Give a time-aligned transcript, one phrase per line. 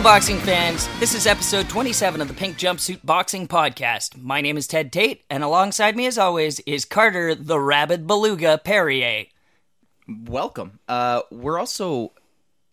[0.00, 0.88] Hello, boxing fans.
[0.98, 4.16] This is episode 27 of the Pink Jumpsuit Boxing Podcast.
[4.16, 8.56] My name is Ted Tate, and alongside me, as always, is Carter the Rabid Beluga
[8.56, 9.26] Perrier.
[10.08, 10.80] Welcome.
[10.88, 12.14] Uh, we're also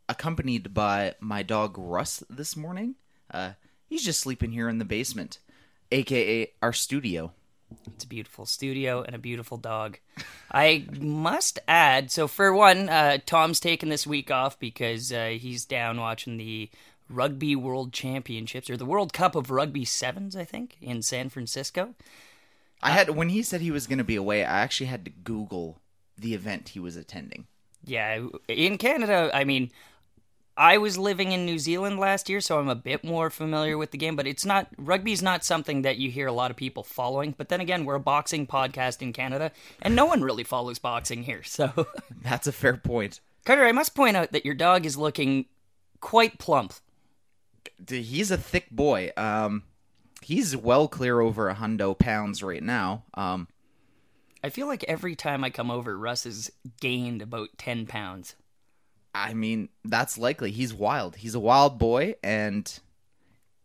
[0.07, 2.95] accompanied by my dog Russ this morning.
[3.29, 3.51] Uh,
[3.89, 5.39] he's just sleeping here in the basement,
[5.91, 7.33] aka our studio.
[7.87, 9.99] It's a beautiful studio and a beautiful dog.
[10.53, 15.65] I must add, so for one, uh, Tom's taking this week off because uh, he's
[15.65, 16.69] down watching the
[17.09, 21.95] Rugby World Championships or the World Cup of Rugby Sevens, I think, in San Francisco.
[22.81, 25.11] I had when he said he was going to be away, I actually had to
[25.11, 25.79] Google
[26.17, 27.47] the event he was attending.
[27.83, 29.71] Yeah, in Canada, I mean,
[30.57, 33.91] I was living in New Zealand last year, so I'm a bit more familiar with
[33.91, 36.83] the game, but it's not rugby's not something that you hear a lot of people
[36.83, 37.35] following.
[37.37, 41.23] But then again, we're a boxing podcast in Canada, and no one really follows boxing
[41.23, 41.43] here.
[41.43, 41.87] So,
[42.23, 43.19] That's a fair point.
[43.45, 45.45] Carter, I must point out that your dog is looking
[46.01, 46.73] quite plump.
[47.87, 49.11] He's a thick boy.
[49.17, 49.63] Um,
[50.21, 53.03] he's well clear over a hundo pounds right now.
[53.13, 53.47] Um,
[54.43, 58.35] I feel like every time I come over, Russ has gained about 10 pounds.
[59.13, 60.51] I mean, that's likely.
[60.51, 61.17] He's wild.
[61.17, 62.71] He's a wild boy, and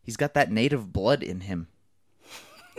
[0.02, 1.68] he's got that native blood in him.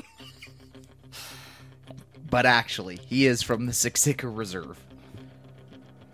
[2.30, 4.80] but actually, he is from the Siksika Reserve.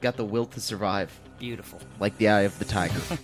[0.02, 1.80] Got the will to survive, Beautiful.
[2.00, 3.00] like the eye of the tiger.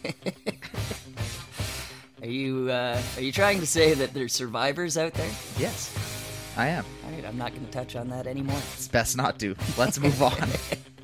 [2.22, 5.30] Are you uh, are you trying to say that there's survivors out there?
[5.58, 5.94] yes,
[6.58, 6.86] I am.
[7.06, 8.58] All right, I'm not going to touch on that anymore.
[8.74, 9.56] It's best not to.
[9.78, 10.50] Let's move on.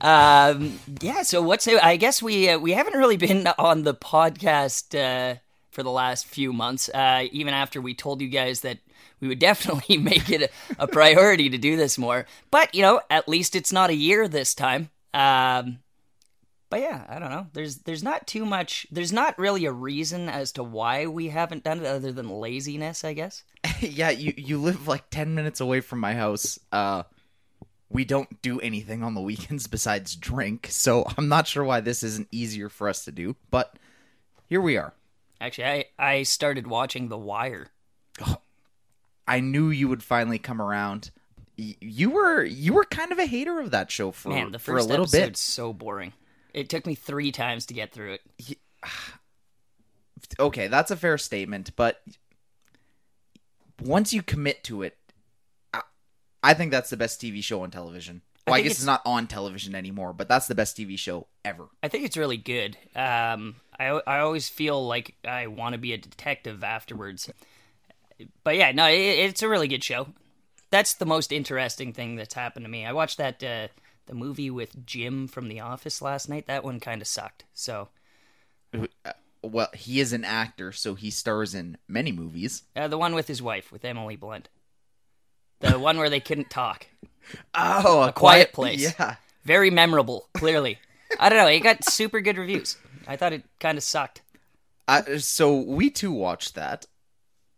[0.00, 1.22] Um, yeah.
[1.22, 5.38] So what's I guess we uh, we haven't really been on the podcast uh,
[5.70, 6.90] for the last few months.
[6.92, 8.78] Uh, even after we told you guys that
[9.20, 10.42] we would definitely make it
[10.78, 12.26] a, a priority to do this more.
[12.50, 14.90] But you know, at least it's not a year this time.
[15.14, 15.78] Um,
[16.70, 17.46] but yeah, I don't know.
[17.52, 18.86] There's there's not too much.
[18.90, 23.04] There's not really a reason as to why we haven't done it, other than laziness,
[23.04, 23.44] I guess.
[23.80, 26.58] yeah, you you live like ten minutes away from my house.
[26.72, 27.04] Uh,
[27.88, 32.02] we don't do anything on the weekends besides drink, so I'm not sure why this
[32.02, 33.36] isn't easier for us to do.
[33.50, 33.76] But
[34.48, 34.92] here we are.
[35.40, 37.68] Actually, I I started watching The Wire.
[39.28, 41.10] I knew you would finally come around.
[41.58, 44.58] Y- You were you were kind of a hater of that show for Man, the
[44.58, 45.36] for a first little episode's bit.
[45.36, 46.12] so boring.
[46.56, 48.58] It took me three times to get through it.
[50.40, 52.02] Okay, that's a fair statement, but
[53.80, 54.96] once you commit to it,
[55.72, 55.82] I,
[56.42, 58.22] I think that's the best TV show on television.
[58.46, 60.76] I Well, I, think guess it's- it's not on television anymore, but that's the best
[60.76, 61.66] TV show ever.
[61.82, 62.76] I think it's really good.
[62.96, 67.30] Um, I I always feel like I want to be a detective afterwards.
[68.42, 70.08] But yeah, no, it, it's a really good show.
[70.70, 72.84] That's the most interesting thing that's happened to me.
[72.86, 73.68] I watched that uh,
[74.06, 76.46] the movie with Jim from The Office last night.
[76.46, 77.44] That one kind of sucked.
[77.54, 77.88] So
[79.42, 82.62] Well, he is an actor, so he stars in many movies.
[82.74, 84.48] uh, the one with his wife with Emily Blunt,
[85.60, 86.86] the one where they couldn't talk.
[87.54, 88.94] Oh, a, Quiet Place.
[88.98, 89.16] Yeah.
[89.44, 90.28] Very memorable.
[90.34, 90.78] Clearly,
[91.20, 91.46] I don't know.
[91.46, 92.76] It got super good reviews.
[93.06, 94.22] I thought it kind of sucked.
[94.88, 96.86] Uh, so we too watched that.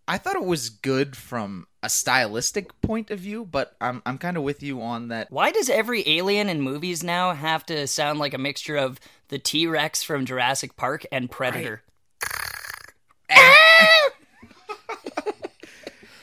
[0.09, 4.37] I thought it was good from a stylistic point of view, but I'm I'm kind
[4.39, 5.31] of with you on that.
[5.31, 8.99] Why does every alien in movies now have to sound like a mixture of
[9.29, 11.83] the T Rex from Jurassic Park and Predator?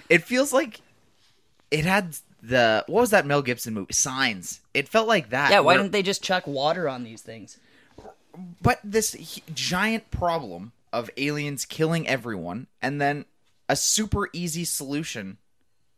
[0.07, 0.81] It feels like
[1.71, 3.93] it had the what was that Mel Gibson movie?
[3.93, 4.59] Signs.
[4.73, 5.49] It felt like that.
[5.51, 7.57] Yeah, why where- didn't they just chuck water on these things?
[8.61, 9.15] But this
[9.53, 13.25] giant problem of aliens killing everyone, and then
[13.69, 15.37] a super easy solution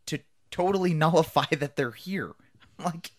[0.07, 0.19] to
[0.51, 2.33] totally nullify that they're here.
[2.79, 3.09] Like,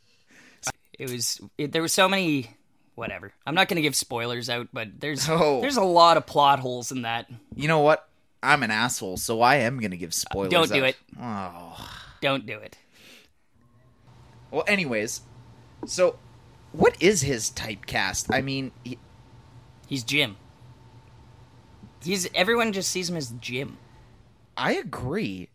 [0.98, 2.50] It was it, there were so many
[2.94, 3.32] whatever.
[3.44, 5.60] I'm not going to give spoilers out, but there's Oh.
[5.60, 7.28] there's a lot of plot holes in that.
[7.56, 8.08] you know what?
[8.40, 10.52] I'm an asshole, so I am gonna give spoilers.
[10.52, 10.90] Don't do out.
[10.90, 10.96] it.
[11.20, 11.90] Oh.
[12.20, 12.78] Don't do it.
[14.52, 15.22] Well, anyways,
[15.86, 16.20] so
[16.70, 18.32] what is his typecast?
[18.32, 18.96] I mean, he,
[19.88, 20.36] He's Jim.
[22.04, 23.78] He's everyone just sees him as Jim.
[24.58, 25.50] I agree.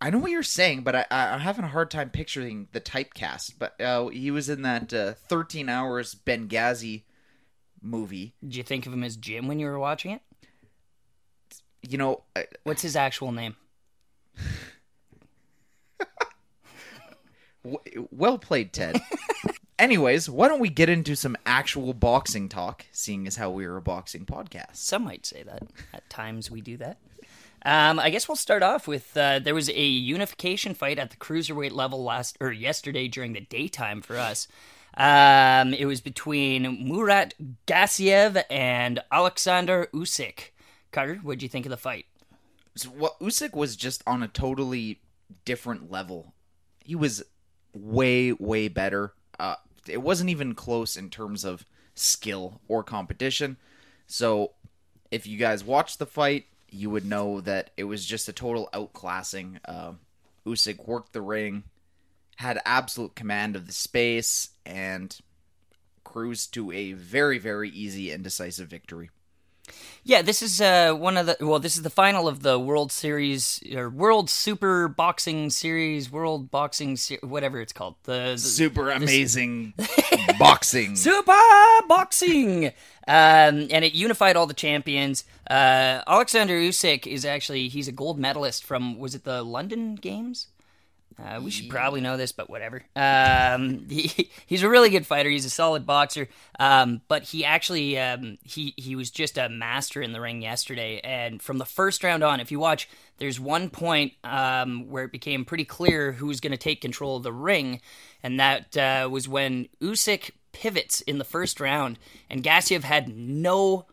[0.00, 2.80] I know what you're saying, but I, I- I'm having a hard time picturing the
[2.80, 3.54] typecast.
[3.58, 7.04] But uh, he was in that uh, 13 Hours Benghazi
[7.80, 8.34] movie.
[8.42, 10.20] Did you think of him as Jim when you were watching it?
[11.88, 13.54] You know, I- What's his actual name?
[18.10, 19.00] well played, Ted.
[19.78, 23.76] Anyways, why don't we get into some actual boxing talk, seeing as how we are
[23.76, 24.76] a boxing podcast?
[24.76, 25.62] Some might say that.
[25.92, 26.98] At times we do that.
[27.64, 31.16] Um, I guess we'll start off with uh, there was a unification fight at the
[31.16, 34.46] cruiserweight level last or yesterday during the daytime for us.
[34.96, 37.34] Um, it was between Murat
[37.66, 40.50] Gassiev and Alexander Usyk.
[40.92, 42.06] Carter, what'd you think of the fight?
[42.76, 45.00] So, what Usyk was just on a totally
[45.44, 46.34] different level.
[46.84, 47.22] He was
[47.72, 49.14] way way better.
[49.38, 49.56] Uh,
[49.88, 51.64] it wasn't even close in terms of
[51.94, 53.56] skill or competition.
[54.06, 54.52] So,
[55.10, 58.68] if you guys watched the fight, you would know that it was just a total
[58.72, 59.58] outclassing.
[59.64, 59.92] Uh,
[60.46, 61.64] Usyk worked the ring,
[62.36, 65.16] had absolute command of the space, and
[66.02, 69.10] cruised to a very very easy and decisive victory.
[70.06, 72.92] Yeah, this is uh, one of the well, this is the final of the World
[72.92, 77.94] Series or World Super Boxing Series, World Boxing Se- whatever it's called.
[78.02, 79.72] The, the Super amazing
[80.38, 80.96] boxing.
[80.96, 81.32] Super
[81.88, 82.72] Boxing,
[83.06, 85.24] um, and it unified all the champions.
[85.48, 90.48] Uh, Alexander Usyk is actually he's a gold medalist from was it the London Games?
[91.16, 92.82] Uh, we should probably know this, but whatever.
[92.96, 95.30] Um, he, he's a really good fighter.
[95.30, 96.28] He's a solid boxer.
[96.58, 101.00] Um, but he actually um, he he was just a master in the ring yesterday.
[101.04, 105.12] And from the first round on, if you watch, there's one point um, where it
[105.12, 107.80] became pretty clear who was going to take control of the ring,
[108.22, 111.98] and that uh, was when Usyk pivots in the first round,
[112.30, 113.84] and Gassiev had no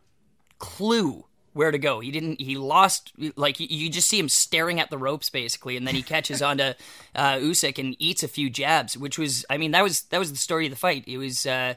[0.60, 2.00] clue where to go.
[2.00, 2.40] He didn't.
[2.40, 3.12] He lost.
[3.36, 6.74] Like you just see him staring at the ropes basically, and then he catches onto
[7.16, 9.46] uh, Usyk and eats a few jabs, which was.
[9.50, 11.04] I mean, that was that was the story of the fight.
[11.08, 11.46] It was.
[11.46, 11.76] Uh,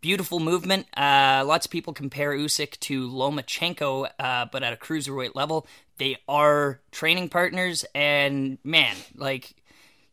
[0.00, 0.86] Beautiful movement.
[0.96, 5.66] Uh, lots of people compare Usyk to Lomachenko, uh, but at a cruiserweight level,
[5.98, 7.84] they are training partners.
[7.94, 9.52] And man, like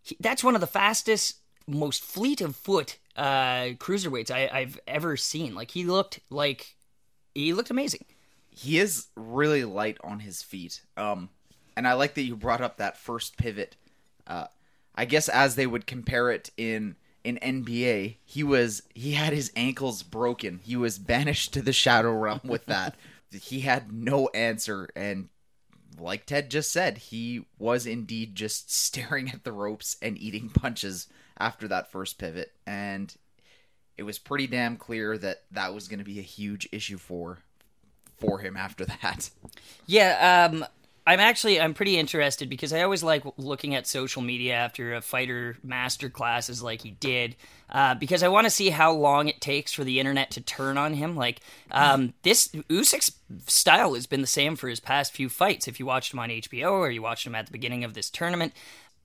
[0.01, 1.37] he, that's one of the fastest,
[1.67, 5.55] most fleet of foot uh, cruiserweights I, I've ever seen.
[5.55, 6.75] Like he looked like
[7.35, 8.05] he looked amazing
[8.57, 10.81] he is really light on his feet.
[10.97, 11.29] Um,
[11.75, 13.75] and I like that you brought up that first pivot.
[14.25, 14.47] Uh,
[14.95, 19.51] I guess as they would compare it in in NBA, he was he had his
[19.55, 20.59] ankles broken.
[20.63, 22.95] He was banished to the shadow realm with that.
[23.31, 25.29] he had no answer, and
[25.99, 31.07] like Ted just said, he was indeed just staring at the ropes and eating punches
[31.39, 33.13] after that first pivot, and
[33.97, 37.39] it was pretty damn clear that that was going to be a huge issue for
[38.19, 39.29] for him after that.
[39.85, 40.65] Yeah, um,
[41.07, 45.01] I'm actually I'm pretty interested because I always like looking at social media after a
[45.01, 47.37] fighter master classes like he did,
[47.69, 50.77] uh, because I want to see how long it takes for the internet to turn
[50.77, 51.15] on him.
[51.15, 51.39] Like
[51.71, 53.13] um, this Usyk's
[53.47, 55.69] style has been the same for his past few fights.
[55.69, 58.09] If you watched him on HBO or you watched him at the beginning of this
[58.09, 58.51] tournament,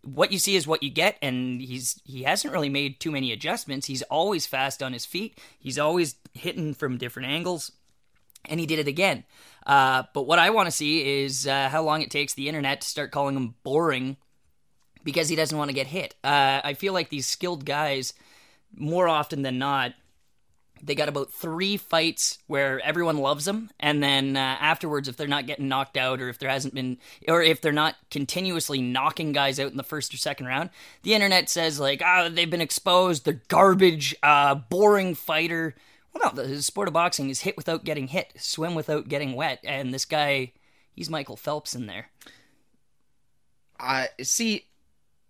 [0.05, 3.31] what you see is what you get and he's he hasn't really made too many
[3.31, 7.71] adjustments he's always fast on his feet he's always hitting from different angles
[8.45, 9.25] and he did it again.
[9.67, 12.81] Uh, but what I want to see is uh, how long it takes the internet
[12.81, 14.17] to start calling him boring
[15.05, 16.15] because he doesn't want to get hit.
[16.25, 18.13] Uh, I feel like these skilled guys,
[18.75, 19.95] more often than not,
[20.83, 25.29] they got about three fights where everyone loves them, and then uh, afterwards, if they're
[25.29, 26.99] not getting knocked out, or if there hasn't been,
[27.29, 30.71] or if they're not continuously knocking guys out in the first or second round,
[31.05, 33.25] the internet says like, "Ah, oh, they've been exposed.
[33.25, 35.77] They're garbage, uh, boring fighter."
[36.13, 39.61] Well, no, the sport of boxing is hit without getting hit, swim without getting wet,
[39.65, 40.53] and this guy,
[40.93, 42.11] he's Michael Phelps in there.
[43.79, 44.67] I see.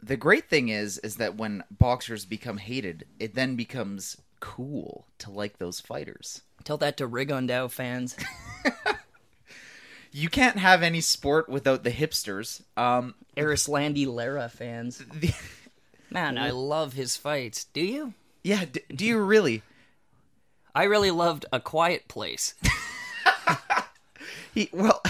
[0.05, 5.31] The great thing is, is that when boxers become hated, it then becomes cool to
[5.31, 6.43] like those fighters.
[6.65, 8.17] Tell that to Rigondeaux fans.
[10.13, 12.61] you can't have any sport without the hipsters.
[12.77, 14.99] Um, Erislandy Lara fans.
[14.99, 15.33] The...
[16.11, 17.65] Man, I love his fights.
[17.73, 18.15] Do you?
[18.43, 19.63] Yeah, d- do you really?
[20.75, 22.55] I really loved A Quiet Place.
[24.55, 25.03] he well,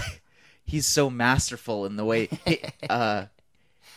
[0.62, 3.26] he's so masterful in the way he, uh,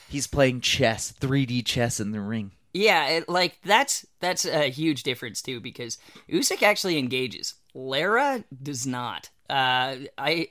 [0.08, 2.52] he's playing chess, 3D chess in the ring.
[2.76, 5.98] Yeah, it, like that's that's a huge difference too because
[6.30, 7.54] Usyk actually engages.
[7.74, 9.30] Lara does not.
[9.50, 10.50] Uh, I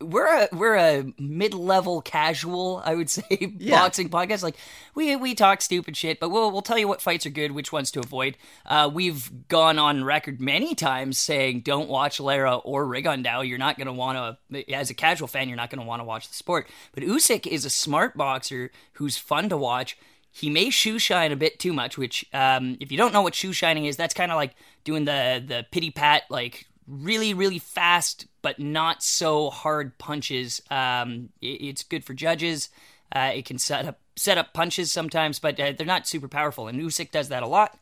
[0.00, 3.80] we're a we're a mid level casual, I would say, yeah.
[3.80, 4.42] boxing podcast.
[4.42, 4.56] Like
[4.94, 7.70] we we talk stupid shit, but we'll we'll tell you what fights are good, which
[7.70, 8.38] ones to avoid.
[8.64, 13.46] Uh, we've gone on record many times saying don't watch Lara or Rigondeaux.
[13.46, 16.00] You're not going to want to, as a casual fan, you're not going to want
[16.00, 16.66] to watch the sport.
[16.94, 19.98] But Usyk is a smart boxer who's fun to watch.
[20.36, 23.34] He may shoe shine a bit too much, which um, if you don't know what
[23.34, 27.58] shoe shining is, that's kind of like doing the the pity pat like really really
[27.58, 30.60] fast but not so hard punches.
[30.70, 32.68] Um, it, it's good for judges.
[33.10, 36.68] Uh, it can set up set up punches sometimes, but uh, they're not super powerful.
[36.68, 37.78] And Usyk does that a lot.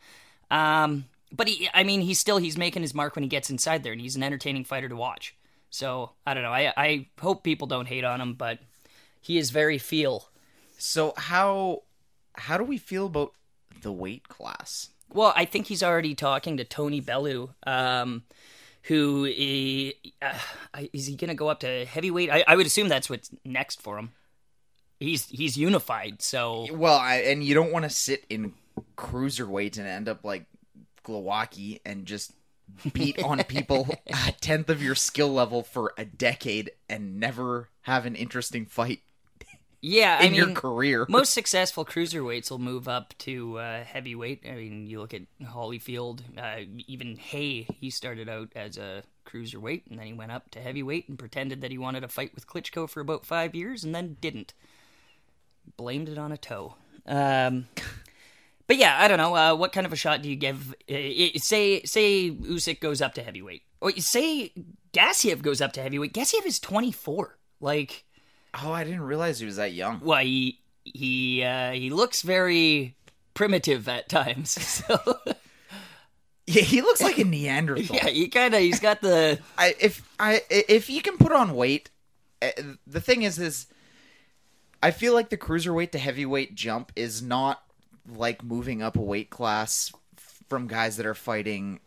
[0.49, 3.82] Um, but he, I mean, he's still he's making his mark when he gets inside
[3.82, 5.34] there, and he's an entertaining fighter to watch.
[5.70, 6.52] So I don't know.
[6.52, 8.61] I I hope people don't hate on him, but
[9.20, 10.28] he is very feel.
[10.78, 11.82] So how
[12.34, 13.32] how do we feel about
[13.82, 14.90] the weight class?
[15.12, 18.24] Well, I think he's already talking to Tony Bellew, um,
[18.84, 20.38] who i- uh,
[20.92, 22.30] is he going to go up to heavyweight?
[22.30, 24.12] I, I would assume that's what's next for him.
[25.00, 28.54] He's he's unified, so Well, I, and you don't want to sit in
[28.96, 30.46] cruiserweight and end up like
[31.04, 32.32] Glowacki and just
[32.92, 38.06] beat on people a tenth of your skill level for a decade and never have
[38.06, 39.00] an interesting fight
[39.84, 40.18] yeah.
[40.20, 41.04] I in your career.
[41.10, 44.44] most successful cruiserweights will move up to uh, heavyweight.
[44.48, 47.66] I mean, you look at Holyfield, uh, even Haye.
[47.80, 51.60] He started out as a cruiserweight, and then he went up to heavyweight and pretended
[51.60, 54.54] that he wanted to fight with Klitschko for about five years, and then didn't.
[55.76, 56.76] Blamed it on a toe.
[57.06, 57.66] Um,
[58.66, 59.36] but yeah, I don't know.
[59.36, 60.74] Uh, what kind of a shot do you give?
[60.90, 64.52] Uh, say say Usyk goes up to heavyweight, or say
[64.94, 66.14] Gassiev goes up to heavyweight.
[66.14, 67.38] Gassiev is twenty four.
[67.60, 68.06] Like.
[68.62, 70.00] Oh, I didn't realize he was that young.
[70.02, 72.94] Well, he he uh, he looks very
[73.34, 74.58] primitive at times.
[74.87, 75.18] So
[76.46, 77.96] Yeah, he looks like a Neanderthal.
[77.96, 81.54] yeah, he kind of he's got the I if I if you can put on
[81.54, 81.90] weight,
[82.42, 82.50] uh,
[82.87, 83.66] the thing is is
[84.82, 87.62] I feel like the cruiserweight to heavyweight jump is not
[88.06, 89.90] like moving up a weight class
[90.49, 91.80] from guys that are fighting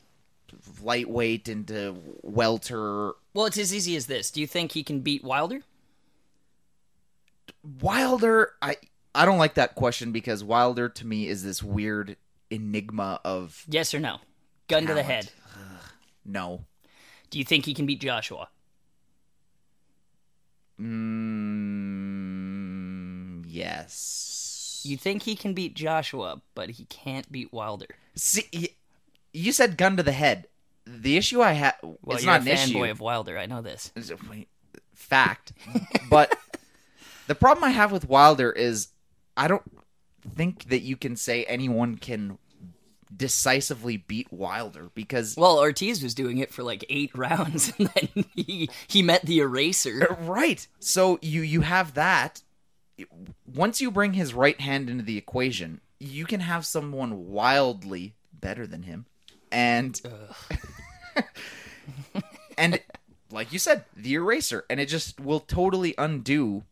[0.81, 3.13] lightweight into welter.
[3.36, 3.45] well.
[3.45, 4.31] It's as easy as this.
[4.31, 5.62] Do you think he can beat Wilder?
[7.81, 8.77] Wilder, I
[9.15, 12.15] I don't like that question because Wilder to me is this weird
[12.50, 14.19] enigma of Yes or no?
[14.67, 15.25] Gun to the Talent.
[15.25, 15.31] head.
[16.25, 16.65] no.
[17.29, 18.47] Do you think he can beat Joshua?
[22.07, 24.81] Mm, yes.
[24.86, 27.88] You think he can beat Joshua, but he can't beat Wilder.
[28.15, 28.69] See,
[29.33, 30.47] you said gun to the head.
[30.86, 32.91] The issue I have, Well, it's not a an fanboy issue.
[32.91, 33.38] of Wilder.
[33.38, 33.91] I know this.
[33.95, 34.47] Is it- wait,
[34.93, 35.51] Fact,
[36.09, 36.33] but
[37.27, 38.89] the problem I have with Wilder is
[39.36, 39.63] I don't
[40.36, 42.38] think that you can say anyone can
[43.15, 48.25] decisively beat Wilder because Well, Ortiz was doing it for like eight rounds, and then
[48.36, 50.07] he he met the eraser.
[50.12, 50.67] Uh, right.
[50.79, 52.41] So you you have that.
[53.46, 58.65] Once you bring his right hand into the equation, you can have someone wildly better
[58.65, 59.05] than him,
[59.51, 60.01] and
[62.57, 62.81] and
[63.31, 66.63] like you said, the eraser, and it just will totally undo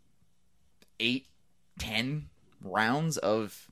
[1.00, 1.28] eight,
[1.80, 2.30] ten
[2.64, 3.68] rounds of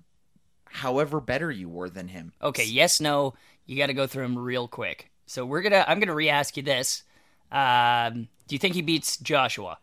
[0.65, 2.33] however better you were than him.
[2.41, 3.33] Okay, yes, no.
[3.65, 5.09] You got to go through him real quick.
[5.25, 5.85] So we're gonna.
[5.87, 7.03] I'm gonna re-ask you this.
[7.51, 9.77] Um, do you think he beats Joshua?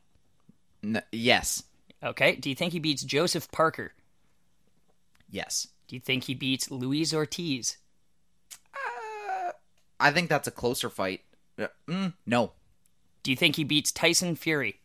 [0.84, 1.62] N- yes,
[2.02, 2.36] Okay.
[2.36, 3.92] Do you think he beats Joseph Parker?
[5.30, 5.68] yes.
[5.88, 7.76] Do you think he beats Luis Ortiz?
[9.98, 11.20] I think that's a closer fight.
[11.58, 12.52] Uh, Mm, no,
[13.22, 14.80] Do you think he beats Tyson Fury?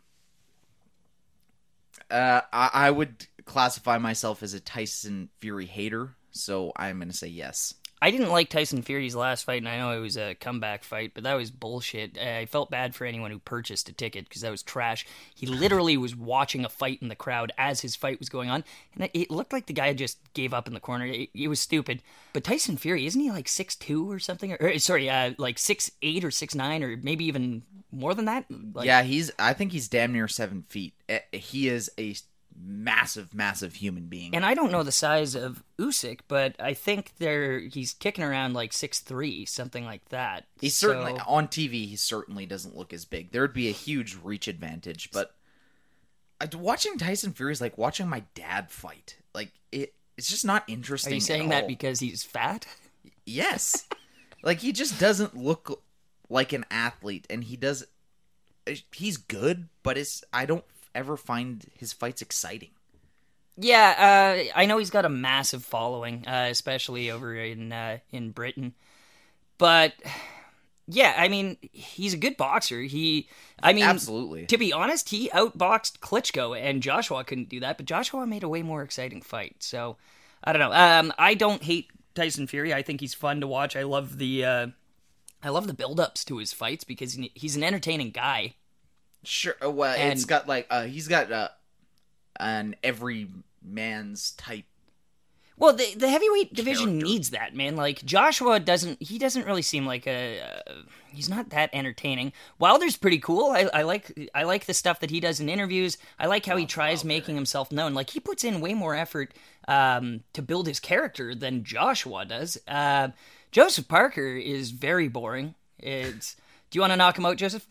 [2.09, 7.17] Uh, I, I would classify myself as a Tyson Fury hater, so I'm going to
[7.17, 7.73] say yes.
[8.05, 11.13] I didn't like Tyson Fury's last fight, and I know it was a comeback fight,
[11.15, 12.19] but that was bullshit.
[12.19, 15.07] Uh, I felt bad for anyone who purchased a ticket because that was trash.
[15.33, 18.63] He literally was watching a fight in the crowd as his fight was going on,
[18.93, 21.07] and it, looked like the guy just gave up in the corner.
[21.07, 22.03] It, it was stupid.
[22.31, 24.51] But Tyson Fury, isn't he like six two or something?
[24.51, 28.25] Or, or, sorry, uh, like six eight or six nine, or maybe even more than
[28.25, 28.45] that?
[28.75, 29.31] Like, yeah, he's.
[29.39, 30.93] I think he's damn near seven feet.
[31.09, 32.13] Eh, He is a
[32.57, 34.35] massive, massive human being.
[34.35, 38.53] And I don't know the size of Usyk, but I think they're he's kicking around
[38.53, 40.45] like six three, something like that.
[40.59, 41.87] he certainly So- on TV.
[41.87, 43.31] He certainly doesn't look as big.
[43.31, 45.35] There would be a huge reach advantage, but
[46.53, 49.17] watching Tyson Fury is like watching my dad fight.
[49.33, 51.13] Like it, it's just not interesting.
[51.13, 52.65] Are you saying that because he's fat?
[53.25, 53.87] Yes.
[54.43, 55.81] like he just doesn't look
[56.29, 57.85] like an athlete and he does
[58.93, 62.71] he's good, but it's I don't ever find his fights exciting.
[63.57, 68.31] Yeah, uh, I know he's got a massive following, uh, especially over in uh, in
[68.31, 68.73] Britain.
[69.57, 69.93] But
[70.87, 72.81] yeah, I mean, he's a good boxer.
[72.81, 73.29] He,
[73.63, 74.45] I mean, Absolutely.
[74.47, 77.77] To be honest, he outboxed Klitschko, and Joshua couldn't do that.
[77.77, 79.55] But Joshua made a way more exciting fight.
[79.59, 79.97] So
[80.43, 80.73] I don't know.
[80.75, 82.73] Um, I don't hate Tyson Fury.
[82.73, 83.75] I think he's fun to watch.
[83.75, 84.45] I love the.
[84.45, 84.67] Uh,
[85.41, 88.55] I love the build-ups to his fights because he's an entertaining guy.
[89.25, 89.55] Sure.
[89.63, 91.49] uh, Well, it's And- got like uh he's got uh
[92.39, 93.27] an every
[93.63, 94.65] man's type.
[95.57, 97.05] Well, the the heavyweight division Character.
[97.05, 97.77] needs that man.
[97.77, 99.01] Like Joshua doesn't.
[99.01, 100.41] He doesn't really seem like a.
[100.41, 100.73] Uh,
[101.07, 102.33] he's not that entertaining.
[102.59, 103.51] Wilder's pretty cool.
[103.51, 105.97] I, I like I like the stuff that he does in interviews.
[106.19, 107.93] I like how he tries making himself known.
[107.93, 109.33] Like he puts in way more effort
[109.69, 112.57] um, to build his character than Joshua does.
[112.67, 113.09] Uh,
[113.53, 115.55] Joseph Parker is very boring.
[115.79, 116.35] It's.
[116.69, 117.65] Do you want to knock him out, Joseph?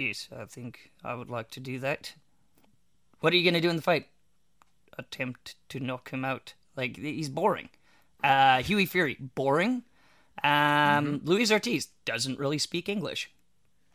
[0.00, 2.14] Yes, I think I would like to do that.
[3.20, 4.06] What are you going to do in the fight?
[4.98, 6.54] Attempt to knock him out.
[6.74, 7.68] Like he's boring.
[8.24, 9.82] Uh, Hughie Fury, boring.
[10.42, 13.30] Um, Luis Ortiz doesn't really speak English.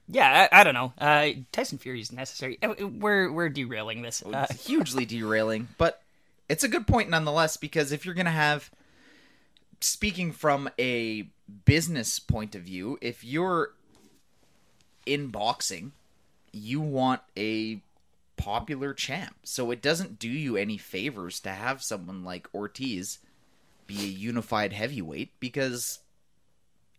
[0.07, 0.93] Yeah, I, I don't know.
[0.99, 2.59] Uh, Tyson Fury is necessary.
[2.61, 4.21] Uh, We're we're derailing this.
[4.23, 6.03] Uh, It's hugely derailing, but
[6.47, 8.69] it's a good point nonetheless because if you're going to have
[9.81, 11.27] speaking from a
[11.65, 13.71] business point of view, if you're
[15.05, 15.91] in boxing,
[16.51, 17.81] you want a
[18.37, 19.35] popular champ.
[19.43, 23.19] So it doesn't do you any favors to have someone like Ortiz
[23.87, 25.99] be a unified heavyweight because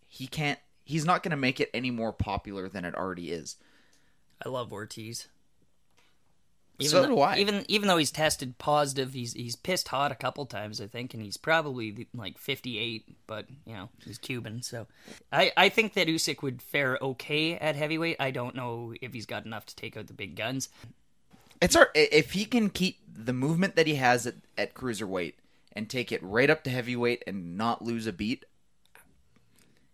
[0.08, 3.56] he can't he's not going to make it any more popular than it already is.
[4.44, 5.28] I love Ortiz.
[6.80, 7.38] So though, do I.
[7.38, 11.14] Even even though he's tested positive, he's he's pissed hot a couple times, I think,
[11.14, 13.16] and he's probably like 58.
[13.26, 14.86] But you know he's Cuban, so
[15.32, 18.16] I I think that Usyk would fare okay at heavyweight.
[18.20, 20.68] I don't know if he's got enough to take out the big guns.
[21.62, 25.34] It's hard if he can keep the movement that he has at, at cruiserweight
[25.72, 28.44] and take it right up to heavyweight and not lose a beat.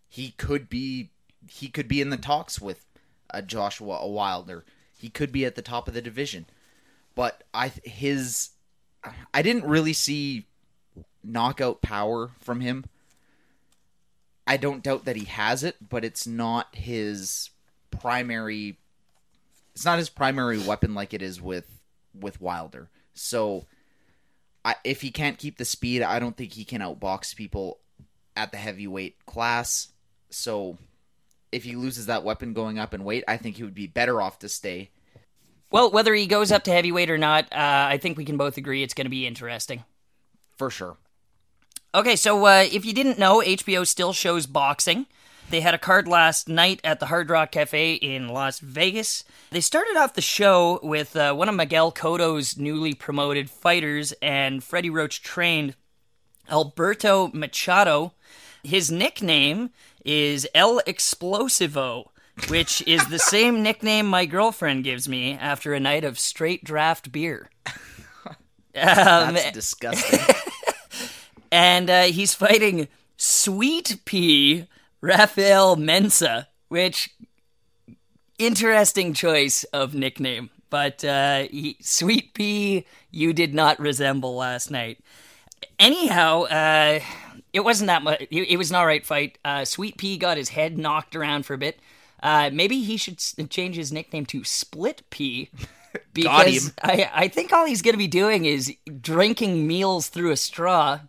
[0.09, 1.11] He could be
[1.49, 2.87] he could be in the talks with
[3.31, 4.65] a Joshua a Wilder.
[4.97, 6.47] He could be at the top of the division.
[7.15, 8.51] But I his
[9.33, 10.47] I didn't really see
[11.23, 12.85] knockout power from him.
[14.47, 17.51] I don't doubt that he has it, but it's not his
[17.91, 18.79] primary
[19.75, 21.81] it's not his primary weapon like it is with
[22.15, 22.91] with Wilder.
[23.15, 23.67] So
[24.65, 27.79] I, if he can't keep the speed, I don't think he can outbox people
[28.37, 29.89] at the heavyweight class.
[30.31, 30.79] So
[31.51, 34.23] if he loses that weapon going up in weight, I think he would be better
[34.23, 34.91] off to stay.
[35.73, 38.59] Well, whether he goes up to heavyweight or not, uh, I think we can both
[38.59, 39.85] agree it's going to be interesting.
[40.59, 40.99] For sure.
[41.95, 45.07] Okay, so uh, if you didn't know, HBO still shows boxing.
[45.49, 49.25] They had a card last night at the Hard Rock Cafe in Las Vegas.
[49.51, 54.63] They started off the show with uh, one of Miguel Cotto's newly promoted fighters and
[54.63, 55.75] Freddie Roach trained
[56.51, 58.13] Alberto Machado.
[58.63, 59.71] His nickname
[60.05, 62.12] is El Explosivo,
[62.49, 67.13] which is the same nickname my girlfriend gives me after a night of straight draft
[67.13, 67.51] beer.
[68.75, 70.21] Um, That's disgusting.
[71.53, 74.67] and uh, he's fighting Sweet Pea
[75.03, 77.11] Rafael Mensah, which
[78.39, 80.49] interesting choice of nickname.
[80.71, 85.01] But uh, he, Sweet Pea, you did not resemble last night.
[85.79, 87.01] Anyhow, uh,
[87.53, 88.23] it wasn't that much.
[88.23, 89.37] It, it was an all right fight.
[89.45, 91.79] Uh, Sweet Pea got his head knocked around for a bit.
[92.23, 95.51] Uh, maybe he should s- change his nickname to Split Pea.
[96.15, 96.73] Because.
[96.83, 101.01] I, I think all he's going to be doing is drinking meals through a straw.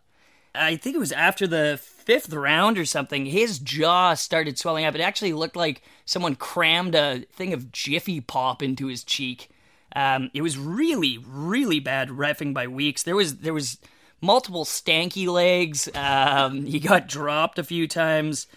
[0.54, 3.26] I think it was after the fifth round or something.
[3.26, 4.94] His jaw started swelling up.
[4.94, 9.50] It actually looked like someone crammed a thing of Jiffy Pop into his cheek.
[9.96, 13.04] Um, it was really, really bad refing by weeks.
[13.04, 13.78] There was there was
[14.20, 15.88] multiple stanky legs.
[15.96, 18.48] Um, he got dropped a few times.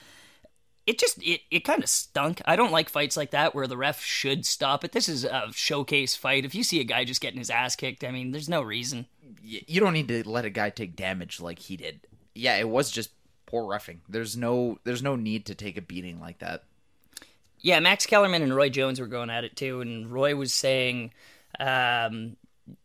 [0.87, 2.40] It just it, it kind of stunk.
[2.44, 4.92] I don't like fights like that where the ref should stop it.
[4.92, 6.44] This is a showcase fight.
[6.44, 9.07] If you see a guy just getting his ass kicked, I mean, there's no reason.
[9.42, 12.01] You don't need to let a guy take damage like he did.
[12.35, 13.11] Yeah, it was just
[13.46, 14.03] poor roughing.
[14.09, 16.64] There's no there's no need to take a beating like that.
[17.61, 21.12] Yeah, Max Kellerman and Roy Jones were going at it too, and Roy was saying,
[21.59, 22.37] um,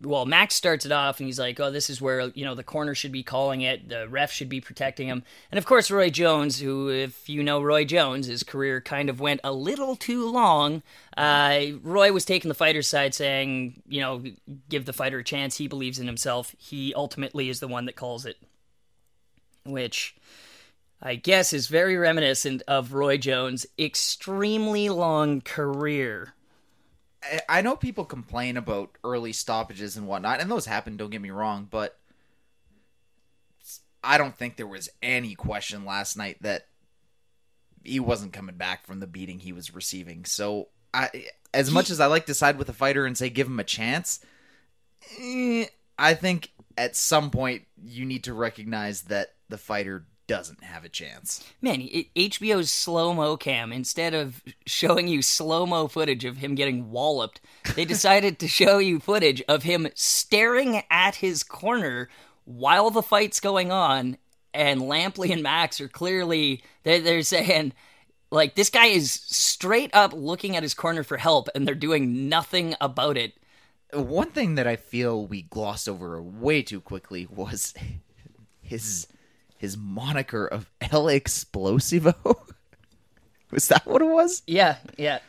[0.01, 2.63] well, Max starts it off and he's like, oh, this is where, you know, the
[2.63, 5.23] corner should be calling it, the ref should be protecting him.
[5.51, 9.19] And of course, Roy Jones, who, if you know Roy Jones, his career kind of
[9.19, 10.83] went a little too long.
[11.17, 14.23] Uh, Roy was taking the fighter's side, saying, you know,
[14.69, 15.57] give the fighter a chance.
[15.57, 16.55] He believes in himself.
[16.59, 18.37] He ultimately is the one that calls it,
[19.65, 20.15] which.
[21.03, 26.35] I guess is very reminiscent of Roy Jones' extremely long career.
[27.23, 30.97] I- I know people complain about early stoppages and whatnot, and those happen.
[30.97, 31.99] Don't get me wrong, but
[34.03, 36.67] I don't think there was any question last night that
[37.83, 40.25] he wasn't coming back from the beating he was receiving.
[40.25, 43.47] So, I, as much as I like to side with a fighter and say give
[43.47, 44.19] him a chance,
[45.19, 45.65] eh,
[45.97, 50.89] I think at some point you need to recognize that the fighter doesn't have a
[50.89, 51.43] chance.
[51.61, 56.55] Man, it, HBO's slow mo cam, instead of showing you slow mo footage of him
[56.55, 57.41] getting walloped,
[57.75, 62.07] they decided to show you footage of him staring at his corner
[62.45, 64.15] while the fight's going on.
[64.53, 67.73] And Lampley and Max are clearly, they're, they're saying,
[68.31, 72.29] like, this guy is straight up looking at his corner for help, and they're doing
[72.29, 73.33] nothing about it.
[73.91, 77.73] One thing that I feel we glossed over way too quickly was
[78.61, 79.07] his
[79.61, 82.15] his moniker of El Explosivo.
[83.51, 84.41] was that what it was?
[84.47, 85.19] Yeah, yeah.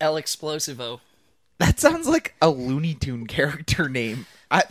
[0.00, 1.00] El Explosivo.
[1.58, 4.26] That sounds like a Looney Tune character name.
[4.50, 4.62] I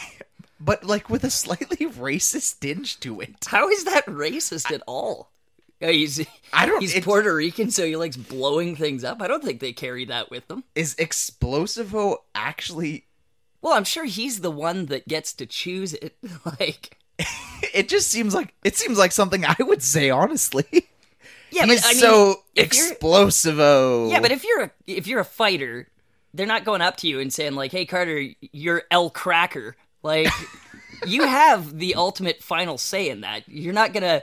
[0.60, 3.34] but like with a slightly racist tinge to it.
[3.46, 5.32] How is that racist at all?
[5.80, 6.80] He's I don't.
[6.80, 9.20] he's Puerto Rican, so he likes blowing things up.
[9.20, 10.62] I don't think they carry that with them.
[10.74, 13.06] is Explosivo actually?
[13.60, 16.16] Well, I'm sure he's the one that gets to choose it.
[16.60, 16.98] like,
[17.74, 20.64] It just seems like it seems like something I would say honestly.
[21.50, 22.42] yeah, He's but I mean, so
[22.76, 22.96] you're-
[24.10, 25.88] Yeah, but if you're a if you're a fighter,
[26.32, 30.28] they're not going up to you and saying like, "Hey, Carter, you're El Cracker." Like,
[31.06, 33.48] you have the ultimate final say in that.
[33.48, 34.22] You're not gonna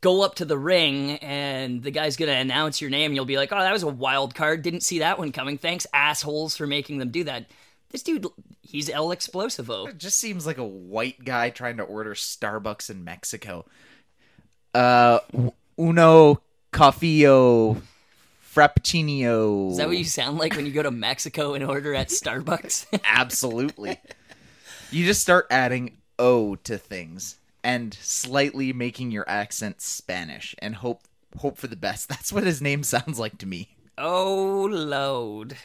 [0.00, 3.12] go up to the ring and the guy's gonna announce your name.
[3.12, 4.62] You'll be like, "Oh, that was a wild card.
[4.62, 5.58] Didn't see that one coming.
[5.58, 7.46] Thanks, assholes, for making them do that."
[7.90, 8.26] This dude,
[8.62, 9.88] he's El Explosivo.
[9.88, 13.64] It just seems like a white guy trying to order Starbucks in Mexico.
[14.74, 15.20] Uh,
[15.78, 16.42] uno
[16.72, 17.80] cafio
[18.54, 19.70] frappuccino.
[19.70, 22.86] Is that what you sound like when you go to Mexico and order at Starbucks?
[23.04, 24.00] Absolutely.
[24.90, 31.02] you just start adding "o" to things and slightly making your accent Spanish and hope
[31.38, 32.08] hope for the best.
[32.08, 33.76] That's what his name sounds like to me.
[33.96, 35.56] Oh, load.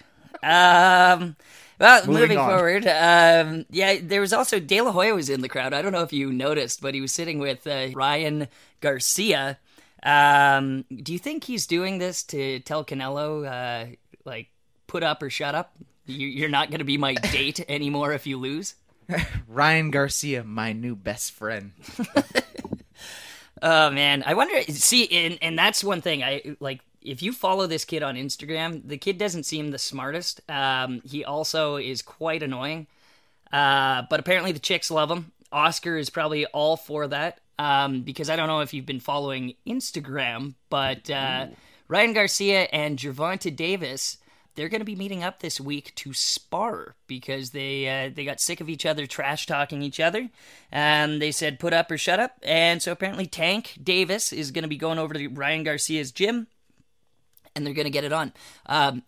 [0.43, 1.35] Um,
[1.79, 5.73] well, Moving forward, um, yeah, there was also De La Hoya was in the crowd.
[5.73, 8.47] I don't know if you noticed, but he was sitting with uh, Ryan
[8.81, 9.57] Garcia.
[10.03, 14.49] Um, do you think he's doing this to tell Canelo, uh, like,
[14.87, 15.73] put up or shut up?
[16.05, 18.75] You, you're not going to be my date anymore if you lose.
[19.47, 21.71] Ryan Garcia, my new best friend.
[23.61, 24.61] Oh man, I wonder.
[24.71, 26.23] See, and and that's one thing.
[26.23, 30.41] I like if you follow this kid on Instagram, the kid doesn't seem the smartest.
[30.49, 32.87] Um, he also is quite annoying.
[33.51, 35.31] Uh, but apparently the chicks love him.
[35.51, 37.39] Oscar is probably all for that.
[37.57, 41.47] Um, because I don't know if you've been following Instagram, but uh,
[41.89, 44.17] Ryan Garcia and Gervonta Davis,
[44.55, 48.39] they're going to be meeting up this week to spar because they uh, they got
[48.39, 50.29] sick of each other trash talking each other,
[50.71, 52.37] and they said put up or shut up.
[52.43, 56.47] And so apparently Tank Davis is going to be going over to Ryan Garcia's gym,
[57.59, 58.33] and they're going to get it on.
[58.65, 59.03] Um,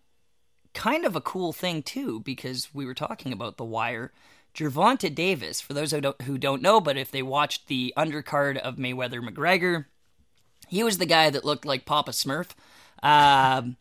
[0.73, 4.11] kind of a cool thing too because we were talking about the wire.
[4.53, 8.57] Gervonta Davis, for those who don't, who don't know, but if they watched the undercard
[8.57, 9.85] of Mayweather McGregor,
[10.67, 12.49] he was the guy that looked like Papa Smurf.
[13.01, 13.77] Um,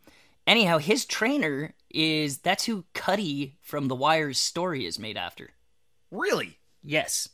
[0.47, 5.51] anyhow, his trainer is that's who Cutty from The Wire's story is made after.
[6.13, 6.59] Really?
[6.83, 7.29] Yes,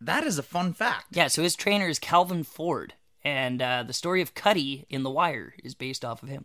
[0.00, 1.06] That is a fun fact.
[1.12, 1.28] yeah.
[1.28, 5.54] So his trainer is Calvin Ford, and uh, the story of Cutty in The Wire
[5.64, 6.44] is based off of him.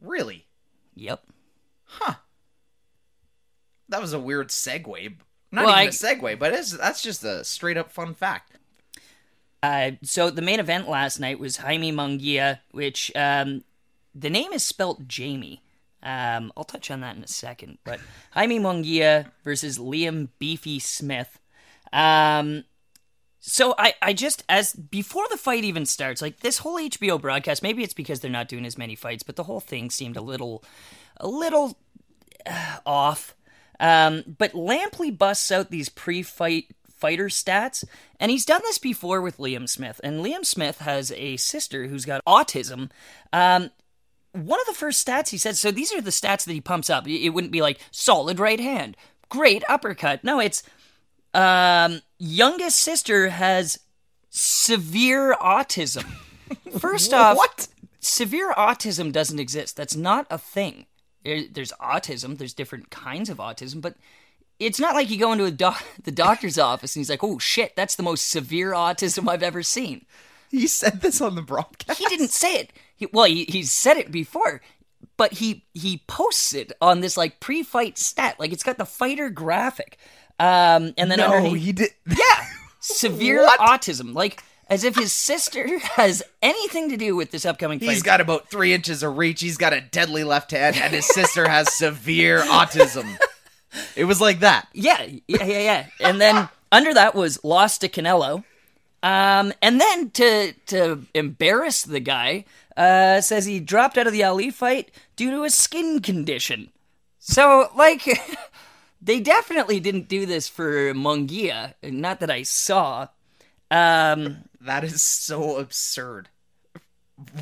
[0.00, 0.46] Really?
[0.94, 1.24] Yep.
[1.84, 2.14] Huh.
[3.88, 5.14] That was a weird segue.
[5.52, 8.52] Not Well, even I- a segue, but it's, that's just a straight up fun fact.
[9.62, 13.64] Uh, so the main event last night was Jaime Munguia, which um,
[14.14, 15.62] the name is spelt Jamie.
[16.02, 17.78] Um, I'll touch on that in a second.
[17.84, 18.00] But
[18.32, 21.40] Jaime Munguia versus Liam Beefy Smith.
[21.92, 22.64] Um,
[23.48, 27.62] so I, I just as before the fight even starts, like this whole HBO broadcast,
[27.62, 30.20] maybe it's because they're not doing as many fights, but the whole thing seemed a
[30.20, 30.64] little,
[31.18, 31.78] a little
[32.44, 33.36] uh, off.
[33.78, 37.84] Um, but Lampley busts out these pre-fight fighter stats,
[38.18, 40.00] and he's done this before with Liam Smith.
[40.02, 42.90] And Liam Smith has a sister who's got autism.
[43.32, 43.70] Um,
[44.32, 46.90] one of the first stats he said, so these are the stats that he pumps
[46.90, 47.06] up.
[47.06, 48.96] It wouldn't be like solid right hand,
[49.28, 50.24] great uppercut.
[50.24, 50.64] No, it's
[51.32, 53.78] um, youngest sister has
[54.30, 56.04] severe autism.
[56.78, 57.68] First off, What?
[58.00, 59.76] severe autism doesn't exist.
[59.76, 60.86] That's not a thing.
[61.24, 62.38] There's autism.
[62.38, 63.96] There's different kinds of autism, but
[64.60, 67.38] it's not like you go into a doc- the doctor's office and he's like, "Oh
[67.38, 70.06] shit, that's the most severe autism I've ever seen."
[70.50, 71.98] He said this on the broadcast.
[71.98, 72.72] He didn't say it.
[72.94, 74.60] He, well, he, he's said it before,
[75.16, 78.38] but he he posts it on this like pre-fight stat.
[78.38, 79.98] Like it's got the fighter graphic,
[80.38, 81.90] um, and then No, underneath, he did.
[82.06, 82.46] yeah,
[82.80, 84.14] severe autism.
[84.14, 87.90] Like as if his sister has anything to do with this upcoming fight.
[87.90, 89.40] He's got about three inches of reach.
[89.40, 93.16] He's got a deadly left hand, and his sister has severe autism.
[93.94, 94.68] It was like that.
[94.72, 95.86] Yeah, yeah, yeah, yeah.
[96.00, 98.44] And then under that was lost to Canelo.
[99.02, 102.44] Um, and then to to embarrass the guy,
[102.76, 106.70] uh, says he dropped out of the Ali fight due to a skin condition.
[107.18, 108.02] So like,
[109.00, 111.74] they definitely didn't do this for Munguia.
[111.82, 113.08] Not that I saw.
[113.70, 116.28] Um, That is so absurd.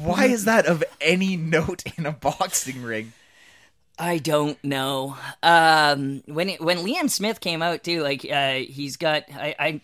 [0.00, 3.12] Why is that of any note in a boxing ring?
[3.98, 5.16] I don't know.
[5.42, 9.80] Um, when it, when Liam Smith came out too, like uh, he's got I, I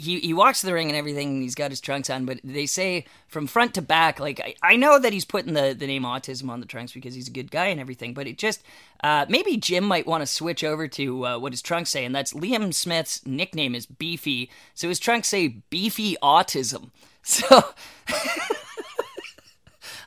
[0.00, 1.28] he he walks to the ring and everything.
[1.28, 4.18] And he's got his trunks on, but they say from front to back.
[4.18, 7.14] Like I, I know that he's putting the the name autism on the trunks because
[7.14, 8.14] he's a good guy and everything.
[8.14, 8.62] But it just
[9.04, 12.14] uh, maybe Jim might want to switch over to uh, what his trunks say, and
[12.14, 16.90] that's Liam Smith's nickname is Beefy, so his trunks say Beefy Autism.
[17.22, 17.62] So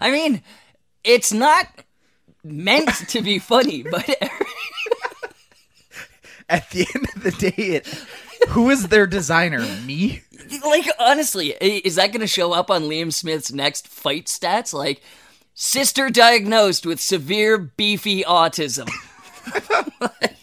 [0.02, 0.42] I mean,
[1.04, 1.68] it's not
[2.44, 4.10] meant to be funny, but
[6.50, 8.06] At the end of the day, it
[8.50, 9.60] who is their designer?
[9.86, 10.22] Me?
[10.66, 14.74] like honestly, is that going to show up on Liam Smith's next fight stats?
[14.74, 15.02] Like,
[15.54, 18.90] sister diagnosed with severe beefy autism.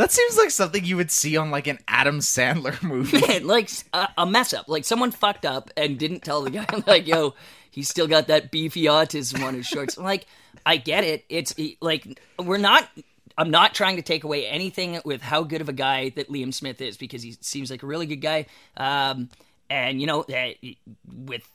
[0.00, 3.20] That seems like something you would see on like an Adam Sandler movie.
[3.20, 4.66] Man, like a, a mess up.
[4.66, 6.64] Like someone fucked up and didn't tell the guy.
[6.86, 7.34] Like, yo,
[7.70, 9.98] he's still got that beefy autism on his shorts.
[9.98, 10.24] I'm like,
[10.64, 11.26] I get it.
[11.28, 12.88] It's like we're not.
[13.38, 16.52] I'm not trying to take away anything with how good of a guy that Liam
[16.52, 18.46] Smith is because he seems like a really good guy.
[18.76, 19.28] Um,
[19.68, 20.50] and you know, uh,
[21.06, 21.48] with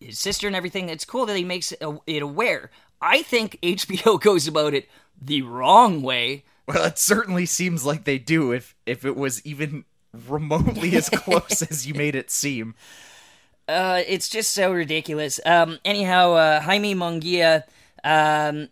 [0.00, 2.70] his sister and everything, it's cool that he makes it aware.
[3.00, 4.88] I think HBO goes about it
[5.20, 6.44] the wrong way.
[6.66, 9.84] Well, it certainly seems like they do if if it was even
[10.28, 12.74] remotely as close as you made it seem.
[13.66, 15.40] Uh, it's just so ridiculous.
[15.46, 17.64] Um, anyhow, uh, Jaime Munguia,
[18.02, 18.68] um,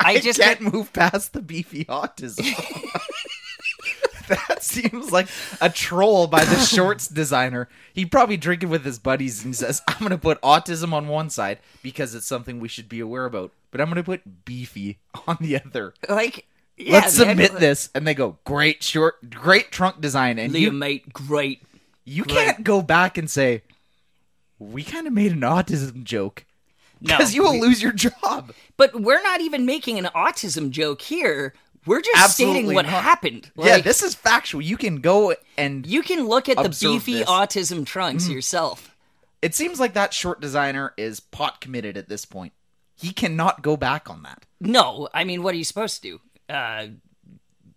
[0.00, 2.44] I just can't move past the beefy autism.
[4.28, 5.28] that seems like
[5.60, 7.68] a troll by the shorts designer.
[7.92, 11.30] He probably drinking with his buddies and says, "I'm going to put autism on one
[11.30, 14.98] side because it's something we should be aware about, but I'm going to put beefy
[15.26, 16.46] on the other." like,
[16.76, 20.60] yeah, Let's submit like, this, and they go, "Great short, great trunk design," and Liam,
[20.60, 21.62] you mate, great.
[22.04, 22.34] you great.
[22.34, 23.62] can't go back and say,
[24.58, 26.44] "We kind of made an autism joke."
[27.00, 28.52] No, Because you will lose your job.
[28.76, 31.54] but we're not even making an autism joke here.
[31.84, 33.02] We're just stating what not.
[33.02, 33.50] happened.
[33.56, 34.60] yeah, this is factual.
[34.60, 37.28] You can go and you can look at the beefy this.
[37.28, 38.92] Autism trunks yourself.
[39.40, 42.52] it seems like that short designer is pot committed at this point.
[42.96, 44.46] He cannot go back on that.
[44.60, 46.52] No, I mean, what are you supposed to do?
[46.52, 46.86] Uh,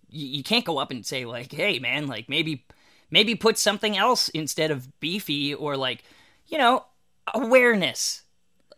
[0.10, 2.66] you, you can't go up and say like, "Hey, man, like maybe,
[3.12, 6.04] maybe put something else instead of beefy or like,
[6.48, 6.86] you know,
[7.34, 8.24] awareness."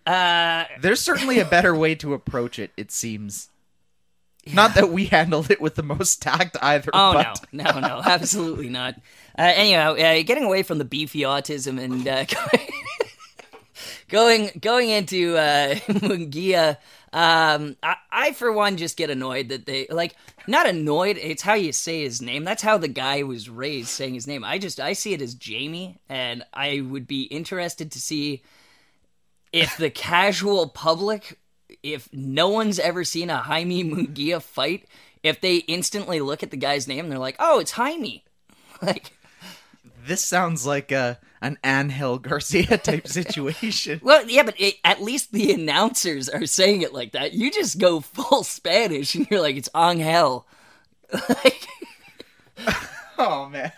[0.06, 3.50] Uh, There's certainly a better way to approach it, it seems.
[4.52, 6.90] Not that we handled it with the most tact either.
[6.94, 8.96] oh but no, no, no, absolutely not.
[9.38, 12.26] Uh, anyhow, uh, getting away from the beefy autism and uh,
[14.10, 16.78] going going into uh, Munguia.
[17.14, 20.16] Um, I, I for one just get annoyed that they like
[20.48, 21.18] not annoyed.
[21.18, 22.44] It's how you say his name.
[22.44, 24.44] That's how the guy was raised saying his name.
[24.44, 28.42] I just I see it as Jamie, and I would be interested to see
[29.54, 31.40] if the casual public,
[31.84, 34.88] if no one's ever seen a Jaime Munguia fight,
[35.24, 38.24] if they instantly look at the guy's name they're like, "Oh, it's Jaime,"
[38.82, 39.12] like.
[40.06, 44.00] this sounds like a an Angel Garcia type situation.
[44.04, 47.34] Well, yeah, but it, at least the announcers are saying it like that.
[47.34, 50.48] You just go full Spanish and you're like, it's Angel.
[51.30, 51.68] like,
[53.18, 53.72] oh man.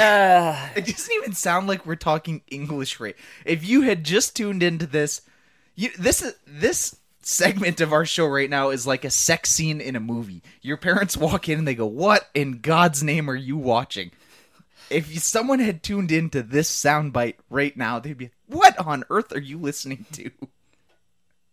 [0.00, 3.16] Uh, It doesn't even sound like we're talking English right.
[3.44, 5.22] If you had just tuned into this,
[5.74, 9.80] you, this is this segment of our show right now is like a sex scene
[9.80, 10.42] in a movie.
[10.62, 14.10] Your parents walk in and they go, "What in God's name are you watching?"
[14.88, 19.34] If you, someone had tuned into this soundbite right now, they'd be, "What on earth
[19.34, 20.30] are you listening to?"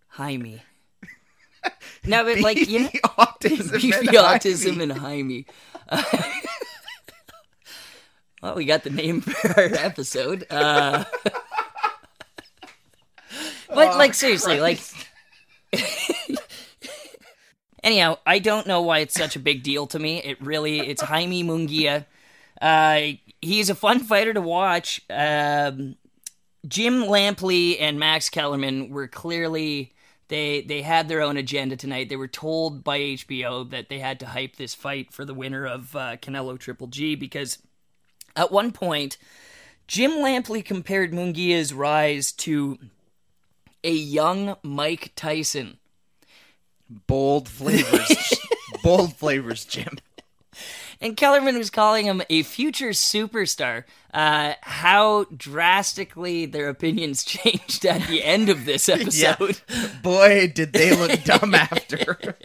[0.09, 0.61] Jaime.
[2.05, 4.83] No, but like, you know, autism, and autism Jaime.
[4.83, 5.45] and Jaime.
[5.89, 6.03] Uh,
[8.43, 10.45] well, we got the name for our episode.
[10.49, 11.05] Uh,
[13.69, 14.81] but, like, seriously, like,
[17.83, 20.21] Anyhow, I don't know why it's such a big deal to me.
[20.21, 22.05] It really, it's Jaime Munguia.
[22.61, 25.01] Uh, he's a fun fighter to watch.
[25.09, 25.95] Um,
[26.67, 29.93] Jim Lampley and Max Kellerman were clearly
[30.29, 32.07] they they had their own agenda tonight.
[32.07, 35.65] They were told by HBO that they had to hype this fight for the winner
[35.65, 37.57] of uh, Canelo Triple G because
[38.35, 39.17] at one point
[39.87, 42.79] Jim Lampley compared Munguia's rise to
[43.83, 45.77] a young Mike Tyson.
[47.07, 48.39] bold flavors,
[48.83, 49.97] bold flavors, Jim.
[51.01, 53.83] And Kellerman was calling him a future superstar.
[54.13, 59.59] Uh, how drastically their opinions changed at the end of this episode.
[60.01, 62.37] Boy, did they look dumb after.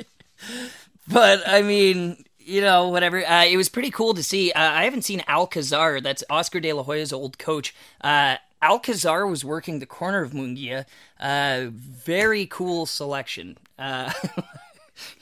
[1.06, 3.24] But I mean, you know, whatever.
[3.24, 4.50] Uh, it was pretty cool to see.
[4.52, 6.00] Uh, I haven't seen Alcazar.
[6.00, 7.74] That's Oscar De La Hoya's old coach.
[8.00, 10.86] Uh, Alcazar was working the corner of Munguia.
[11.20, 13.58] Uh, very cool selection.
[13.78, 14.12] Uh,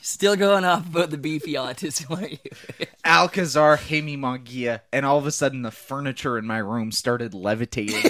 [0.01, 2.39] Still going off about the beefy autism, are you?
[3.05, 8.09] Alcazar, Jaime Munguia, and all of a sudden the furniture in my room started levitating.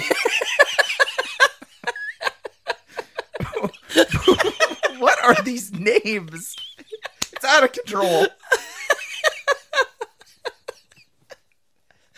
[4.98, 6.56] what are these names?
[7.32, 8.28] It's out of control.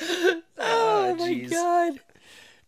[0.62, 2.00] Oh my god.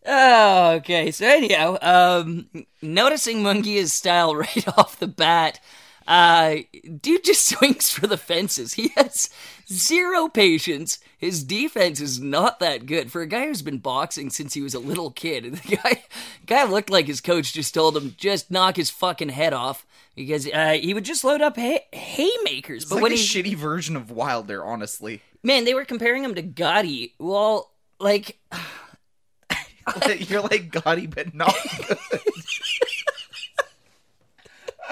[0.05, 1.11] Oh, okay.
[1.11, 2.47] So anyhow, um,
[2.81, 5.59] noticing Munguia's style right off the bat,
[6.07, 6.55] uh,
[7.01, 8.73] dude just swings for the fences.
[8.73, 9.29] He has
[9.71, 10.99] zero patience.
[11.17, 14.73] His defense is not that good for a guy who's been boxing since he was
[14.73, 15.45] a little kid.
[15.55, 16.03] The guy,
[16.45, 20.47] guy looked like his coach just told him just knock his fucking head off because
[20.47, 22.83] uh, he would just load up hay- haymakers.
[22.83, 25.21] It's but like when a he, shitty version of Wilder, honestly.
[25.43, 27.13] Man, they were comparing him to Gatti.
[27.19, 28.39] Well, like.
[30.17, 31.53] You're like Gatti, but not
[31.87, 31.97] good.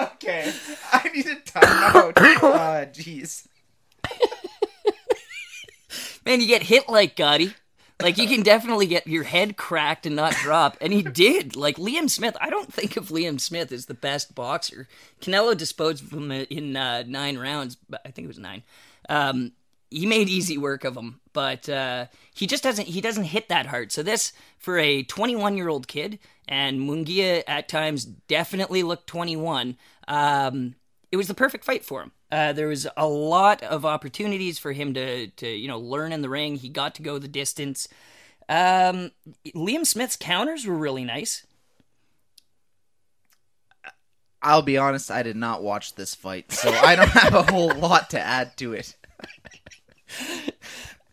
[0.00, 0.52] okay,
[0.92, 2.12] I need a timeout.
[2.44, 3.46] Ah, jeez.
[6.26, 7.54] Man, you get hit like Gatti.
[8.02, 11.56] Like you can definitely get your head cracked and not drop, and he did.
[11.56, 14.88] Like Liam Smith, I don't think of Liam Smith as the best boxer.
[15.20, 18.62] Canelo disposed of him in uh, nine rounds, but I think it was nine.
[19.08, 19.52] Um,
[19.92, 22.88] he made easy work of him, but uh, he just doesn't.
[22.88, 23.92] He doesn't hit that hard.
[23.92, 29.76] So this for a 21 year old kid, and Munguia at times definitely looked 21.
[30.08, 30.74] Um,
[31.10, 32.12] it was the perfect fight for him.
[32.30, 36.22] Uh, there was a lot of opportunities for him to, to you know learn in
[36.22, 36.56] the ring.
[36.56, 37.86] He got to go the distance.
[38.48, 39.12] Um,
[39.54, 41.46] Liam Smith's counters were really nice.
[44.42, 47.72] I'll be honest, I did not watch this fight, so I don't have a whole
[47.72, 48.96] lot to add to it.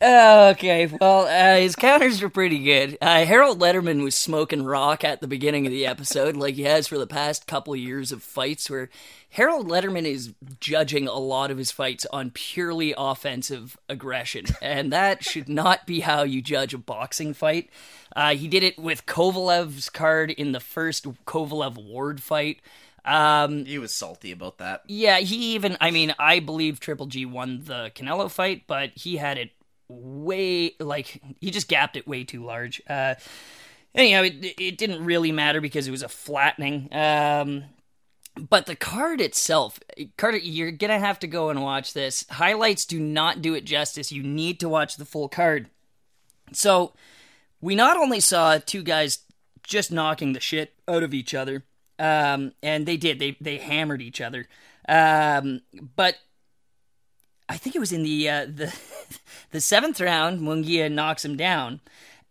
[0.01, 2.97] Okay, well, uh, his counters were pretty good.
[3.01, 6.87] Uh, Harold Lederman was smoking rock at the beginning of the episode, like he has
[6.87, 8.89] for the past couple years of fights, where
[9.31, 15.25] Harold Lederman is judging a lot of his fights on purely offensive aggression, and that
[15.25, 17.69] should not be how you judge a boxing fight.
[18.15, 22.61] Uh, he did it with Kovalev's card in the first Kovalev Ward fight.
[23.05, 24.83] Um, He was salty about that.
[24.87, 29.17] yeah, he even, I mean, I believe Triple G won the Canelo fight, but he
[29.17, 29.51] had it
[29.87, 32.81] way, like, he just gapped it way too large.
[32.87, 33.15] Uh,
[33.95, 36.89] anyhow, it, it didn't really matter because it was a flattening.
[36.91, 37.63] Um,
[38.39, 39.79] but the card itself,
[40.17, 42.25] Carter, you're gonna have to go and watch this.
[42.29, 44.11] Highlights do not do it justice.
[44.11, 45.69] You need to watch the full card.
[46.53, 46.93] So,
[47.61, 49.19] we not only saw two guys
[49.63, 51.65] just knocking the shit out of each other,
[51.99, 53.19] um, and they did.
[53.19, 54.47] They they hammered each other.
[54.87, 55.61] Um,
[55.95, 56.15] but
[57.47, 58.75] I think it was in the uh, the
[59.51, 61.81] the seventh round, Munguia knocks him down,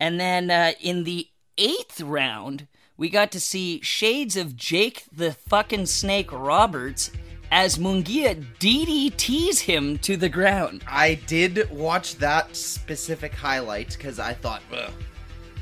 [0.01, 1.29] and then uh, in the
[1.59, 7.11] eighth round, we got to see shades of Jake the fucking Snake Roberts
[7.51, 10.85] as Munguia DDTs him to the ground.
[10.87, 14.93] I did watch that specific highlight because I thought, Ugh,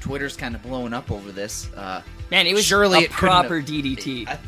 [0.01, 1.73] Twitter's kind of blowing up over this.
[1.75, 4.29] Uh, Man, it was Surely a proper have- DDT.
[4.29, 4.39] I,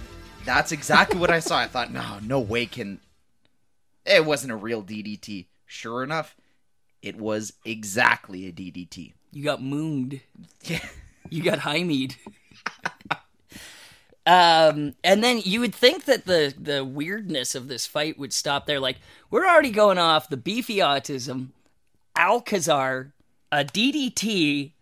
[0.45, 1.59] that's exactly what I saw.
[1.59, 3.01] I thought, no, no way can.
[4.05, 5.47] It wasn't a real DDT.
[5.67, 6.35] Sure enough,
[7.03, 9.12] it was exactly a DDT.
[9.33, 10.21] You got mooned.
[10.64, 10.85] Yeah.
[11.31, 12.17] You got hymied.
[14.27, 18.64] um, and then you would think that the the weirdness of this fight would stop
[18.64, 18.81] there.
[18.81, 18.97] Like
[19.31, 21.49] we're already going off the beefy autism,
[22.17, 23.12] Alcazar,
[23.53, 24.73] a DDT.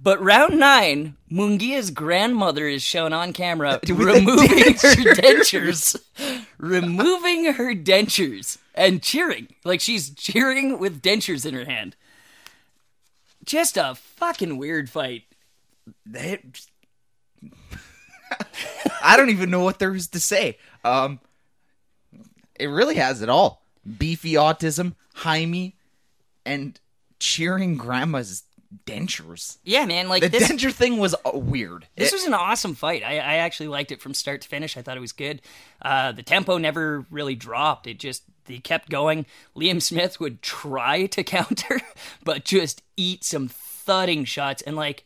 [0.00, 6.00] But round nine, Munguia's grandmother is shown on camera removing her dentures.
[6.18, 11.96] dentures, removing her dentures, and cheering like she's cheering with dentures in her hand.
[13.44, 15.24] Just a fucking weird fight.
[19.02, 20.58] I don't even know what there is to say.
[20.84, 21.18] Um,
[22.58, 23.64] it really has it all:
[23.98, 25.74] beefy autism, Jaime,
[26.46, 26.78] and
[27.18, 28.44] cheering grandma's
[28.86, 29.58] dentures.
[29.64, 30.08] Yeah, man.
[30.08, 31.86] Like The this, denture thing was uh, weird.
[31.96, 33.02] this It- was an awesome fight.
[33.02, 34.76] I, I actually liked it from start to finish.
[34.76, 35.40] I thought it was good.
[35.80, 37.86] Uh, the tempo never really dropped.
[37.86, 39.26] It just they kept going.
[39.56, 41.80] Liam Smith would try to counter,
[42.24, 44.62] but just eat some thudding shots.
[44.62, 45.04] And like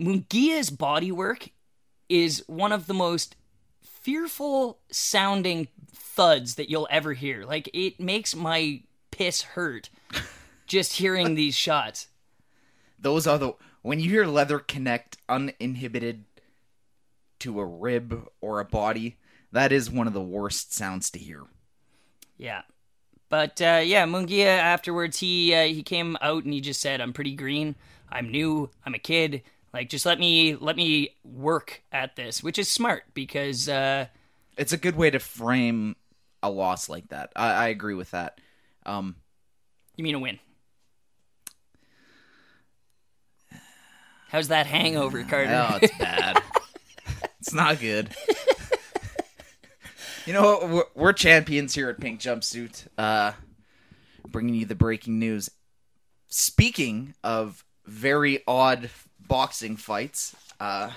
[0.00, 1.50] Munguia's body work
[2.08, 3.36] is one of the most
[3.82, 7.44] fearful sounding thuds that you'll ever hear.
[7.44, 9.90] Like it makes my piss hurt
[10.66, 12.08] just hearing these shots.
[13.00, 16.24] Those are the when you hear leather connect uninhibited
[17.40, 19.16] to a rib or a body.
[19.52, 21.44] That is one of the worst sounds to hear.
[22.36, 22.62] Yeah.
[23.28, 27.12] But uh, yeah, Munguia afterwards he uh, he came out and he just said, "I'm
[27.12, 27.76] pretty green.
[28.10, 28.70] I'm new.
[28.84, 29.42] I'm a kid.
[29.72, 34.06] Like just let me let me work at this," which is smart because uh,
[34.56, 35.96] It's a good way to frame
[36.42, 37.32] a loss like that.
[37.36, 38.40] I, I agree with that.
[38.86, 39.16] Um,
[39.96, 40.38] You mean a win?
[44.30, 45.50] How's that hangover, Carter?
[45.50, 46.42] oh, it's bad.
[47.40, 48.10] it's not good.
[50.24, 50.60] you know?
[50.94, 52.86] We're, we're champions here at Pink Jumpsuit.
[52.96, 53.32] Uh,
[54.28, 55.50] bringing you the breaking news.
[56.28, 58.90] Speaking of very odd
[59.26, 60.90] boxing fights, uh,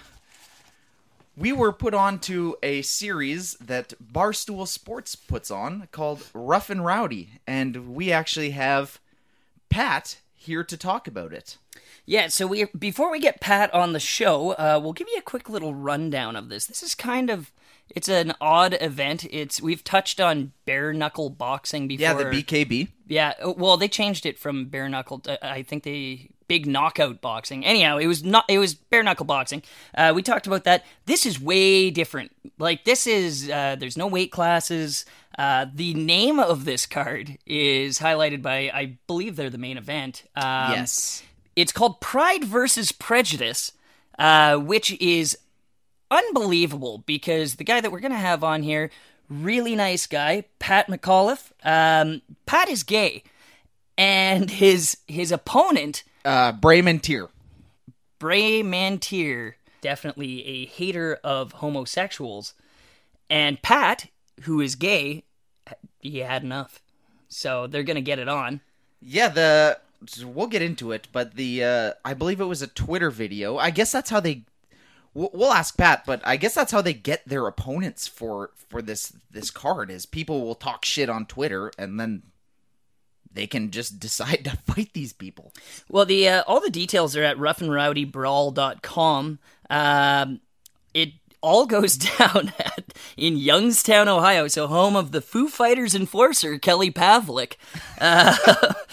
[1.35, 6.85] we were put on to a series that Barstool Sports puts on called Rough and
[6.85, 8.99] Rowdy, and we actually have
[9.69, 11.57] Pat here to talk about it.
[12.05, 15.21] Yeah, so we before we get Pat on the show, uh, we'll give you a
[15.21, 16.65] quick little rundown of this.
[16.65, 17.51] This is kind of
[17.89, 19.25] it's an odd event.
[19.31, 22.03] It's we've touched on bare knuckle boxing before.
[22.03, 22.89] Yeah, the BKB.
[23.07, 25.19] Yeah, uh, well, they changed it from bare knuckle.
[25.19, 27.65] To, I think they big knockout boxing.
[27.65, 28.45] Anyhow, it was not.
[28.49, 29.63] It was bare knuckle boxing.
[29.95, 30.85] Uh, we talked about that.
[31.05, 32.31] This is way different.
[32.57, 33.49] Like this is.
[33.49, 35.05] Uh, there's no weight classes.
[35.37, 38.71] Uh, the name of this card is highlighted by.
[38.73, 40.23] I believe they're the main event.
[40.35, 41.23] Um, yes.
[41.55, 43.71] It's called Pride versus Prejudice,
[44.17, 45.37] uh, which is
[46.09, 48.89] unbelievable because the guy that we're going to have on here,
[49.29, 51.51] really nice guy, Pat McAuliffe.
[51.63, 53.23] Um, Pat is gay,
[53.97, 57.27] and his his opponent, Uh.
[58.19, 62.53] Bray Mantier, definitely a hater of homosexuals,
[63.29, 64.07] and Pat,
[64.43, 65.23] who is gay,
[65.99, 66.81] he had enough.
[67.27, 68.61] So they're going to get it on.
[69.01, 69.79] Yeah, the
[70.23, 73.57] we'll get into it, but the uh, I believe it was a Twitter video.
[73.57, 74.43] I guess that's how they.
[75.15, 79.13] We'll, ask Pat, but I guess that's how they get their opponents for for this
[79.29, 79.91] this card.
[79.91, 82.23] Is people will talk shit on Twitter and then
[83.31, 85.53] they can just decide to fight these people.
[85.89, 89.39] Well, the uh, all the details are at roughandrowdybrawl.com.
[89.69, 90.41] Um,
[90.93, 91.13] it
[91.43, 96.89] all goes down at, in Youngstown, Ohio, so home of the Foo Fighters enforcer Kelly
[96.89, 97.57] Pavlik,
[98.01, 98.35] uh,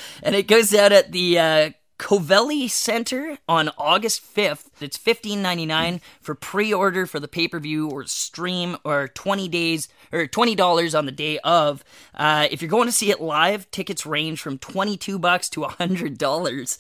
[0.22, 4.82] and it goes down at the uh, Covelli Center on August fifth.
[4.82, 9.08] It's fifteen ninety nine for pre order for the pay per view or stream, or
[9.08, 11.84] twenty days or twenty dollars on the day of.
[12.14, 15.62] Uh, if you're going to see it live, tickets range from twenty two bucks to
[15.64, 16.78] hundred dollars.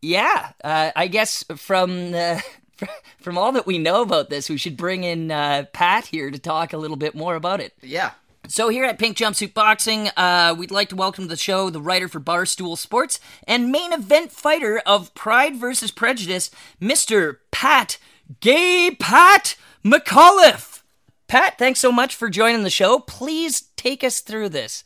[0.00, 2.42] Yeah, uh, I guess from the,
[3.20, 6.38] from all that we know about this, we should bring in uh, Pat here to
[6.38, 7.74] talk a little bit more about it.
[7.82, 8.12] Yeah.
[8.48, 11.80] So here at Pink Jumpsuit Boxing, uh, we'd like to welcome to the show the
[11.80, 16.50] writer for Barstool Sports and main event fighter of Pride versus Prejudice,
[16.80, 17.36] Mr.
[17.50, 17.98] Pat
[18.40, 20.82] Gay Pat McAuliffe.
[21.28, 22.98] Pat, thanks so much for joining the show.
[22.98, 24.84] Please take us through this.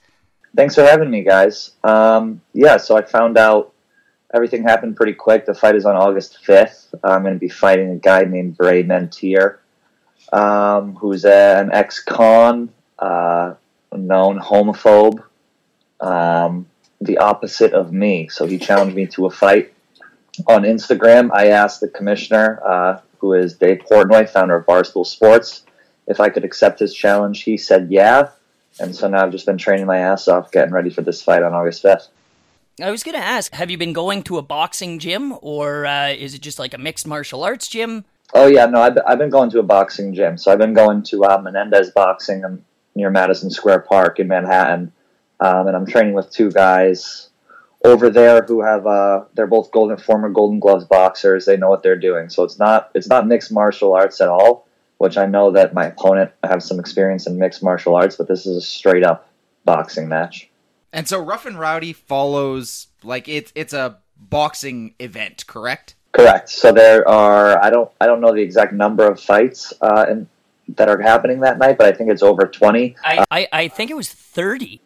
[0.57, 1.73] Thanks for having me, guys.
[1.83, 3.74] Um, yeah, so I found out
[4.35, 5.47] everything happened pretty quick.
[5.47, 6.93] The fight is on August 5th.
[7.05, 9.61] I'm going to be fighting a guy named Bray Mentier,
[10.33, 13.55] um, who's a, an ex con, uh,
[13.93, 15.23] known homophobe,
[16.01, 16.67] um,
[17.01, 18.29] the opposite of me.
[18.29, 19.73] So he challenged me to a fight.
[20.49, 25.65] On Instagram, I asked the commissioner, uh, who is Dave Portnoy, founder of Barstool Sports,
[26.09, 27.45] if I could accept his challenge.
[27.45, 28.31] He said, yeah.
[28.81, 31.45] And so now I've just been training my ass off, getting ready for this fight
[31.45, 32.09] on August 5th.
[32.81, 36.09] I was going to ask, have you been going to a boxing gym or uh,
[36.09, 38.05] is it just like a mixed martial arts gym?
[38.33, 40.37] Oh, yeah, no, I've, I've been going to a boxing gym.
[40.37, 42.65] So I've been going to uh, Menendez Boxing um,
[42.97, 44.93] near Madison Square Park in Manhattan.
[45.39, 47.29] Um, and I'm training with two guys
[47.85, 51.45] over there who have, uh, they're both golden, former Golden Gloves boxers.
[51.45, 52.29] They know what they're doing.
[52.29, 54.67] So it's not, it's not mixed martial arts at all,
[54.99, 58.47] which I know that my opponent has some experience in mixed martial arts, but this
[58.47, 59.29] is a straight up
[59.65, 60.51] boxing match.
[60.95, 65.97] And so Rough and Rowdy follows like it's it's a boxing event, correct?
[66.13, 66.49] Correct.
[66.49, 70.29] So there are I don't I don't know the exact number of fights uh, in,
[70.69, 72.95] that are happening that night, but I think it's over twenty.
[73.03, 74.81] I, I, I think it was 30.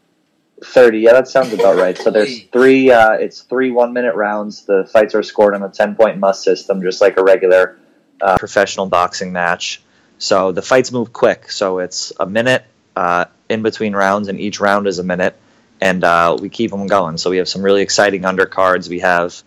[0.64, 4.62] 30 yeah that sounds about right so there's three uh, it's three one minute rounds
[4.64, 7.78] the fights are scored on a 10 point must system just like a regular
[8.20, 9.80] uh, professional boxing match
[10.18, 12.64] so the fights move quick so it's a minute
[12.96, 15.36] uh, in between rounds and each round is a minute
[15.80, 19.42] and uh, we keep them going so we have some really exciting undercards we have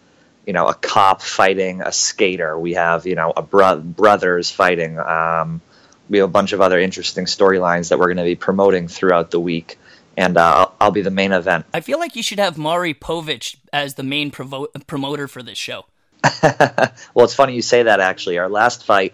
[0.46, 5.00] you know a cop fighting a skater we have you know a bro- brothers fighting
[5.00, 5.62] um,
[6.10, 9.32] we have a bunch of other interesting storylines that we're going to be promoting throughout
[9.32, 9.78] the week
[10.18, 11.66] and uh, I'll, I'll be the main event.
[11.74, 15.58] I feel like you should have Maury Povich as the main provo- promoter for this
[15.58, 15.86] show.
[16.44, 18.00] well, it's funny you say that.
[18.00, 19.14] Actually, our last fight,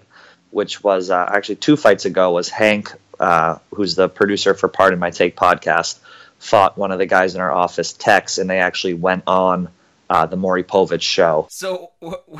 [0.52, 4.78] which was uh, actually two fights ago, was Hank, uh, who's the producer for Part
[4.78, 6.00] Pardon My Take podcast,
[6.40, 9.70] fought one of the guys in our office, Tex, and they actually went on
[10.10, 11.48] uh, the Maury Povich show.
[11.50, 12.40] So wh-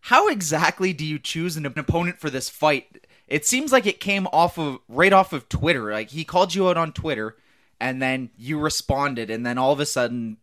[0.00, 3.06] how exactly do you choose an opponent for this fight?
[3.30, 5.92] it seems like it came off of right off of Twitter.
[5.92, 7.36] Like he called you out on Twitter,
[7.80, 10.36] and then you responded, and then all of a sudden,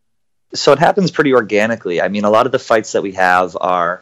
[0.54, 2.02] so it happens pretty organically.
[2.02, 4.02] I mean, a lot of the fights that we have are,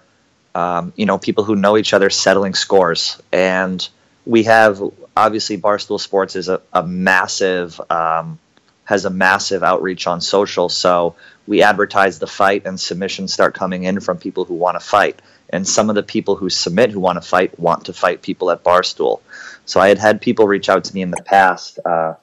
[0.54, 3.88] um, you know, people who know each other settling scores, and
[4.26, 4.82] we have
[5.18, 8.38] obviously Barstool Sports is a, a massive um,
[8.86, 11.16] has a massive outreach on social, so
[11.46, 15.22] we advertise the fight, and submissions start coming in from people who want to fight.
[15.50, 18.50] And some of the people who submit who want to fight want to fight people
[18.50, 19.22] at Barstool.
[19.66, 22.16] So I had had people reach out to me in the past, uh,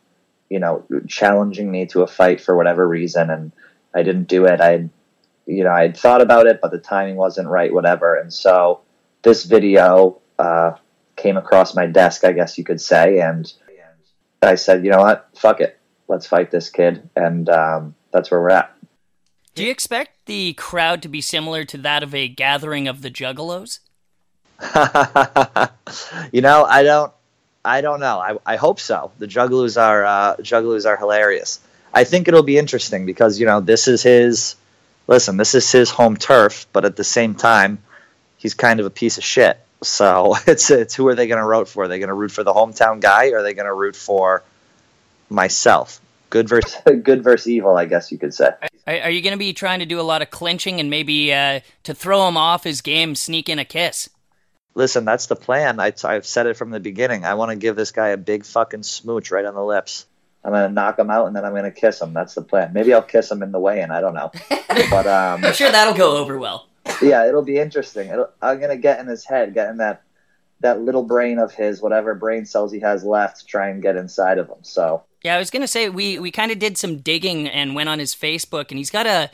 [0.48, 3.52] you know, challenging me to a fight for whatever reason, and
[3.94, 4.60] I didn't do it.
[4.60, 4.88] I
[5.46, 8.14] you know, I had thought about it, but the timing wasn't right, whatever.
[8.14, 8.80] And so
[9.22, 10.76] this video uh,
[11.16, 13.52] came across my desk, I guess you could say, and
[14.40, 15.78] I said, you know what, fuck it,
[16.12, 18.76] let's fight this kid, and um, that's where we're at.
[19.54, 23.10] Do you expect the crowd to be similar to that of a gathering of the
[23.10, 23.80] Juggalos?
[26.32, 27.12] you know, I don't,
[27.64, 28.18] I don't know.
[28.18, 29.10] I, I hope so.
[29.18, 31.60] The Juggalos are uh, Juggalos are hilarious.
[31.94, 34.56] I think it'll be interesting because you know this is his.
[35.08, 37.82] Listen, this is his home turf, but at the same time,
[38.36, 39.58] he's kind of a piece of shit.
[39.82, 41.84] So it's it's who are they going to root for?
[41.84, 43.96] Are they going to root for the hometown guy, or are they going to root
[43.96, 44.42] for
[45.28, 46.01] myself?
[46.33, 48.53] Good versus good versus evil, I guess you could say.
[48.87, 51.30] Are, are you going to be trying to do a lot of clinching and maybe
[51.30, 54.09] uh, to throw him off his game, sneak in a kiss?
[54.74, 55.78] Listen, that's the plan.
[55.78, 57.26] I, I've said it from the beginning.
[57.26, 60.07] I want to give this guy a big fucking smooch right on the lips.
[60.43, 62.14] I'm gonna knock him out and then I'm gonna kiss him.
[62.14, 62.72] That's the plan.
[62.72, 63.91] Maybe I'll kiss him in the weigh-in.
[63.91, 64.33] I don't know,
[64.91, 66.66] but um, I'm sure that'll go over well.
[67.01, 68.09] Yeah, it'll be interesting.
[68.09, 70.03] It'll, I'm gonna get in his head, get in that
[70.61, 73.97] that little brain of his, whatever brain cells he has left, to try and get
[73.97, 74.62] inside of him.
[74.62, 77.88] So yeah, I was gonna say we we kind of did some digging and went
[77.88, 79.30] on his Facebook, and he's got a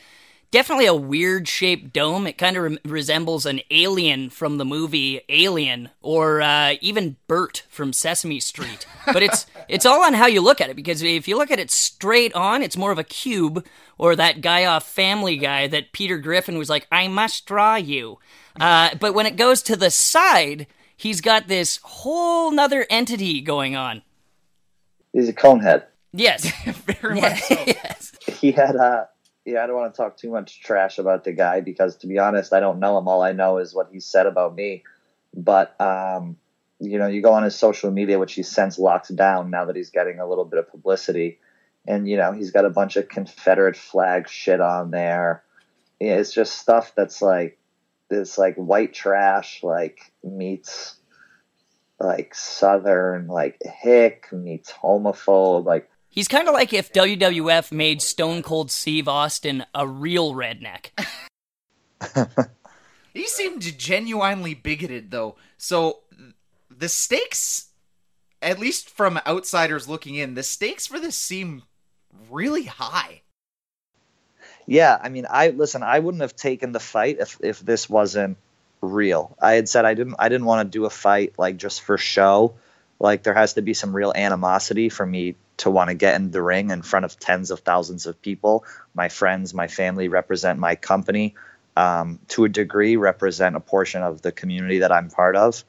[0.51, 2.27] definitely a weird shaped dome.
[2.27, 7.63] It kind of re- resembles an alien from the movie Alien, or uh, even Bert
[7.69, 8.85] from Sesame Street.
[9.05, 10.75] But it's it's all on how you look at it.
[10.75, 13.65] Because if you look at it straight on, it's more of a cube,
[13.97, 18.19] or that guy off Family Guy that Peter Griffin was like, "I must draw you."
[18.59, 23.75] Uh, but when it goes to the side, he's got this whole nother entity going
[23.75, 24.01] on.
[25.13, 25.85] He's a conehead.
[26.13, 27.55] Yes, very much so.
[27.67, 28.13] yes.
[28.39, 29.09] He had a
[29.45, 32.19] yeah, I don't want to talk too much trash about the guy because, to be
[32.19, 33.07] honest, I don't know him.
[33.07, 34.83] All I know is what he said about me.
[35.33, 36.37] But um,
[36.79, 39.75] you know, you go on his social media, which he's since locked down now that
[39.75, 41.39] he's getting a little bit of publicity,
[41.87, 45.43] and you know, he's got a bunch of Confederate flag shit on there.
[45.99, 47.59] Yeah, it's just stuff that's like
[48.09, 50.95] this, like white trash, like meets
[51.99, 58.41] like southern, like hick meets homophobe, like He's kind of like if WWF made Stone
[58.41, 60.87] Cold Steve Austin a real redneck.
[63.13, 65.35] he seemed genuinely bigoted, though.
[65.57, 65.99] So
[66.75, 67.69] the stakes,
[68.41, 71.63] at least from outsiders looking in, the stakes for this seem
[72.31, 73.21] really high.
[74.65, 75.83] Yeah, I mean, I listen.
[75.83, 78.37] I wouldn't have taken the fight if if this wasn't
[78.81, 79.35] real.
[79.41, 80.15] I had said I didn't.
[80.19, 82.55] I didn't want to do a fight like just for show.
[82.99, 86.31] Like there has to be some real animosity for me to want to get in
[86.31, 88.65] the ring in front of tens of thousands of people.
[88.93, 91.35] My friends, my family represent my company.
[91.77, 95.63] Um, to a degree, represent a portion of the community that I'm part of.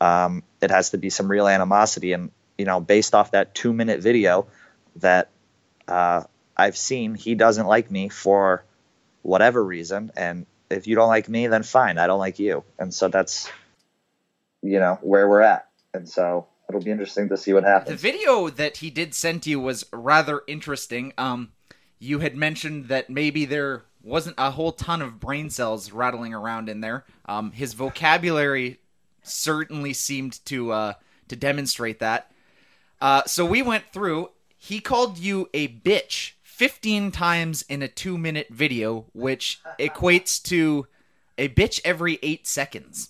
[0.00, 3.72] Um, it has to be some real animosity, and you know, based off that two
[3.72, 4.46] minute video
[4.96, 5.28] that
[5.88, 6.22] uh,
[6.56, 8.64] I've seen, he doesn't like me for
[9.22, 12.92] whatever reason, and if you don't like me, then fine, I don't like you, and
[12.92, 13.50] so that's
[14.62, 17.90] you know where we're at, and so it'll be interesting to see what happens.
[18.00, 21.12] The video that he did send to you was rather interesting.
[21.18, 21.52] Um,
[21.98, 26.68] you had mentioned that maybe there wasn't a whole ton of brain cells rattling around
[26.68, 27.04] in there.
[27.26, 28.78] Um, his vocabulary
[29.22, 30.92] certainly seemed to uh,
[31.28, 32.30] to demonstrate that.
[33.00, 34.30] Uh, so we went through.
[34.56, 40.86] He called you a bitch 15 times in a two minute video, which equates to
[41.38, 43.08] a bitch every eight seconds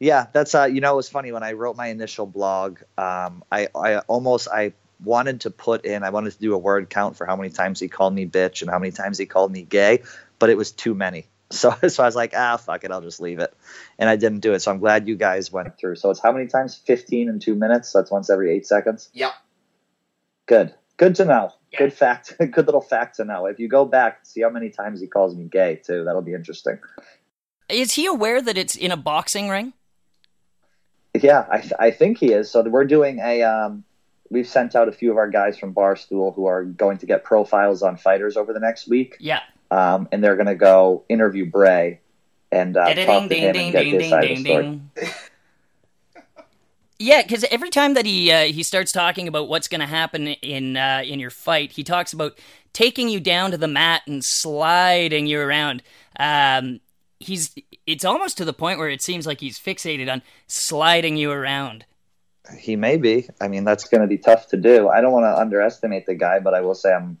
[0.00, 2.78] yeah, that's uh, you know, it was funny when I wrote my initial blog.
[2.96, 6.88] Um, I I almost I wanted to put in I wanted to do a word
[6.88, 9.50] count for how many times he called me bitch and how many times he called
[9.50, 10.02] me gay,
[10.38, 11.26] but it was too many.
[11.50, 13.52] So so I was like, ah, fuck it, I'll just leave it,
[13.98, 14.60] and I didn't do it.
[14.60, 15.96] So I'm glad you guys went through.
[15.96, 16.74] So it's how many times?
[16.74, 17.88] Fifteen in two minutes.
[17.88, 19.08] So that's once every eight seconds.
[19.14, 19.32] Yep.
[20.44, 20.74] Good.
[20.98, 21.54] Good to know.
[21.72, 21.78] Yeah.
[21.78, 22.34] Good fact.
[22.38, 23.46] Good little fact to know.
[23.46, 26.04] If you go back, see how many times he calls me gay too.
[26.04, 26.78] That'll be interesting.
[27.68, 29.74] Is he aware that it's in a boxing ring?
[31.14, 32.50] Yeah, I, th- I think he is.
[32.50, 33.42] So we're doing a.
[33.42, 33.84] Um,
[34.30, 37.24] we've sent out a few of our guys from Barstool who are going to get
[37.24, 39.16] profiles on fighters over the next week.
[39.18, 39.40] Yeah.
[39.70, 42.00] Um, and they're going to go interview Bray
[42.50, 44.80] and uh, talk to him and get his side of the story.
[46.98, 50.28] Yeah, because every time that he uh, he starts talking about what's going to happen
[50.28, 52.38] in uh, in your fight, he talks about
[52.72, 55.82] taking you down to the mat and sliding you around.
[56.18, 56.80] Um,
[57.20, 57.54] he's
[57.86, 61.84] it's almost to the point where it seems like he's fixated on sliding you around.
[62.58, 63.28] He may be.
[63.40, 64.88] I mean, that's going to be tough to do.
[64.88, 67.18] I don't want to underestimate the guy, but I will say I'm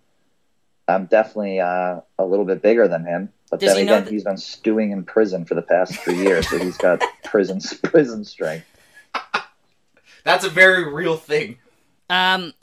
[0.88, 3.28] I'm definitely uh, a little bit bigger than him.
[3.50, 6.18] But Does then he again, that- he's been stewing in prison for the past three
[6.18, 8.66] years, so he's got prison prison strength.
[10.24, 11.58] That's a very real thing.
[12.10, 12.54] Um,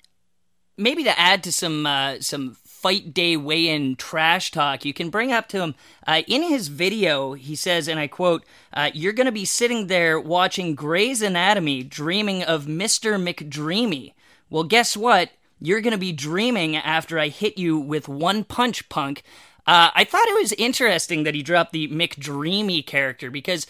[0.78, 5.32] maybe to add to some uh, some fight day weigh-in trash talk, you can bring
[5.32, 5.76] up to him
[6.06, 7.34] uh, in his video.
[7.34, 11.84] He says, and I quote, uh, "You're going to be sitting there watching Grey's Anatomy,
[11.84, 14.14] dreaming of Mister McDreamy.
[14.50, 15.32] Well, guess what?
[15.60, 19.24] You're going to be dreaming after I hit you with one punch, punk."
[19.68, 23.66] Uh, I thought it was interesting that he dropped the McDreamy character because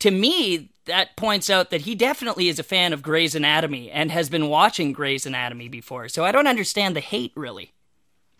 [0.00, 4.10] to me, that points out that he definitely is a fan of Grey's Anatomy and
[4.10, 6.08] has been watching Grey's Anatomy before.
[6.08, 7.72] So I don't understand the hate, really.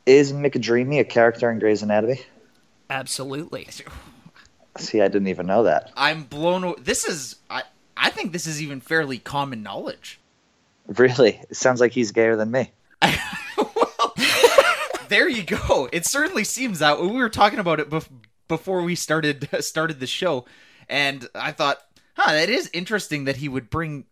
[0.07, 2.21] Is McDreamy a character in Grey's Anatomy?
[2.91, 3.67] Absolutely.
[4.77, 5.91] See, I didn't even know that.
[5.97, 6.65] I'm blown.
[6.65, 7.37] aw- This is.
[7.49, 7.63] I.
[7.97, 10.19] I think this is even fairly common knowledge.
[10.87, 12.73] Really, it sounds like he's gayer than me.
[13.57, 14.15] well,
[15.09, 15.89] there you go.
[15.93, 18.09] It certainly seems that we were talking about it bef-
[18.49, 20.45] before we started started the show,
[20.89, 21.79] and I thought,
[22.17, 24.05] huh, that is interesting that he would bring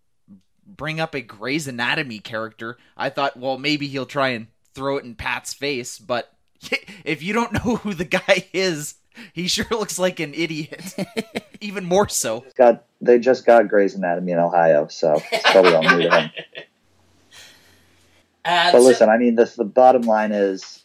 [0.66, 2.78] bring up a Grey's Anatomy character.
[2.96, 6.32] I thought, well, maybe he'll try and throw it in Pat's face, but
[7.04, 8.94] if you don't know who the guy is,
[9.32, 10.94] he sure looks like an idiot.
[11.60, 12.44] even more so.
[12.56, 16.30] Got they just got Grey's Anatomy in Ohio, so it's probably all new to him.
[18.44, 20.81] Uh, But listen, I mean, this the bottom line is,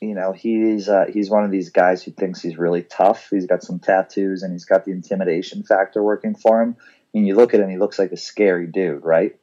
[0.00, 3.28] you know, he's uh, he's one of these guys who thinks he's really tough.
[3.30, 6.76] He's got some tattoos and he's got the intimidation factor working for him.
[6.80, 9.38] I mean, you look at him, he looks like a scary dude, right?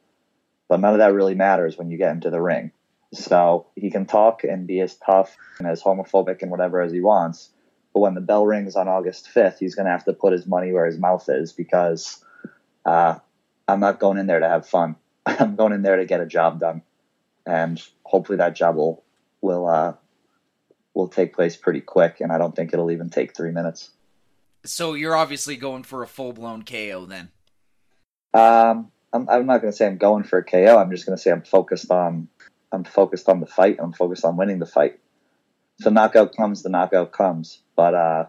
[0.68, 2.70] But none of that really matters when you get into the ring.
[3.12, 7.00] So he can talk and be as tough and as homophobic and whatever as he
[7.00, 7.50] wants.
[7.92, 10.46] But when the bell rings on August 5th, he's going to have to put his
[10.46, 12.24] money where his mouth is because
[12.84, 13.18] uh,
[13.68, 14.96] I'm not going in there to have fun.
[15.26, 16.82] I'm going in there to get a job done
[17.46, 19.02] and hopefully that job will
[19.40, 19.94] will uh,
[20.94, 22.20] will take place pretty quick.
[22.20, 23.90] And I don't think it'll even take three minutes.
[24.64, 27.30] So you're obviously going for a full blown KO then.
[28.32, 30.78] Um, I'm, I'm not going to say I'm going for a KO.
[30.78, 32.28] I'm just going to say I'm focused on
[32.72, 33.76] I'm focused on the fight.
[33.78, 34.98] I'm focused on winning the fight.
[35.78, 37.60] If the knockout comes, the knockout comes.
[37.76, 38.26] But uh,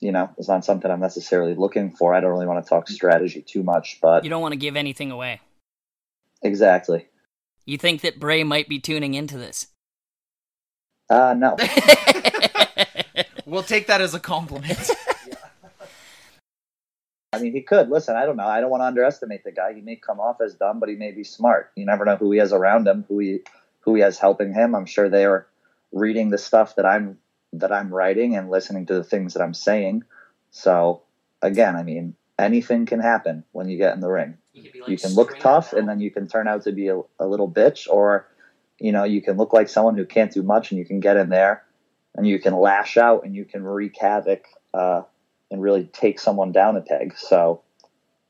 [0.00, 2.14] you know, it's not something I'm necessarily looking for.
[2.14, 4.76] I don't really want to talk strategy too much, but you don't want to give
[4.76, 5.40] anything away.
[6.42, 7.06] exactly.
[7.66, 9.68] You think that Bray might be tuning into this?
[11.10, 11.56] Uh, no.
[13.50, 14.90] We'll take that as a compliment.
[17.32, 17.90] I mean, he could.
[17.90, 18.46] Listen, I don't know.
[18.46, 19.72] I don't want to underestimate the guy.
[19.72, 21.72] He may come off as dumb, but he may be smart.
[21.74, 23.40] You never know who he has around him, who he
[23.80, 24.76] who he has helping him.
[24.76, 25.48] I'm sure they are
[25.90, 27.18] reading the stuff that I'm
[27.52, 30.04] that I'm writing and listening to the things that I'm saying.
[30.52, 31.02] So
[31.42, 34.38] again, I mean, anything can happen when you get in the ring.
[34.52, 37.50] You can look tough, and then you can turn out to be a, a little
[37.50, 38.28] bitch, or
[38.80, 41.16] you know, you can look like someone who can't do much, and you can get
[41.16, 41.64] in there,
[42.14, 44.46] and you can lash out, and you can wreak havoc.
[44.72, 45.02] Uh,
[45.50, 47.16] and really take someone down a peg.
[47.16, 47.62] So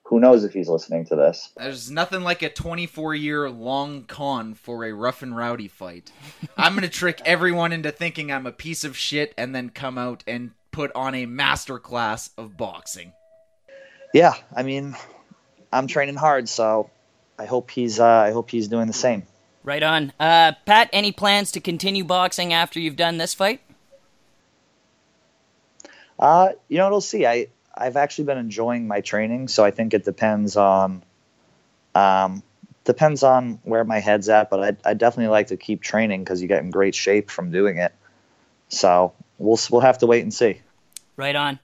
[0.04, 1.50] who knows if he's listening to this?
[1.56, 6.10] There's nothing like a 24 year long con for a rough and rowdy fight.
[6.56, 9.98] I'm going to trick everyone into thinking I'm a piece of shit and then come
[9.98, 13.12] out and put on a masterclass of boxing.
[14.12, 14.96] Yeah, I mean,
[15.72, 16.90] I'm training hard, so
[17.38, 19.24] I hope he's uh, I hope he's doing the same.
[19.62, 20.12] Right on.
[20.18, 23.60] Uh, Pat, any plans to continue boxing after you've done this fight?
[26.18, 27.26] Uh, you know, we'll see.
[27.26, 31.02] I I've actually been enjoying my training, so I think it depends on
[31.94, 32.42] um
[32.84, 36.42] depends on where my head's at, but I I definitely like to keep training because
[36.42, 37.94] you get in great shape from doing it.
[38.68, 40.60] So we'll we'll have to wait and see.
[41.16, 41.58] Right on.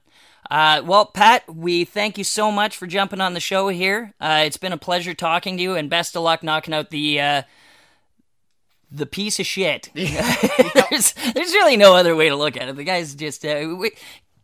[0.49, 4.13] Uh, well, Pat, we thank you so much for jumping on the show here.
[4.21, 7.19] Uh, it's been a pleasure talking to you, and best of luck knocking out the
[7.19, 7.41] uh,
[8.91, 9.89] the piece of shit.
[9.93, 12.75] there's there's really no other way to look at it.
[12.75, 13.91] The guy's just uh, we,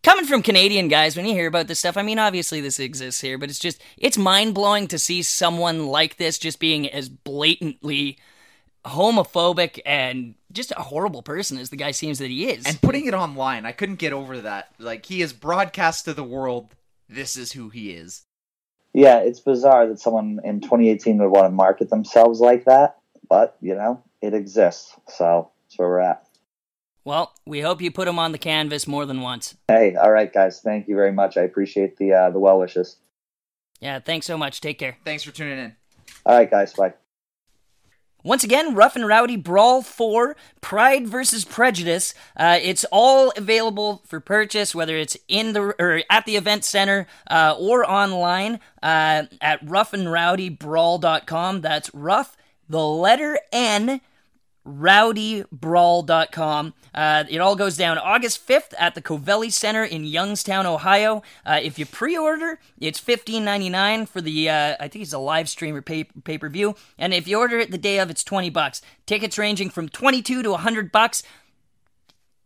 [0.03, 1.15] coming from Canadian guys.
[1.15, 3.81] When you hear about this stuff, I mean, obviously this exists here, but it's just
[3.97, 8.17] it's mind blowing to see someone like this just being as blatantly
[8.85, 12.65] homophobic and just a horrible person as the guy seems that he is.
[12.65, 14.69] And putting it online, I couldn't get over that.
[14.79, 16.75] Like, he is broadcast to the world,
[17.09, 18.23] this is who he is.
[18.93, 23.57] Yeah, it's bizarre that someone in 2018 would want to market themselves like that, but
[23.59, 24.95] you know, it exists.
[25.09, 26.25] So that's where we're at.
[27.03, 29.57] Well, we hope you put them on the canvas more than once.
[29.67, 30.61] Hey, all right, guys.
[30.61, 31.35] Thank you very much.
[31.35, 32.95] I appreciate the uh, the well wishes.
[33.81, 34.61] Yeah, thanks so much.
[34.61, 34.95] Take care.
[35.03, 35.75] Thanks for tuning in.
[36.25, 36.71] All right, guys.
[36.73, 36.93] Bye.
[38.25, 42.13] Once again, Rough and Rowdy Brawl 4, Pride versus Prejudice.
[42.37, 47.05] Uh, it's all available for purchase, whether it's in the or at the event center
[47.29, 51.59] uh, or online uh, at roughandrowdybrawl.com.
[51.59, 52.37] That's rough,
[52.69, 53.99] the letter N,
[54.65, 56.73] rowdybrawl.com.
[56.93, 61.21] Uh, it all goes down August 5th at the Covelli Center in Youngstown, Ohio.
[61.45, 65.75] Uh, if you pre-order, it's $15.99 for the, uh, I think it's a live stream
[65.75, 66.75] or pay- pay-per-view.
[66.97, 68.81] And if you order it the day of, it's 20 bucks.
[69.05, 71.23] Tickets ranging from 22 to 100 bucks.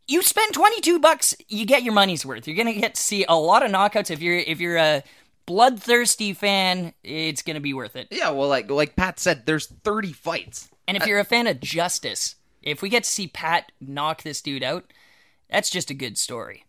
[0.08, 2.48] You spend 22 bucks, you get your money's worth.
[2.48, 4.10] You're going to get to see a lot of knockouts.
[4.10, 5.04] If you're, if you're a
[5.46, 8.08] bloodthirsty fan, it's to be worth it.
[8.12, 10.70] Yeah, well, like like Pat said, there's 30 fights.
[10.88, 14.42] And if you're a fan of Justice, if we get to see Pat knock this
[14.42, 14.92] dude out,
[15.50, 16.66] that's just a good story.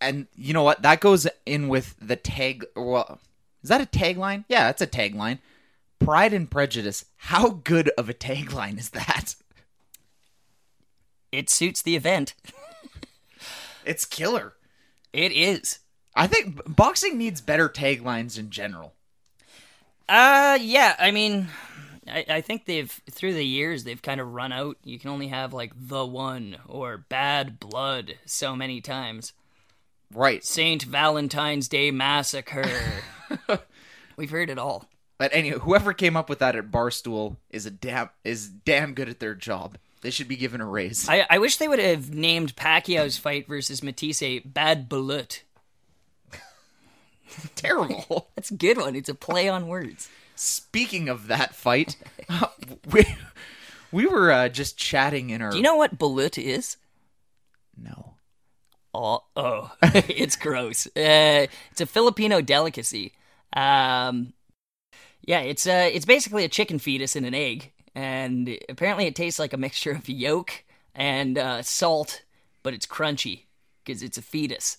[0.00, 0.82] And you know what?
[0.82, 2.64] That goes in with the tag.
[2.74, 3.20] Well,
[3.62, 4.44] is that a tagline?
[4.48, 5.38] Yeah, it's a tagline.
[5.98, 7.04] Pride and Prejudice.
[7.16, 9.36] How good of a tagline is that?
[11.30, 12.34] It suits the event.
[13.84, 14.52] It's killer.
[15.12, 15.80] It is.
[16.14, 18.94] I think boxing needs better taglines in general.
[20.08, 20.94] Uh, yeah.
[20.98, 21.48] I mean,
[22.08, 24.76] I, I think they've through the years they've kind of run out.
[24.84, 29.32] You can only have like the one or bad blood so many times.
[30.12, 30.44] Right.
[30.44, 32.70] Saint Valentine's Day Massacre.
[34.16, 34.88] We've heard it all.
[35.18, 39.08] But anyway, whoever came up with that at Barstool is a damn is damn good
[39.08, 39.78] at their job.
[40.00, 41.08] They should be given a raise.
[41.08, 45.44] I, I wish they would have named Pacquiao's fight versus Matthysse Bad Bullet.
[47.54, 48.30] Terrible.
[48.34, 48.96] That's a good one.
[48.96, 50.08] It's a play on words.
[50.42, 51.94] Speaking of that fight,
[52.90, 53.06] we
[53.92, 55.52] we were uh, just chatting in our.
[55.52, 56.78] Do you know what balut is?
[57.80, 58.14] No.
[58.92, 60.88] Oh, oh, it's gross.
[60.88, 63.12] Uh, it's a Filipino delicacy.
[63.52, 64.32] Um,
[65.22, 69.38] yeah, it's uh, it's basically a chicken fetus in an egg, and apparently it tastes
[69.38, 72.22] like a mixture of yolk and uh, salt,
[72.64, 73.42] but it's crunchy
[73.84, 74.78] because it's a fetus.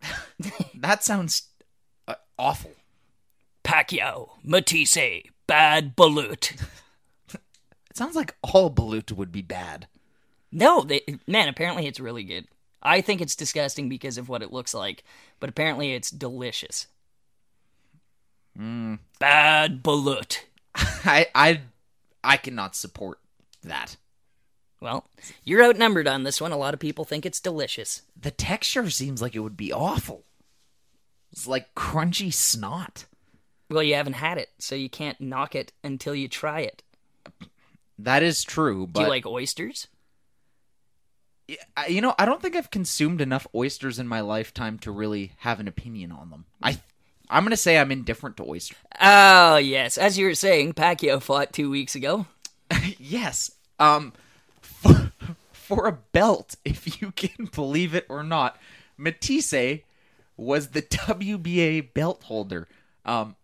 [0.76, 1.48] That sounds
[2.06, 2.70] uh, awful.
[3.68, 6.58] Pacquiao, Matthysse, bad balut.
[7.90, 9.88] It sounds like all balut would be bad.
[10.50, 11.48] No, they man.
[11.48, 12.46] Apparently, it's really good.
[12.82, 15.04] I think it's disgusting because of what it looks like,
[15.38, 16.86] but apparently, it's delicious.
[18.56, 18.94] Hmm.
[19.18, 20.38] Bad balut.
[20.74, 21.60] I I
[22.24, 23.18] I cannot support
[23.62, 23.98] that.
[24.80, 25.06] Well,
[25.44, 26.52] you're outnumbered on this one.
[26.52, 28.00] A lot of people think it's delicious.
[28.18, 30.24] The texture seems like it would be awful.
[31.30, 33.04] It's like crunchy snot.
[33.70, 36.82] Well, you haven't had it, so you can't knock it until you try it.
[37.98, 39.88] That is true, Do but you like oysters?
[41.88, 45.60] You know, I don't think I've consumed enough oysters in my lifetime to really have
[45.60, 46.44] an opinion on them.
[46.62, 46.78] I
[47.30, 48.76] I'm going to say I'm indifferent to oysters.
[49.00, 49.98] Oh, yes.
[49.98, 52.26] As you were saying, Pacquiao fought two weeks ago.
[52.98, 53.50] yes.
[53.78, 54.12] Um
[54.60, 55.12] for,
[55.52, 58.58] for a belt, if you can believe it or not,
[58.98, 59.80] Matthysse
[60.36, 62.68] was the WBA belt holder.
[63.06, 63.36] Um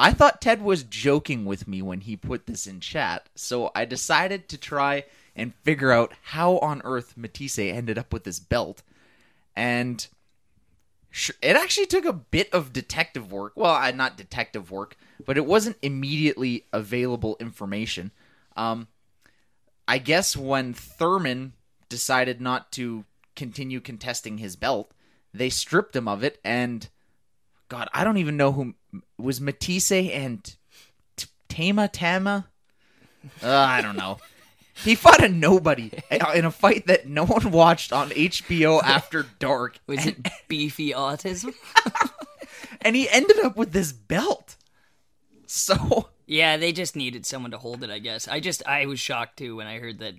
[0.00, 3.84] I thought Ted was joking with me when he put this in chat, so I
[3.84, 5.04] decided to try
[5.36, 8.82] and figure out how on earth Matthysse ended up with this belt.
[9.54, 10.06] And
[11.42, 13.52] it actually took a bit of detective work.
[13.56, 14.96] Well, not detective work,
[15.26, 18.10] but it wasn't immediately available information.
[18.56, 18.88] Um,
[19.86, 21.52] I guess when Thurman
[21.90, 23.04] decided not to
[23.36, 24.92] continue contesting his belt,
[25.34, 26.88] they stripped him of it, and
[27.68, 28.74] God, I don't even know who
[29.18, 30.54] was Matthysse and
[31.16, 32.46] T- Tama Tama.
[33.42, 34.18] Uh, I don't know.
[34.82, 35.90] He fought a nobody
[36.34, 41.52] in a fight that no one watched on HBO after dark, Was it beefy autism?
[42.80, 44.56] and he ended up with this belt.
[45.46, 48.26] So Yeah, they just needed someone to hold it, I guess.
[48.26, 50.14] I just, I was shocked too when I heard that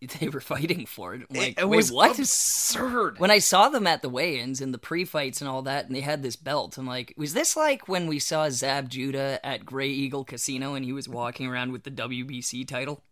[0.20, 1.22] they were fighting for it.
[1.30, 2.18] I'm like, it wait, was what?
[2.18, 3.18] absurd.
[3.18, 6.00] When I saw them at the weigh-ins and the pre-fights and all that, and they
[6.00, 9.88] had this belt, I'm like, was this like when we saw Zab Judah at Grey
[9.88, 13.02] Eagle Casino and he was walking around with the WBC title?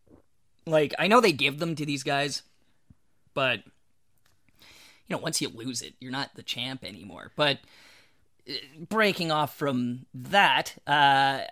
[0.67, 2.43] Like, I know they give them to these guys,
[3.33, 3.63] but
[5.07, 7.33] you know, once you lose it, you're not the champ anymore.
[7.37, 7.59] But
[8.49, 8.53] uh,
[8.89, 10.91] breaking off from that, uh,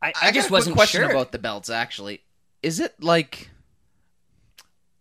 [0.00, 1.10] I, I, I just got a quick wasn't question sure.
[1.10, 1.70] about the belts.
[1.70, 2.22] Actually,
[2.62, 3.50] is it like?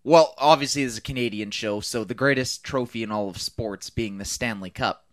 [0.04, 4.18] Well, obviously, it's a Canadian show, so the greatest trophy in all of sports being
[4.18, 5.06] the Stanley Cup.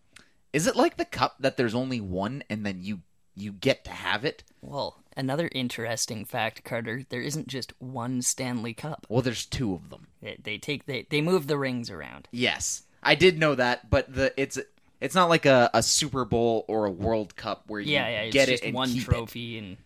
[0.53, 3.01] Is it like the cup that there's only one, and then you
[3.35, 4.45] you get to have it?
[4.61, 7.03] Well, another interesting fact, Carter.
[7.09, 9.05] There isn't just one Stanley Cup.
[9.09, 10.07] Well, there's two of them.
[10.23, 12.29] They, they take they they move the rings around.
[12.31, 14.59] Yes, I did know that, but the it's
[15.01, 18.31] It's not like a, a Super Bowl or a World Cup where you yeah, yeah,
[18.31, 19.05] get just it and one keep it.
[19.07, 19.77] trophy and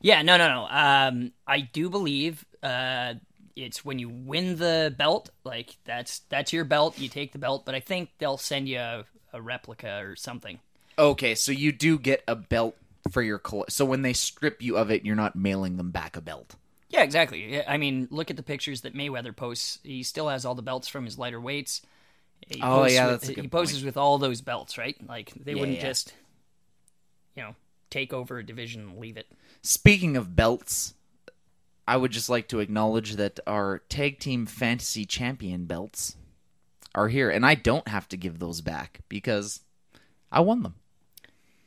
[0.00, 0.66] yeah, no, no, no.
[0.68, 3.14] Um, I do believe uh,
[3.56, 6.98] it's when you win the belt, like that's that's your belt.
[6.98, 10.58] You take the belt, but I think they'll send you a, a replica or something.
[10.98, 12.76] Okay, so you do get a belt
[13.10, 16.16] for your coll- so when they strip you of it, you're not mailing them back
[16.16, 16.54] a belt.
[16.88, 17.60] Yeah, exactly.
[17.66, 19.80] I mean, look at the pictures that Mayweather posts.
[19.82, 21.82] He still has all the belts from his lighter weights.
[22.46, 24.96] He Oh, yeah, with- that's a good he poses with all those belts, right?
[25.08, 25.88] Like they Yeah, wouldn't yeah.
[25.88, 26.14] just,
[27.36, 27.54] you know,
[27.90, 29.26] take over a division and leave it.
[29.62, 30.94] Speaking of belts,
[31.86, 36.16] I would just like to acknowledge that our tag team fantasy champion belts
[36.94, 39.60] are here, and I don't have to give those back because
[40.32, 40.76] I won them.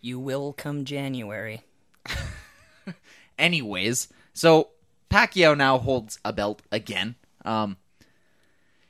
[0.01, 1.63] You will come January.
[3.37, 4.69] Anyways, so
[5.09, 7.15] Pacquiao now holds a belt again.
[7.45, 7.77] Um,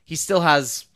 [0.04, 0.86] he still has.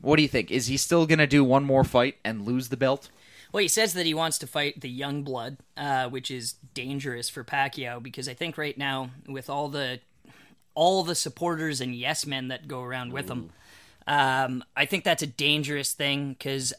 [0.00, 0.50] What do you think?
[0.50, 3.08] Is he still gonna do one more fight and lose the belt?
[3.52, 7.28] Well, he says that he wants to fight the young blood, uh, which is dangerous
[7.28, 10.00] for Pacquiao because I think right now with all the
[10.74, 13.50] all the supporters and yes men that go around with him,
[14.06, 16.72] um, I think that's a dangerous thing because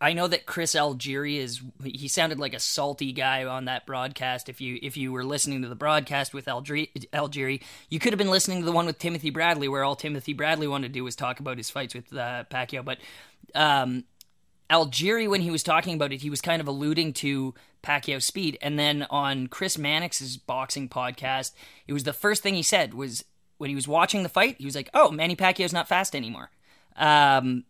[0.00, 4.48] I know that Chris Algieri is he sounded like a salty guy on that broadcast.
[4.48, 8.18] If you if you were listening to the broadcast with Algieri, Algieri you could have
[8.18, 11.04] been listening to the one with Timothy Bradley, where all Timothy Bradley wanted to do
[11.04, 12.84] was talk about his fights with uh, Pacquiao.
[12.84, 12.98] But
[13.54, 14.04] um,
[14.70, 18.56] Algieri, when he was talking about it, he was kind of alluding to Pacquiao's speed.
[18.62, 21.52] And then on Chris Mannix's boxing podcast,
[21.86, 23.24] it was the first thing he said was
[23.58, 26.50] when he was watching the fight, he was like, "Oh, Manny Pacquiao's not fast anymore."
[26.96, 27.64] Um,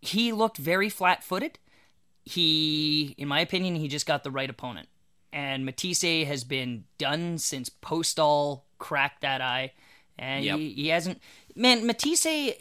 [0.00, 1.58] he looked very flat-footed.
[2.24, 4.88] He, in my opinion, he just got the right opponent.
[5.32, 9.72] And Matthysse has been done since Postol cracked that eye,
[10.18, 10.58] and Yep.
[10.58, 11.20] he, he hasn't.
[11.54, 12.54] Man, Matthysse,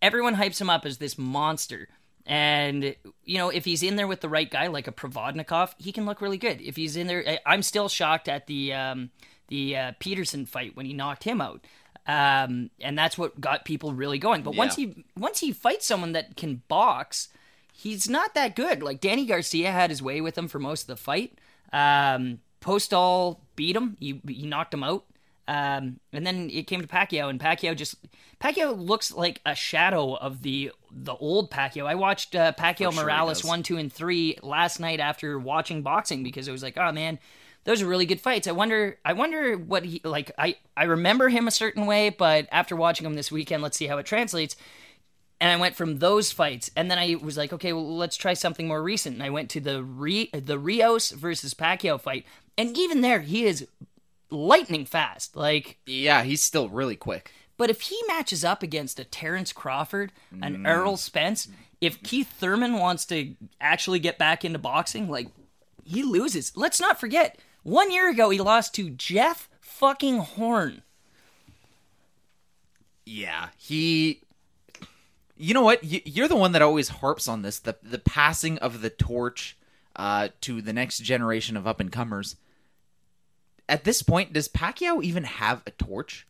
[0.00, 1.88] everyone hypes him up as this monster.
[2.26, 5.92] And you know, if he's in there with the right guy, like a Provodnikov, he
[5.92, 6.60] can look really good.
[6.60, 9.10] If he's in there, I- I'm still shocked at the um,
[9.48, 11.64] the uh, Peterson fight when he knocked him out,
[12.06, 14.42] um, and that's what got people really going.
[14.42, 17.28] But once he once he fights someone that can box,
[17.72, 18.82] he's not that good.
[18.82, 21.38] Like Danny Garcia had his way with him for most of the fight.
[21.72, 23.96] Um, Postol beat him.
[24.00, 25.04] He he knocked him out.
[25.48, 27.94] Um, and then it came to Pacquiao, and Pacquiao just
[28.40, 31.86] Pacquiao looks like a shadow of the the old Pacquiao.
[31.86, 36.22] I watched uh, Pacquiao sure Morales one, two, and three last night after watching boxing
[36.22, 37.20] because it was like, oh man,
[37.62, 38.48] those are really good fights.
[38.48, 40.32] I wonder, I wonder what he like.
[40.36, 43.86] I I remember him a certain way, but after watching him this weekend, let's see
[43.86, 44.56] how it translates.
[45.40, 48.32] And I went from those fights, and then I was like, okay, well, let's try
[48.34, 49.14] something more recent.
[49.16, 52.24] And I went to the Re- the Rios versus Pacquiao fight,
[52.56, 53.68] and even there, he is
[54.30, 55.36] lightning fast.
[55.36, 57.32] Like, Yeah, he's still really quick.
[57.56, 60.12] but if he matches up against a Terrence Crawford,
[60.42, 60.66] an Mm.
[60.68, 61.48] Errol Spence,
[61.80, 65.28] if Keith Thurman wants to actually get back into boxing, like
[65.84, 66.52] he loses.
[66.56, 70.82] Let's not forget, one year ago he lost to Jeff fucking Horn.
[73.04, 74.22] Yeah, he.
[75.36, 75.84] You know what?
[75.84, 79.56] You- You're the one that always harps on this the the passing of the torch
[79.94, 82.36] uh, to the next generation of up and comers.
[83.68, 86.26] At this point, does Pacquiao even have a torch?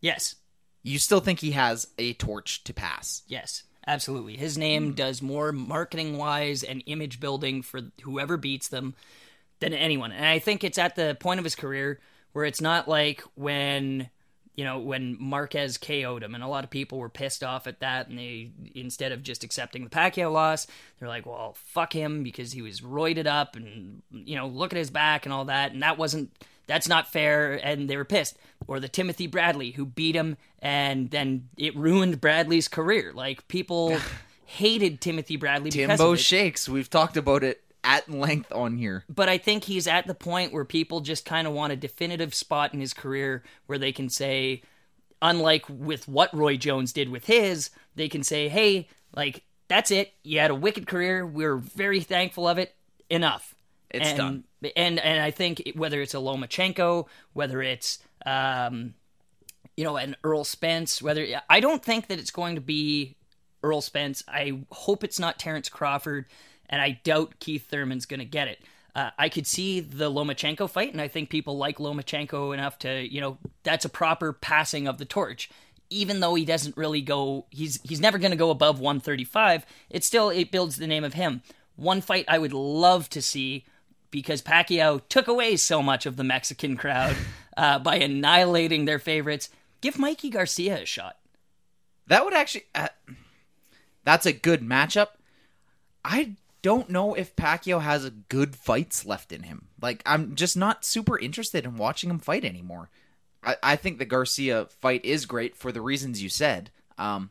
[0.00, 0.36] Yes,
[0.82, 3.22] You still think he has a torch to pass?
[3.28, 4.36] yes, absolutely.
[4.36, 8.94] His name does more marketing wise and image building for whoever beats them
[9.60, 10.10] than anyone.
[10.12, 12.00] And I think it's at the point of his career
[12.32, 14.08] where it's not like when
[14.54, 17.80] you know when Marquez KO'd him, and a lot of people were pissed off at
[17.80, 20.66] that, and they instead of just accepting the Pacquiao loss,
[20.98, 24.76] they're like, "Well, fuck him because he was roided up, and you know, look at
[24.78, 26.30] his back and all that, and that wasn't."
[26.66, 28.36] That's not fair, and they were pissed.
[28.66, 33.12] Or the Timothy Bradley who beat him, and then it ruined Bradley's career.
[33.14, 33.98] Like people
[34.44, 36.68] hated Timothy Bradley because Timbo shakes.
[36.68, 39.04] We've talked about it at length on here.
[39.08, 42.32] but I think he's at the point where people just kind of want a definitive
[42.32, 44.62] spot in his career where they can say,
[45.20, 50.12] unlike with what Roy Jones did with his, they can say, hey, like, that's it.
[50.22, 51.26] You had a wicked career.
[51.26, 52.74] We're very thankful of it.
[53.10, 53.54] Enough.
[53.92, 54.44] It's and, done.
[54.76, 58.94] And and I think whether it's a Lomachenko, whether it's um,
[59.76, 63.16] you know, an Errol Spence, whether I don't think that it's going to be
[63.64, 64.22] Errol Spence.
[64.28, 66.26] I hope it's not Terrence Crawford,
[66.68, 68.60] and I doubt Keith Thurman's going to get it.
[68.94, 73.08] Uh, I could see the Lomachenko fight, and I think people like Lomachenko enough to,
[73.10, 75.48] you know, that's a proper passing of the torch.
[75.88, 79.64] Even though he doesn't really go, he's he's never going to go above 135.
[79.90, 81.42] It still it builds the name of him.
[81.76, 83.64] One fight I would love to see
[84.12, 87.16] because Pacquiao took away so much of the Mexican crowd
[87.56, 89.48] uh, by annihilating their favorites.
[89.80, 91.16] Give Mikey Garcia a shot.
[92.06, 92.66] That would actually.
[92.72, 92.88] Uh,
[94.04, 95.08] that's a good matchup.
[96.04, 99.66] I don't know if Pacquiao has good fights left in him.
[99.80, 102.90] Like I'm just not super interested in watching him fight anymore.
[103.42, 106.70] I, I think the Garcia fight is great for the reasons you said.
[106.98, 107.30] Um,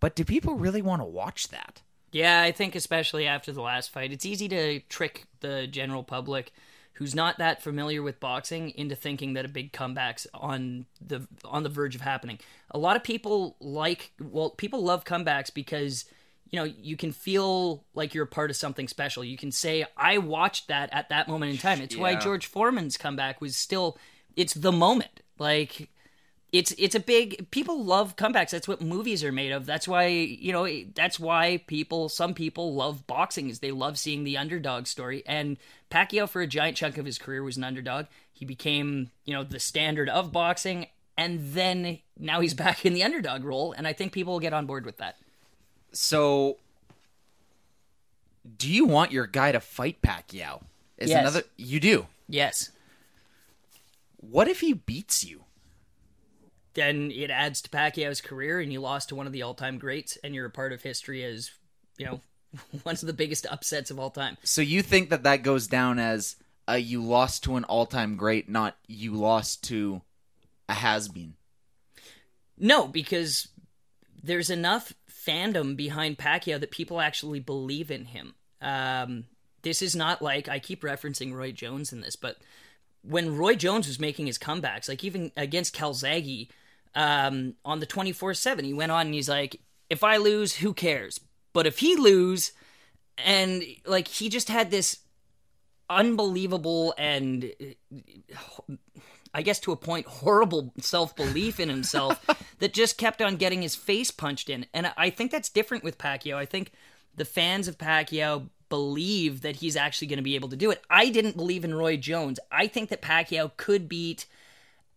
[0.00, 1.82] but do people really want to watch that?
[2.10, 6.52] Yeah, I think especially after the last fight, it's easy to trick the general public
[6.94, 11.62] who's not that familiar with boxing into thinking that a big comeback's on the on
[11.62, 12.38] the verge of happening.
[12.70, 16.06] A lot of people like well, people love comebacks because
[16.50, 19.22] you know, you can feel like you're a part of something special.
[19.22, 21.80] You can say, I watched that at that moment in time.
[21.80, 23.98] It's why George Foreman's comeback was still
[24.34, 25.20] it's the moment.
[25.38, 25.90] Like
[26.50, 28.50] it's it's a big people love comebacks.
[28.50, 29.66] That's what movies are made of.
[29.66, 34.24] That's why, you know, that's why people some people love boxing is they love seeing
[34.24, 35.22] the underdog story.
[35.26, 35.58] And
[35.90, 38.06] Pacquiao for a giant chunk of his career was an underdog.
[38.32, 40.86] He became, you know, the standard of boxing
[41.18, 44.54] and then now he's back in the underdog role and I think people will get
[44.54, 45.16] on board with that.
[45.92, 46.56] So,
[48.56, 50.62] do you want your guy to fight Pacquiao?
[50.96, 51.20] Is Yes.
[51.20, 52.06] another you do?
[52.28, 52.70] Yes.
[54.16, 55.44] What if he beats you?
[56.74, 60.16] Then it adds to Pacquiao's career, and you lost to one of the all-time greats,
[60.22, 61.50] and you're a part of history as
[61.96, 62.20] you know
[62.82, 64.36] one of the biggest upsets of all time.
[64.42, 66.36] So you think that that goes down as
[66.68, 70.02] uh, you lost to an all-time great, not you lost to
[70.68, 71.34] a has-been.
[72.58, 73.48] No, because
[74.22, 78.34] there's enough fandom behind Pacquiao that people actually believe in him.
[78.60, 79.24] Um,
[79.62, 82.36] this is not like I keep referencing Roy Jones in this, but
[83.08, 86.48] when Roy Jones was making his comebacks, like even against Calzaghe
[86.94, 90.74] um, on the 24 7, he went on and he's like, if I lose, who
[90.74, 91.18] cares?
[91.52, 92.52] But if he lose,
[93.24, 94.98] and like he just had this
[95.90, 97.50] unbelievable and
[99.32, 102.24] I guess to a point horrible self belief in himself
[102.58, 104.66] that just kept on getting his face punched in.
[104.74, 106.36] And I think that's different with Pacquiao.
[106.36, 106.72] I think
[107.14, 110.82] the fans of Pacquiao believe that he's actually going to be able to do it.
[110.90, 112.38] I didn't believe in Roy Jones.
[112.50, 114.26] I think that Pacquiao could beat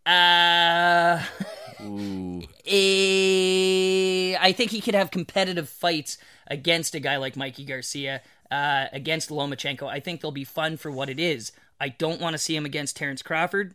[0.06, 1.24] uh
[1.84, 2.42] Ooh.
[2.66, 6.18] Eh, I think he could have competitive fights
[6.48, 9.88] against a guy like Mikey Garcia, uh, against Lomachenko.
[9.88, 11.52] I think they'll be fun for what it is.
[11.80, 13.74] I don't want to see him against Terrence Crawford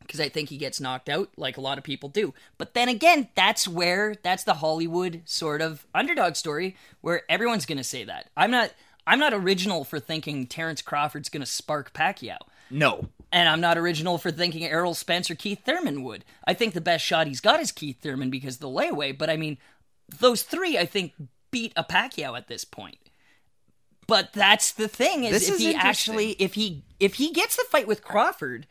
[0.00, 2.32] because I think he gets knocked out like a lot of people do.
[2.56, 7.78] But then again, that's where that's the Hollywood sort of underdog story where everyone's going
[7.78, 8.30] to say that.
[8.36, 8.72] I'm not
[9.08, 12.36] I'm not original for thinking Terrence Crawford's going to spark Pacquiao.
[12.70, 13.08] No.
[13.32, 16.24] And I'm not original for thinking Errol Spence or Keith Thurman would.
[16.46, 19.30] I think the best shot he's got is Keith Thurman because of the layaway, but
[19.30, 19.58] I mean,
[20.20, 21.12] those three, I think,
[21.50, 22.98] beat a Pacquiao at this point.
[24.06, 27.56] But that's the thing is This if is he actually if he if he gets
[27.56, 28.66] the fight with Crawford,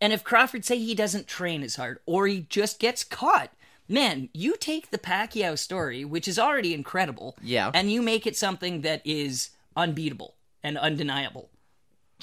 [0.00, 3.50] and if Crawford say he doesn't train as hard or he just gets caught,
[3.88, 7.70] man, you take the Pacquiao story, which is already incredible, Yeah.
[7.74, 9.50] and you make it something that is
[9.80, 11.50] unbeatable and undeniable.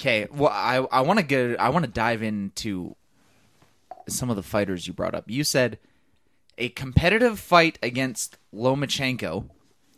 [0.00, 0.26] Okay.
[0.32, 1.56] Well, I I want to go.
[1.58, 2.94] I want to dive into
[4.08, 5.24] some of the fighters you brought up.
[5.28, 5.78] You said
[6.56, 9.48] a competitive fight against Lomachenko,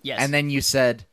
[0.02, 0.20] Yes.
[0.20, 1.04] and then you said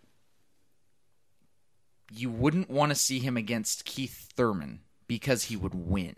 [2.11, 6.15] you wouldn't want to see him against Keith Thurman because he would win.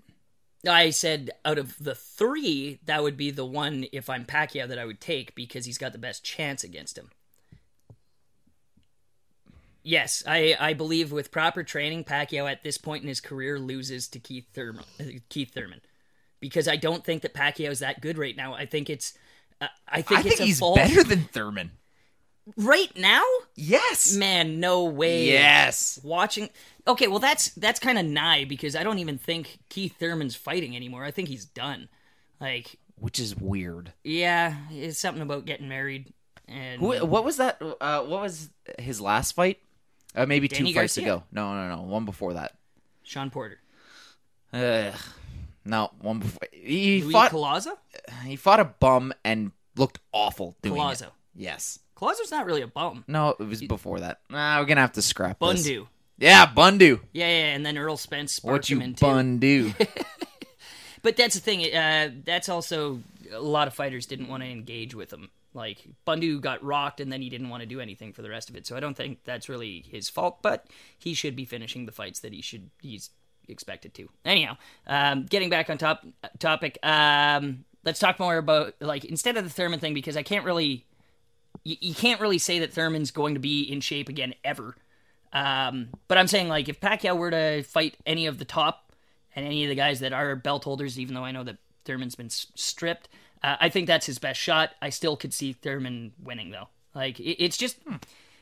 [0.67, 4.77] I said out of the three, that would be the one if I'm Pacquiao that
[4.77, 7.09] I would take because he's got the best chance against him.
[9.89, 14.07] Yes, I, I believe with proper training, Pacquiao at this point in his career loses
[14.09, 14.83] to Keith Thurman.
[14.99, 15.81] uh, Keith Thurman,
[16.39, 18.53] because I don't think that Pacquiao is that good right now.
[18.53, 19.17] I think it's,
[19.59, 21.71] uh, I think I it's think he's false- better than Thurman.
[22.55, 23.23] right now.
[23.55, 24.13] Yes.
[24.15, 25.25] Man, no way.
[25.27, 25.99] Yes.
[26.03, 26.49] Watching.
[26.87, 30.75] Okay, well that's that's kind of nigh because I don't even think Keith Thurman's fighting
[30.75, 31.03] anymore.
[31.03, 31.89] I think he's done.
[32.39, 33.93] Like, Which is weird.
[34.03, 36.13] yeah, it's something about getting married
[36.47, 37.59] and Who, what was that?
[37.61, 39.59] Uh, what was his last fight?
[40.15, 41.13] Uh, maybe Danny two fights Garcia.
[41.15, 41.23] ago.
[41.31, 41.81] No, no, no.
[41.83, 42.55] One before that.
[43.03, 43.59] Sean Porter,
[44.53, 44.93] Ugh.
[45.65, 46.47] No, one before.
[46.51, 47.31] He fought.
[47.31, 47.77] Collazo.
[48.25, 51.03] He fought a bum and looked awful doing Collazo.
[51.03, 51.11] it.
[51.35, 51.79] Yes.
[51.95, 53.03] Collazo's not really a bum.
[53.07, 54.21] No, it was before that.
[54.29, 55.67] Nah, we're gonna have to scrap this.
[55.67, 55.87] Bundu.
[56.17, 56.99] Yeah, Bundu.
[57.13, 58.93] Yeah, yeah, and then Errol Spence sparked What you him in.
[58.95, 59.73] Bundu?
[61.01, 61.73] But that's the thing.
[61.73, 62.99] Uh, that's also
[63.31, 65.29] a lot of fighters didn't want to engage with him.
[65.53, 68.49] Like Bundu got rocked, and then he didn't want to do anything for the rest
[68.49, 68.67] of it.
[68.67, 70.41] So I don't think that's really his fault.
[70.41, 72.69] But he should be finishing the fights that he should.
[72.81, 73.09] He's
[73.47, 74.09] expected to.
[74.23, 76.05] Anyhow, um, getting back on top
[76.37, 76.77] topic.
[76.83, 80.85] Um, let's talk more about like instead of the Thurman thing because I can't really.
[81.63, 84.75] You, you can't really say that Thurman's going to be in shape again ever.
[85.33, 88.93] Um, but I'm saying like if Pacquiao were to fight any of the top
[89.35, 92.15] and any of the guys that are belt holders, even though I know that Thurman's
[92.15, 93.09] been stripped,
[93.43, 94.71] uh, I think that's his best shot.
[94.81, 96.69] I still could see Thurman winning though.
[96.93, 97.77] Like it, it's just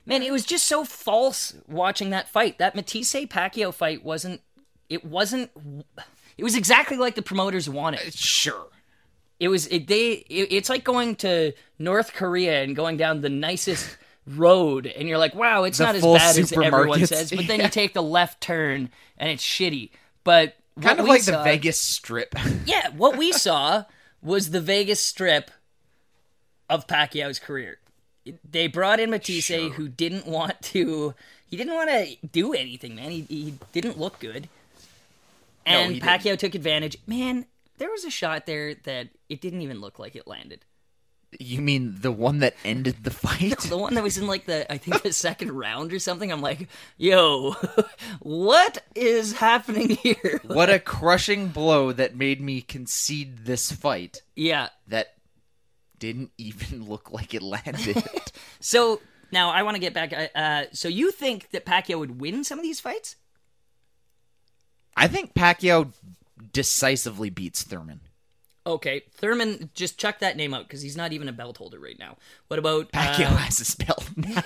[0.07, 2.59] Man, it was just so false watching that fight.
[2.59, 4.39] That Matthysse Pacquiao fight wasn't.
[4.89, 5.51] It wasn't.
[6.37, 8.13] It was exactly like the promoters wanted.
[8.13, 8.67] Sure.
[9.37, 9.67] It was.
[9.67, 10.11] It, they.
[10.29, 15.17] It, it's like going to North Korea and going down the nicest road, and you're
[15.17, 17.65] like, "Wow, it's The not as bad as everyone says." But then Yeah.
[17.65, 19.89] you take the left turn, and it's shitty.
[20.23, 22.33] But Kind of like the Vegas Strip.
[22.65, 23.83] Yeah, what we saw
[24.27, 25.49] was the Vegas Strip
[26.69, 27.79] of Pacquiao's career.
[28.47, 31.15] They brought in Matthysse, who didn't want to.
[31.49, 33.09] He didn't want to do anything, man.
[33.09, 34.49] He, he didn't look good,
[35.65, 36.97] and he Pacquiao took advantage.
[37.07, 37.45] Man,
[37.77, 40.65] there was a shot there that it didn't even look like it landed.
[41.39, 43.59] You mean the one that ended the fight?
[43.69, 46.31] The one that was in like the I think the second round or something.
[46.31, 47.51] I'm like, yo,
[48.19, 50.39] what is happening here?
[50.45, 54.69] what a crushing blow that made me concede this fight Yeah.
[54.87, 55.13] that
[55.99, 58.03] didn't even look like it landed.
[58.59, 59.01] So
[59.31, 60.13] now I want to get back.
[60.35, 63.15] Uh, so you think that Pacquiao would win some of these fights?
[64.95, 65.91] I think Pacquiao
[66.53, 68.01] decisively beats Thurman.
[68.67, 71.97] Okay, Thurman, just check that name out because he's not even a belt holder right
[71.97, 72.17] now.
[72.49, 74.43] What about Pacquiao uh, has his belt now.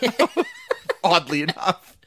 [1.03, 1.97] Oddly enough.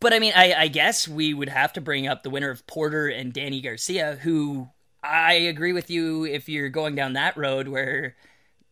[0.00, 2.66] but I mean, I, I guess we would have to bring up the winner of
[2.66, 4.68] Porter and Danny Garcia, who
[5.02, 8.16] I agree with you if you're going down that road where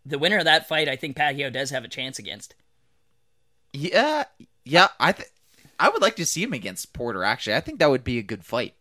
[0.07, 2.55] the winner of that fight, I think Pacquiao does have a chance against.
[3.75, 4.25] Yeah,
[4.65, 4.89] yeah.
[4.99, 5.29] I th-
[5.79, 7.23] I would like to see him against Porter.
[7.23, 8.75] Actually, I think that would be a good fight.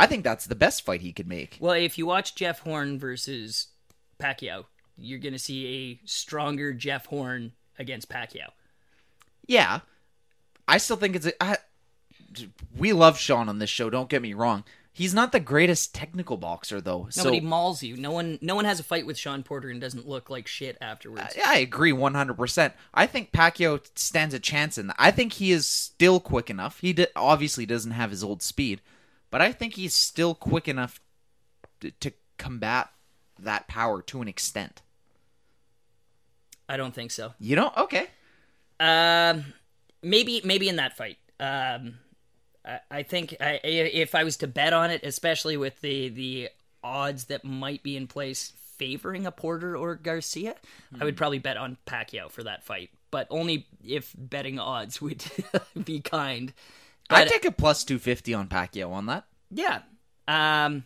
[0.00, 1.58] I think that's the best fight he could make.
[1.60, 3.68] Well, if you watch Jeff Horn versus
[4.18, 4.64] Pacquiao,
[4.96, 5.66] you're going to see
[6.02, 8.48] a stronger Jeff Horn against Pacquiao.
[9.46, 9.80] Yeah,
[10.68, 11.26] I still think it's.
[11.26, 11.56] A, I,
[12.76, 13.90] we love Sean on this show.
[13.90, 14.64] Don't get me wrong.
[14.92, 17.04] He's not the greatest technical boxer though.
[17.04, 17.96] No, so he mauls you.
[17.96, 20.76] No one, no one has a fight with Sean Porter and doesn't look like shit
[20.80, 21.34] afterwards.
[21.36, 22.72] Yeah, I agree 100%.
[22.92, 24.96] I think Pacquiao stands a chance in that.
[24.98, 26.80] I think he is still quick enough.
[26.80, 28.80] He d- obviously doesn't have his old speed,
[29.30, 31.00] but I think he's still quick enough
[31.80, 32.90] to, to combat
[33.38, 34.82] that power to an extent.
[36.68, 37.34] I don't think so.
[37.38, 37.72] You know?
[37.76, 38.06] Okay.
[38.78, 39.44] Um,
[40.02, 41.18] maybe, maybe in that fight.
[41.38, 41.98] Um,
[42.64, 46.48] I, I think I, if I was to bet on it, especially with the the
[46.82, 50.54] odds that might be in place favoring a Porter or Garcia,
[50.98, 52.90] I would probably bet on Pacquiao for that fight.
[53.10, 55.24] But only if betting odds would
[55.84, 56.52] be kind.
[57.10, 59.24] I'd take a plus 250 on Pacquiao on that.
[59.50, 59.80] Yeah.
[60.28, 60.84] Um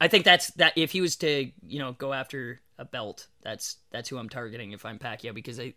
[0.00, 3.76] I think that's that if he was to, you know, go after a belt, that's
[3.90, 5.74] that's who I'm targeting if I'm Pacquiao because I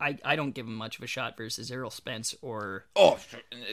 [0.00, 3.18] I, I don't give him much of a shot versus Errol Spence or Oh,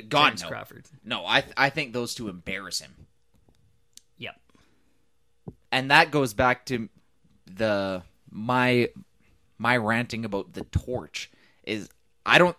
[0.09, 0.47] God, James no.
[0.49, 0.87] Crawford.
[1.03, 3.05] No, I, I think those two embarrass him.
[4.17, 4.35] Yep.
[5.71, 6.89] and that goes back to
[7.45, 8.01] the
[8.31, 8.89] my
[9.59, 11.29] my ranting about the torch
[11.63, 11.89] is
[12.25, 12.57] I don't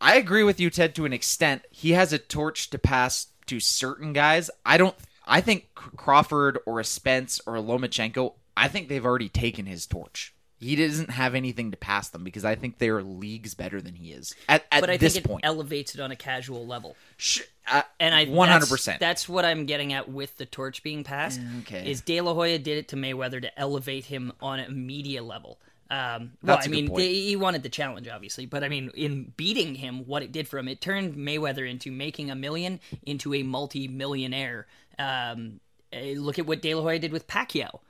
[0.00, 1.62] I agree with you Ted to an extent.
[1.70, 4.50] He has a torch to pass to certain guys.
[4.64, 4.94] I don't
[5.26, 9.86] I think Crawford or a Spence or a Lomachenko, I think they've already taken his
[9.86, 10.34] torch.
[10.58, 14.12] He doesn't have anything to pass them because I think they're leagues better than he
[14.12, 15.44] is at, at But I this think it point.
[15.44, 16.96] elevates it on a casual level.
[17.16, 19.00] Sh- uh, And I one hundred percent.
[19.00, 21.40] That's what I'm getting at with the torch being passed.
[21.60, 21.90] okay.
[21.90, 25.58] Is De La Hoya did it to Mayweather to elevate him on a media level.
[25.90, 29.74] Um, well, I mean, they, he wanted the challenge, obviously, but I mean, in beating
[29.74, 33.42] him, what it did for him, it turned Mayweather into making a million into a
[33.42, 34.68] multi-millionaire.
[34.98, 35.60] Um,
[35.92, 37.80] eh, look at what De La Hoya did with Pacquiao.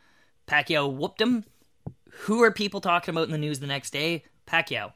[0.47, 1.45] Pacquiao whooped him.
[2.23, 4.25] Who are people talking about in the news the next day?
[4.47, 4.93] Pacquiao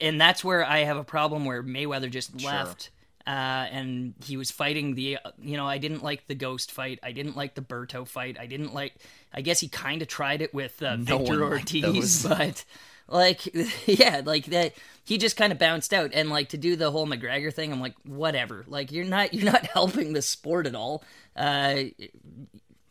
[0.00, 2.90] and that's where I have a problem where Mayweather just left.
[3.28, 6.98] Uh, and he was fighting the, you know, I didn't like the Ghost fight.
[7.02, 8.38] I didn't like the Berto fight.
[8.40, 8.94] I didn't like.
[9.34, 12.64] I guess he kind of tried it with uh, No Victor Ortiz, but
[13.06, 13.40] like,
[13.86, 14.72] yeah, like that.
[15.04, 17.82] He just kind of bounced out, and like to do the whole McGregor thing, I'm
[17.82, 18.64] like, whatever.
[18.66, 21.04] Like you're not, you're not helping the sport at all.
[21.36, 21.82] Uh,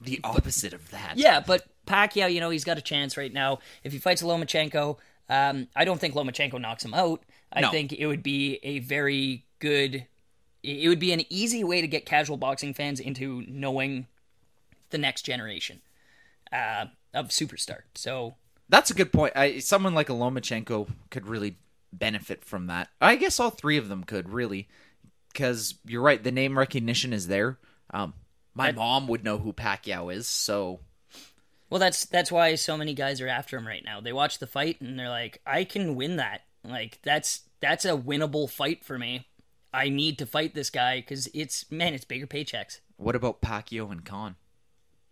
[0.01, 1.13] the opposite of that.
[1.17, 3.57] yeah, but Pacquiao, you know, he's got a chance right now.
[3.83, 4.97] If he fights Lomachenko,
[5.29, 7.23] um, I don't think Lomachenko knocks him out.
[7.51, 7.71] I No.
[7.71, 10.05] think it would be a very good.
[10.69, 14.07] It would be an easy way to get casual boxing fans into knowing
[14.89, 15.81] the next generation
[16.51, 17.79] uh, of superstar.
[17.95, 18.35] So
[18.69, 19.33] That's a good point.
[19.35, 21.57] I, someone like a Lomachenko could really
[21.93, 22.89] benefit from that.
[22.99, 24.67] I guess all three of them could really,
[25.31, 26.21] because you're right.
[26.21, 27.57] The name recognition is there.
[27.91, 28.13] Um,
[28.53, 30.81] my That- mom would know who Pacquiao is, so
[31.69, 34.01] Well, that's that's why so many guys are after him right now.
[34.01, 36.41] They watch the fight and they're like, "I can win that.
[36.63, 39.27] Like that's that's a winnable fight for me.
[39.73, 43.91] I need to fight this guy because it's man, it's bigger paychecks." what about Pacquiao
[43.91, 44.35] and Khan?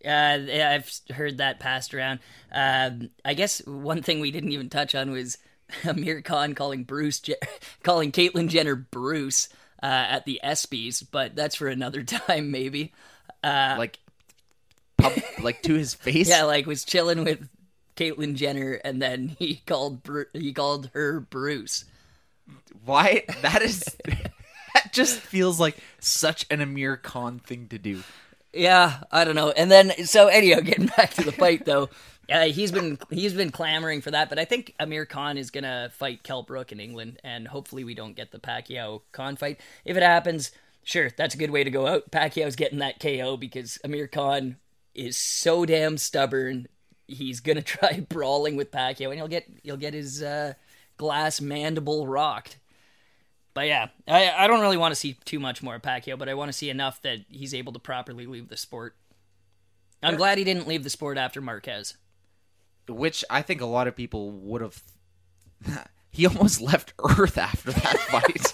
[0.03, 2.19] Uh, yeah, I've heard that passed around.
[2.51, 5.37] Um, I guess one thing we didn't even touch on was
[5.83, 7.35] Amir Khan calling Bruce, Je-
[7.83, 9.49] calling Caitlyn Jenner Bruce
[9.83, 12.93] uh, at the ESPYS, but that's for another time, maybe.
[13.43, 13.99] Uh, like,
[14.97, 16.27] pub, like to his face.
[16.29, 17.47] yeah, like was chilling with
[17.95, 21.85] Caitlyn Jenner, and then he called Bru- he called her Bruce.
[22.83, 23.23] Why?
[23.41, 23.83] That is.
[24.85, 28.03] That just feels like such an Amir Khan thing to do.
[28.53, 29.51] Yeah, I don't know.
[29.51, 31.89] And then so anyhow, getting back to the fight though,
[32.31, 35.89] uh, he's been he's been clamoring for that, but I think Amir Khan is gonna
[35.93, 39.59] fight Kell Brook in England, and hopefully we don't get the Pacquiao Khan fight.
[39.83, 40.51] If it happens,
[40.83, 42.11] sure, that's a good way to go out.
[42.11, 44.57] Pacquiao's getting that KO because Amir Khan
[44.93, 46.67] is so damn stubborn.
[47.07, 50.53] He's gonna try brawling with Pacquiao, and he'll get he'll get his uh,
[50.97, 52.57] glass mandible rocked.
[53.55, 56.27] But yeah, I, I don't really want to see too much more of Pacquiao, but
[56.27, 58.95] I want to see enough that he's able to properly leave the sport.
[60.03, 61.95] I'm glad he didn't leave the sport after Marquez.
[62.87, 64.83] Which I think a lot of people would have.
[66.11, 68.53] he almost left Earth after that fight.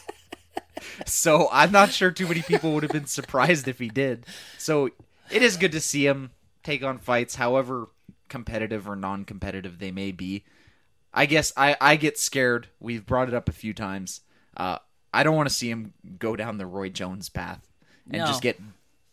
[1.05, 4.27] so I'm not sure too many people would have been surprised if he did.
[4.59, 4.91] So
[5.31, 6.29] it is good to see him
[6.63, 7.89] take on fights, however
[8.29, 10.45] competitive or non competitive they may be.
[11.11, 12.67] I guess I, I get scared.
[12.79, 14.21] We've brought it up a few times.
[14.55, 14.77] Uh,
[15.13, 17.59] I don't want to see him go down the Roy Jones path
[18.09, 18.27] and No.
[18.27, 18.59] just get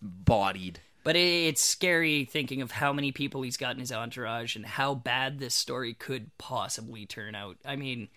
[0.01, 0.81] bodied.
[1.05, 4.95] But it's scary thinking of how many people he's got in his entourage and how
[4.95, 7.57] bad this story could possibly turn out.
[7.65, 8.09] I mean,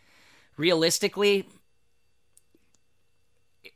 [0.57, 1.47] realistically,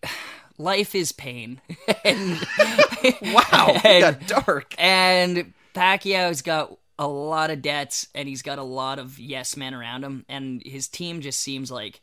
[0.58, 1.62] life is pain.
[2.04, 2.40] and,
[3.22, 4.76] Wow, and, got dark.
[4.78, 9.74] and Pacquiao's got a lot of debts and he's got a lot of yes men
[9.74, 12.02] around him and his team just seems like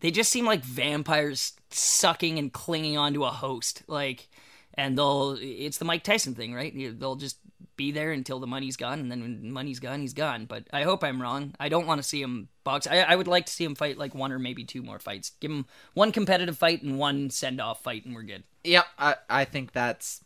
[0.00, 4.28] they just seem like vampires sucking and clinging onto a host like
[4.74, 6.72] and they'll it's the Mike Tyson thing right?
[6.98, 7.38] They'll just
[7.76, 10.46] be there until the money's gone and then when money's gone he's gone.
[10.46, 11.54] But I hope I'm wrong.
[11.58, 12.86] I don't want to see him box.
[12.86, 15.32] I, I would like to see him fight like one or maybe two more fights.
[15.40, 18.44] Give him one competitive fight and one send off fight and we're good.
[18.64, 20.20] Yep, I, I think that's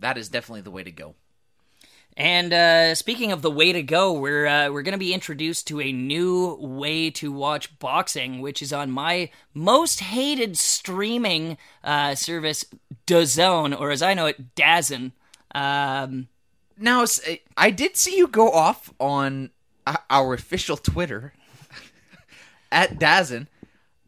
[0.00, 1.14] that is definitely the way to go.
[2.16, 5.66] And uh, speaking of the way to go, we're uh, we're going to be introduced
[5.68, 12.14] to a new way to watch boxing, which is on my most hated streaming uh,
[12.14, 12.64] service,
[13.06, 15.12] DAZN, or as I know it, Dazn.
[15.54, 16.28] Um,
[16.76, 17.04] Now,
[17.56, 19.50] I did see you go off on
[19.86, 21.32] uh, our official Twitter
[22.72, 23.46] at Dazn.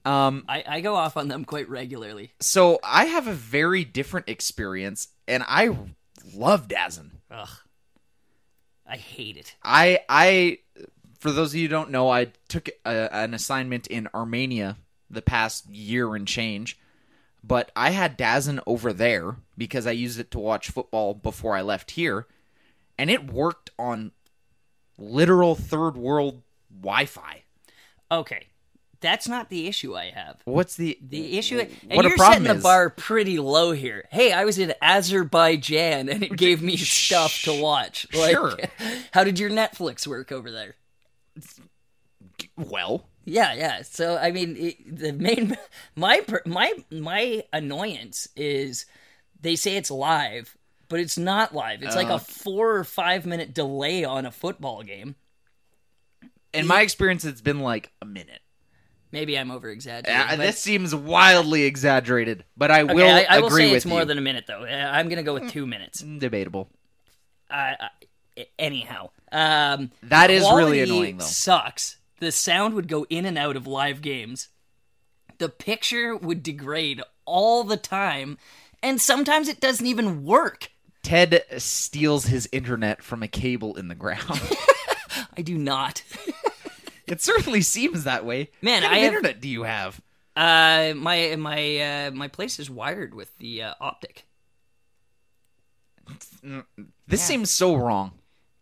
[0.05, 2.33] Um, I, I go off on them quite regularly.
[2.41, 5.77] so I have a very different experience, and I
[6.35, 7.13] love Dazn.
[7.31, 7.49] Ugh,
[8.93, 9.57] I hate it.
[9.65, 10.59] I I
[11.19, 14.77] for those of you who don't know, I took a, an assignment in Armenia
[15.09, 16.79] the past year and change,
[17.43, 21.63] but I had Dazn over there because I used it to watch football before I
[21.63, 22.27] left here,
[22.99, 24.13] and it worked on
[24.99, 27.45] literal third world Wi-Fi.
[28.11, 28.49] Okay,
[29.03, 30.41] that's not the issue I have.
[30.45, 34.09] What's the The issue, and What a you're problem setting the bar pretty low here.
[34.11, 38.07] Hey, I was in Azerbaijan, and it gave me stuff to watch.
[38.15, 38.57] Like, Sure.
[39.13, 40.77] how did your Netflix work over there?
[42.57, 43.09] well?
[43.25, 43.83] Yeah, yeah.
[43.83, 45.57] So I mean, it, the main
[45.97, 48.87] my my my annoyance is
[49.41, 50.57] they say it's live,
[50.89, 51.83] but it's not live.
[51.83, 52.15] It's like Uh.
[52.15, 55.15] a four or five minute delay on a football game.
[56.53, 58.42] In my experience, it's been like a minute.
[59.13, 60.41] Maybe I'm over exaggerating.
[60.41, 64.01] Uh, this seems wildly exaggerated, but I will I, I will agree say it's more
[64.01, 64.07] you.
[64.07, 64.65] than a minute though.
[64.65, 66.01] Uh, I'm gonna go with two minutes.
[66.01, 66.71] debatable.
[67.51, 71.25] Uh, uh, anyhow, um, That is really annoying, though.
[71.27, 71.99] Sucks.
[72.21, 74.49] The sound would go in and out of live games.
[75.39, 78.39] The picture would degrade all the time,
[78.83, 80.71] and sometimes it doesn't even work.
[81.03, 84.41] Ted steals his internet from a cable in the ground.
[85.37, 86.03] I do not.
[87.07, 88.51] it certainly seems that way.
[88.61, 90.01] Man, what kind I of have- internet do you have?
[90.35, 94.25] Uh, my my uh, my place is wired with the uh, optic.
[96.43, 96.63] This
[97.09, 97.17] Yeah.
[97.17, 98.13] seems so wrong.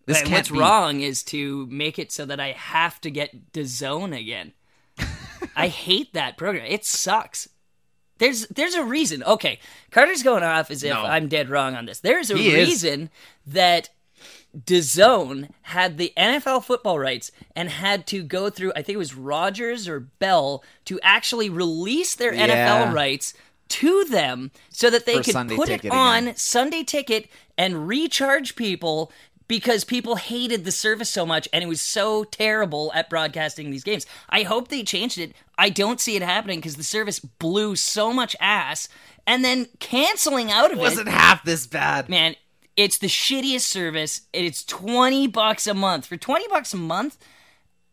[0.07, 0.59] This And can't what's be.
[0.59, 4.53] wrong is to make it so that I have to get DAZN again.
[5.57, 6.67] I hate that program.
[6.67, 7.49] It sucks.
[8.19, 9.23] There's there's a reason.
[9.23, 9.61] Okay,
[9.91, 11.03] Carter's going off as if No.
[11.03, 12.01] I'm dead wrong on this.
[12.01, 12.55] There's a He is.
[12.69, 13.11] reason
[13.47, 13.89] that
[14.57, 19.15] DAZN had the NFL football rights and had to go through I think it was
[19.15, 22.47] Rogers or Bell to actually release their Yeah.
[22.87, 23.35] NFL rights
[23.69, 26.37] to them so that they For could Sunday put it on again.
[26.37, 29.13] Sunday Ticket and recharge people
[29.47, 33.85] because people hated the service so much and it was so terrible at broadcasting these
[33.85, 34.07] games.
[34.29, 35.33] I hope they changed it.
[35.59, 38.89] I don't see it happening because the service blew so much ass
[39.27, 40.83] and then canceling out of It it.
[40.83, 42.09] wasn't half this bad.
[42.09, 42.35] Man,
[42.77, 44.23] it's the shittiest service.
[44.33, 46.07] and It's 20 bucks a month.
[46.07, 47.19] For 20 bucks a month,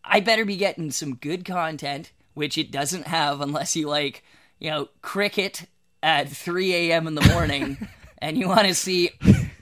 [0.03, 4.23] I better be getting some good content, which it doesn't have unless you like,
[4.59, 5.65] you know, cricket
[6.01, 7.07] at 3 a.m.
[7.07, 7.87] in the morning
[8.19, 9.11] and you want to see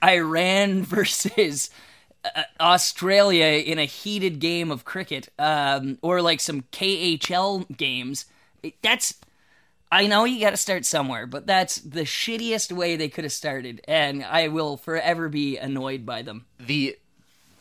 [0.02, 1.70] Iran versus
[2.24, 8.26] uh, Australia in a heated game of cricket, um, or like some KHL games.
[8.82, 9.14] That's
[9.90, 13.32] I know you got to start somewhere, but that's the shittiest way they could have
[13.32, 16.46] started, and I will forever be annoyed by them.
[16.58, 16.98] The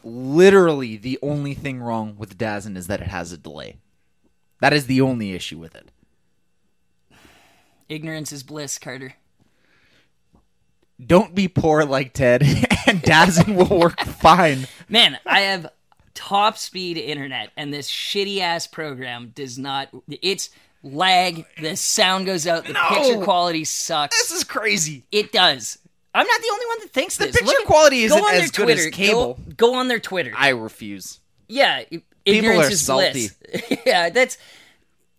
[0.03, 3.77] literally the only thing wrong with DAZN is that it has a delay.
[4.59, 5.91] That is the only issue with it.
[7.89, 9.15] Ignorance is bliss, Carter.
[11.03, 12.41] Don't be poor like Ted,
[12.87, 14.67] and DAZN will work fine.
[14.89, 15.69] Man, I have
[16.13, 19.89] top speed internet, and this shitty ass program does not.
[20.21, 20.49] It's
[20.85, 21.45] lag.
[21.59, 22.65] The sound goes out.
[22.65, 22.87] The No!
[22.89, 24.17] picture quality sucks.
[24.17, 25.03] This is crazy.
[25.11, 25.79] It does.
[26.13, 27.35] I'm not the only one that thinks The this.
[27.37, 29.33] picture at- quality isn't as good as cable.
[29.57, 30.31] Go, go on their Twitter.
[30.37, 31.19] I refuse.
[31.49, 31.83] yeah,
[32.23, 33.29] ignorance are is salty.
[33.51, 33.79] bliss.
[33.85, 34.37] yeah, that's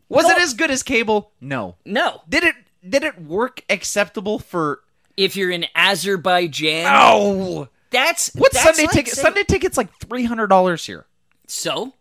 [0.08, 0.30] Was No.
[0.30, 1.32] it as good as cable?
[1.40, 1.74] No.
[1.84, 2.22] no.
[2.28, 2.54] Did it
[2.88, 4.80] did it work acceptable for
[5.16, 9.14] If you're in Azerbaijan, Oh that's that's Sunday like ticket?
[9.14, 11.04] Sunday ticket's like three hundred dollars here.
[11.46, 11.92] So,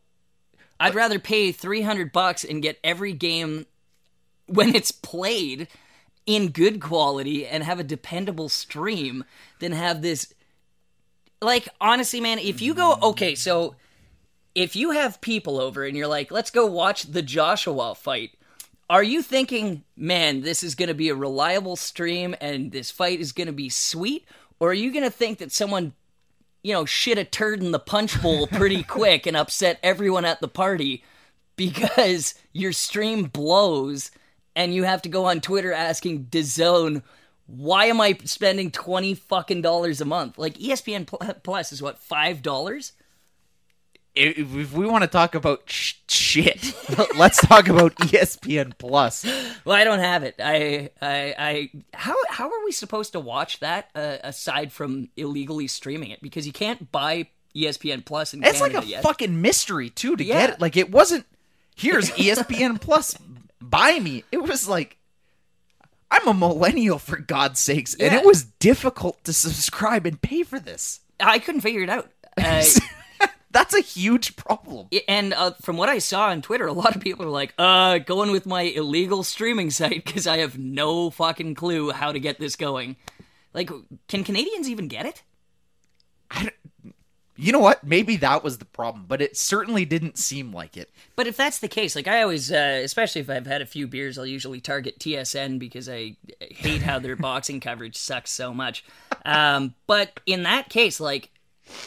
[0.80, 3.66] I'd rather pay 300 bucks and get every game
[4.48, 5.68] when it's played
[6.26, 9.24] in good quality and have a dependable stream
[9.60, 10.34] than have this
[11.42, 13.76] like honestly man, if you go okay, so
[14.56, 18.32] if you have people over and you're like, "Let's go watch the Joshua fight."
[18.90, 23.20] Are you thinking, "Man, this is going to be a reliable stream and this fight
[23.20, 24.26] is going to be sweet?"
[24.60, 25.94] Or are you going to think that someone
[26.66, 30.42] you know, shit a turd in the punch bowl pretty quick and upset everyone at
[30.42, 31.04] the party
[31.56, 34.10] because your stream blows
[34.56, 37.04] and you have to go on Twitter asking DAZN,
[37.46, 40.40] why am I spending 20 fucking dollars a month?
[40.40, 41.06] Like ESPN
[41.44, 42.92] Plus is what, $5?
[44.16, 46.74] If, if we want to talk about sh- shit,
[47.16, 49.24] let's talk about ESPN Plus.
[49.66, 50.36] Well, I don't have it.
[50.40, 55.68] I, I, I, how, how are we supposed to watch that uh, aside from illegally
[55.68, 56.22] streaming it?
[56.22, 59.04] Because you can't buy ESPN Plus in It's Canada like a yet.
[59.04, 60.40] fucking mystery too to Yeah.
[60.42, 60.62] get it.
[60.62, 61.26] Like it wasn't.
[61.76, 63.16] Here's ESPN Plus.
[63.60, 64.24] Buy me.
[64.32, 64.98] It was like.
[66.12, 70.60] I'm a millennial for God's sakes, and it was difficult to subscribe and pay for
[70.60, 71.00] this.
[71.20, 72.10] I couldn't figure it out.
[72.38, 72.64] Uh,
[73.56, 74.88] That's a huge problem.
[75.08, 78.00] and uh, from what I saw on Twitter, a lot of people are like, "Uh,
[78.00, 82.38] going with my illegal streaming site because I have no fucking clue how to get
[82.38, 82.98] this going."
[83.54, 83.72] Like,
[84.10, 85.24] can Canadians even get it?
[86.30, 86.54] I don't-
[87.38, 87.84] you know what?
[87.84, 90.90] Maybe that was the problem, but it certainly didn't seem like it.
[91.18, 93.88] But if that's the case, like I always, uh, especially if I've had a few
[93.88, 98.86] beers, I'll usually target TSN because I hate how their boxing coverage sucks so much.
[99.26, 101.30] Um, but in that case, like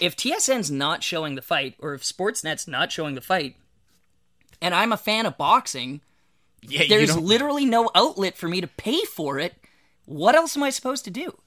[0.00, 3.56] if TSN's not showing the fight, or if Sportsnet's not showing the fight,
[4.60, 6.00] and I'm a fan of boxing,
[6.62, 9.55] Yeah, there's literally no outlet for me to pay for it.
[10.05, 11.38] What else am I supposed to do?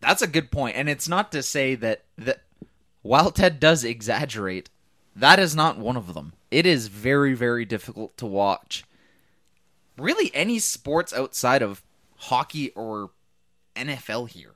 [0.00, 2.42] That's a good point, and it's not to say that that
[3.02, 4.70] while Ted does exaggerate,
[5.16, 6.34] that is not one of them.
[6.50, 8.84] It is very very difficult to watch.
[9.96, 11.82] Really, any sports outside of
[12.16, 13.10] hockey or
[13.74, 14.54] NFL here.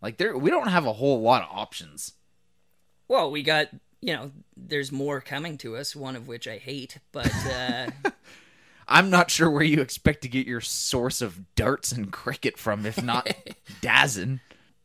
[0.00, 2.12] Like there, we don't have a whole lot of options.
[3.08, 3.68] Well, we got
[4.00, 5.96] you know, there's more coming to us.
[5.96, 7.90] One of which I hate, but uh,
[8.88, 12.86] I'm not sure where you expect to get your source of darts and cricket from,
[12.86, 13.28] if not
[13.82, 14.40] Dazen.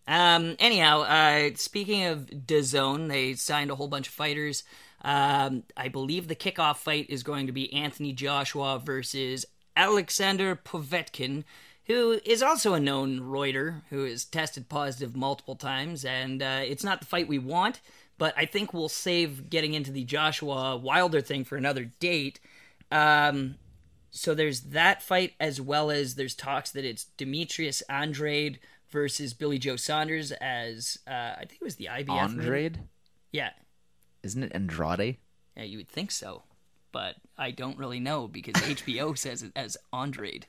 [0.07, 0.55] Um.
[0.59, 4.63] Anyhow, uh, speaking of DAZN, they signed a whole bunch of fighters.
[5.01, 9.45] Um, I believe the kickoff fight is going to be Anthony Joshua versus
[9.75, 11.43] Alexander Povetkin,
[11.85, 16.83] who is also a known Reuter, who has tested positive multiple times, and uh, it's
[16.83, 17.81] not the fight we want.
[18.17, 22.39] But I think we'll save getting into the Joshua Wilder thing for another date.
[22.91, 23.55] Um,
[24.11, 28.59] so there's that fight as well as there's talks that it's Demetrius Andrade
[28.91, 32.09] versus Billy Joe Saunders as uh, I think it was the IBF.
[32.09, 32.79] Andrade,
[33.31, 33.49] Yeah,
[34.21, 35.17] isn't it Andrade?
[35.57, 36.43] yeah, you would think so,
[36.91, 40.45] but I don't really know because HBO says it as Andrade.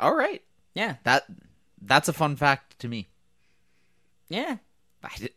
[0.00, 0.42] All right,
[0.74, 1.24] Yeah, that
[1.80, 3.08] that's a fun fact to me.
[4.28, 4.56] yeah.
[5.02, 5.28] I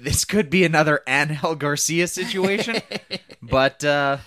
[0.00, 2.76] this could be another Angel Garcia situation,
[3.42, 4.18] but uh,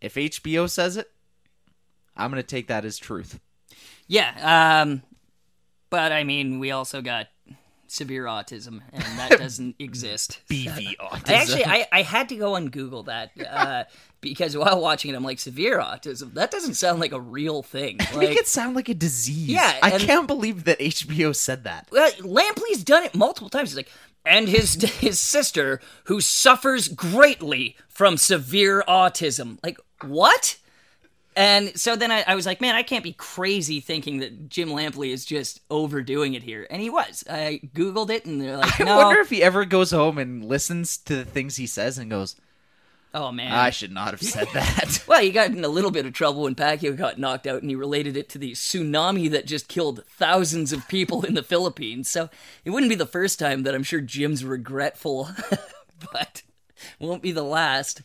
[0.00, 1.10] if HBO says it,
[2.16, 3.40] I'm going to take that as truth.
[4.06, 5.02] Yeah, um,
[5.90, 7.26] but I mean, we also got
[7.90, 10.40] severe autism, and that doesn't exist.
[10.48, 11.28] Beefy autism.
[11.30, 13.84] I actually, I, I had to go and Google that uh,
[14.20, 16.34] because while watching it, I'm like, severe autism.
[16.34, 17.96] That doesn't sound like a real thing.
[17.98, 19.48] Make Like, it sound like a disease.
[19.48, 21.88] Yeah, I and- can't believe that HBO said that.
[21.90, 23.70] well, Lampley's done it multiple times.
[23.70, 23.88] He's like,
[24.26, 29.58] and his his sister who suffers greatly from severe autism.
[29.64, 30.58] Like what?
[31.36, 34.68] And so then I, I was like, man, I can't be crazy thinking that Jim
[34.68, 37.24] Lampley is just overdoing it here, and he was.
[37.30, 38.96] I googled it, and they're like, I no.
[38.96, 42.34] wonder if he ever goes home and listens to the things he says and goes,
[43.14, 46.06] oh man, "I should not have said that." Well, he got in a little bit
[46.06, 49.46] of trouble when Pacquiao got knocked out, and he related it to the tsunami that
[49.46, 52.10] just killed thousands of people in the Philippines.
[52.10, 52.28] So
[52.64, 55.30] it wouldn't be the first time that I'm sure Jim's regretful,
[56.12, 56.42] but
[56.98, 58.02] won't be the last.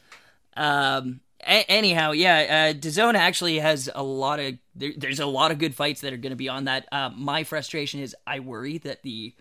[0.57, 5.51] Um, a- anyhow, yeah, uh, DAZN actually has a lot of there, there's a lot
[5.51, 6.88] of good fights that are going to be on that.
[6.91, 9.34] Uh, my frustration is I worry that the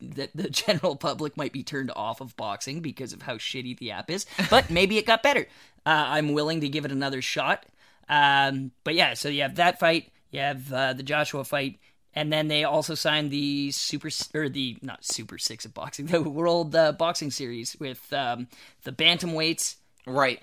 [0.00, 3.90] that the general public might be turned off of boxing because of how shitty the
[3.90, 4.26] app is.
[4.50, 5.46] But maybe it got better.
[5.84, 7.66] Uh, I'm willing to give it another shot.
[8.08, 11.78] Um, but yeah, so you have that fight, you have uh, the Joshua fight,
[12.14, 16.22] and then they also signed the super or the not super six of boxing, the
[16.22, 18.48] World uh, Boxing Series with um,
[18.84, 19.76] the bantamweights
[20.06, 20.42] right.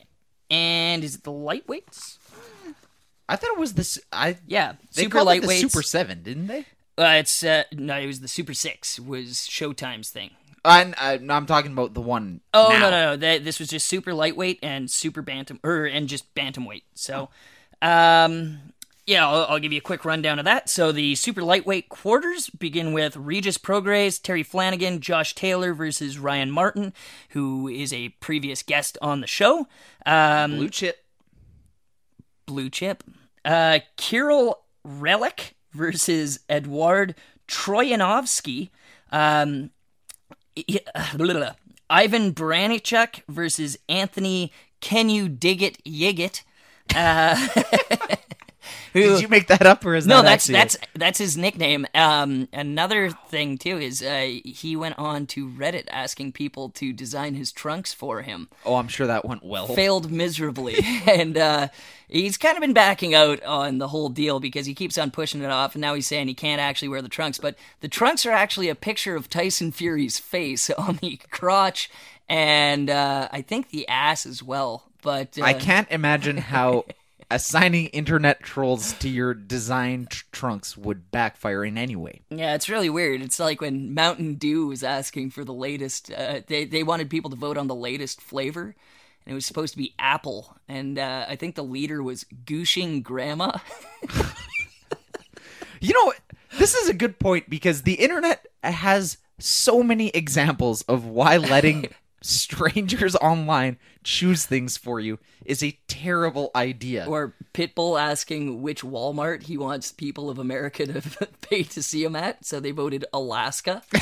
[0.54, 2.18] And is it the lightweights?
[3.28, 4.00] I thought it was this.
[4.12, 5.62] I Yeah, they super called it the lightweights.
[5.62, 6.66] Super Seven, didn't they?
[6.96, 10.32] Uh, it's uh, no, it was the Super Six was Showtime's thing.
[10.66, 12.42] I, I, no, I'm talking about the one.
[12.54, 12.80] Oh now.
[12.80, 13.18] no no no!
[13.18, 16.84] That, this was just super lightweight and super bantam, or and just bantamweight.
[16.94, 17.30] So,
[17.82, 18.60] um,
[19.06, 20.70] yeah, I'll, I'll give you a quick rundown of that.
[20.70, 26.52] So the super lightweight quarters begin with Regis Prograis, Terry Flanagan, Josh Taylor versus Ryan
[26.52, 26.94] Martin,
[27.30, 29.68] who is a previous guest on the show.
[30.06, 31.04] Um, Blue chip.
[32.46, 33.04] blue chip.
[33.44, 34.56] Uh, Kiryl
[34.88, 37.16] Relikh versus Eduard
[37.48, 38.70] Troyanovsky.
[39.12, 39.72] Um.
[41.90, 44.52] Ivan Baranchyk versus Anthony
[44.82, 46.44] Can You Dig It Yigit.
[46.96, 47.36] Uh,
[48.94, 50.88] who- Did you make that up, or is no, that that's that's it?
[50.96, 51.86] that's his nickname.
[51.96, 57.36] Um, another thing too is uh, he went on to Reddit asking people to design
[57.36, 59.68] his trunks for him Oh, I'm sure that went well.
[59.68, 60.76] failed miserably
[61.08, 61.68] and uh,
[62.08, 65.42] he's kind of been backing out on the whole deal because he keeps on pushing
[65.42, 68.26] it off and now he's saying he can't actually wear the trunks but the trunks
[68.26, 71.90] are actually a picture of tyson fury's face on the crotch
[72.30, 76.86] and uh, i think the ass as well but uh, I can't imagine how
[77.34, 82.22] assigning internet trolls to your design tr- trunks would backfire in any way.
[82.30, 86.42] yeah it's really weird it's like when mountain dew was asking for the latest uh,
[86.48, 88.76] they, they wanted people to vote on the latest flavor
[89.26, 93.02] and it was supposed to be apple and uh, i think the leader was gooshing
[93.04, 93.58] grandma
[95.84, 96.14] You know,
[96.60, 101.90] this is a good point because the internet has so many examples of why letting
[102.24, 107.06] strangers online choose things for you is a terrible idea.
[107.08, 112.16] Or Pitbull asking which Walmart he wants people of America to pay to see him
[112.16, 113.84] at, so they voted Alaska.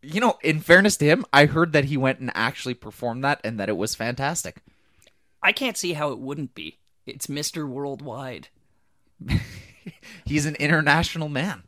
[0.00, 3.40] You know, in fairness to him, I heard that he went and actually performed that
[3.42, 4.62] and that it was fantastic.
[5.42, 6.78] I can't see how it wouldn't be.
[7.04, 7.68] It's Mr.
[7.68, 8.48] Worldwide,
[10.24, 11.64] He's an international man.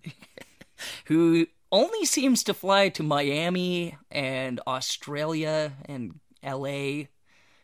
[1.06, 7.04] who only seems to fly to Miami and Australia and LA.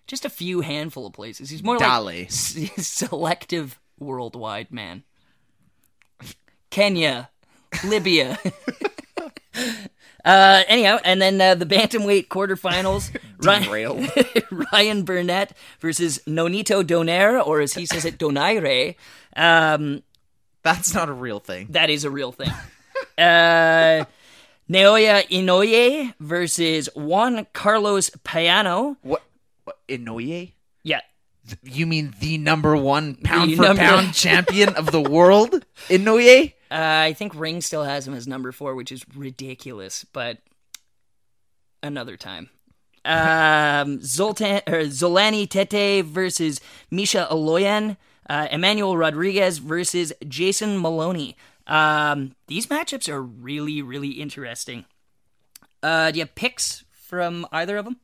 [0.06, 1.50] Just a few handful of places.
[1.50, 2.02] He's more Dale.
[2.04, 2.56] like s-
[2.86, 5.02] selective worldwide man.
[6.70, 7.30] Kenya,
[7.84, 8.38] Libya.
[10.24, 13.10] uh, anyhow, and then uh, the bantamweight quarterfinals.
[13.42, 14.66] Ryan.
[14.72, 18.94] Ryan Burnett versus Nonito Donaire, or as he says it, Donaire.
[19.36, 20.02] Um,
[20.62, 21.68] That's not a real thing.
[21.70, 22.50] that is a real thing.
[23.18, 24.04] Uh,
[24.68, 28.96] Naoya Inoue versus Juan Carlos Payano.
[29.02, 29.22] What?
[29.64, 30.52] what Inoue?
[30.82, 31.00] Yeah,
[31.62, 35.64] You mean the number one pound for number- pound champion of the world?
[35.88, 36.52] Inoue?
[36.70, 40.38] uh, I think Ring still has him as number four, which is ridiculous, but
[41.82, 42.50] another time.
[43.08, 46.60] Um, Zoltan or Zolani Tete versus
[46.90, 47.96] Misha Aloyan.
[48.28, 51.36] Uh, Emmanuel Rodriguez versus Jason Moloney.
[51.66, 54.84] Um, these matchups are really, really interesting.
[55.82, 57.98] Uh, do you have picks from either of them?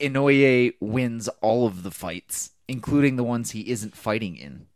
[0.00, 4.66] Inoue wins all of the fights, including the ones he isn't fighting in,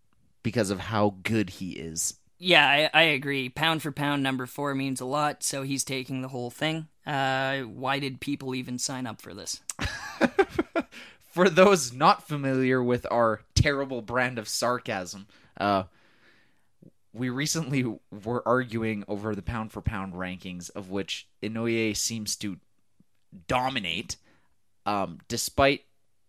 [0.43, 2.19] because of how good he is.
[2.39, 3.49] Yeah, I, I agree.
[3.49, 6.89] Pound for pound, number four means a lot, so he's taking the whole thing.
[7.07, 9.61] Uh, why did people even sign up for this?
[11.37, 15.27] For those not familiar with our terrible brand of sarcasm,
[15.61, 15.83] uh,
[17.17, 22.59] we recently were arguing over the pound for pound rankings, of which Inoue seems to
[23.49, 24.17] dominate,
[24.85, 25.85] um, despite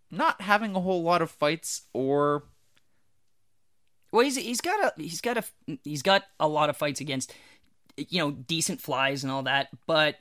[0.09, 2.43] not having a whole lot of fights or
[4.11, 5.43] Well, he's he's got a he's got a
[5.83, 7.33] he's got a lot of fights against
[7.97, 10.17] you know, decent flies and all that, but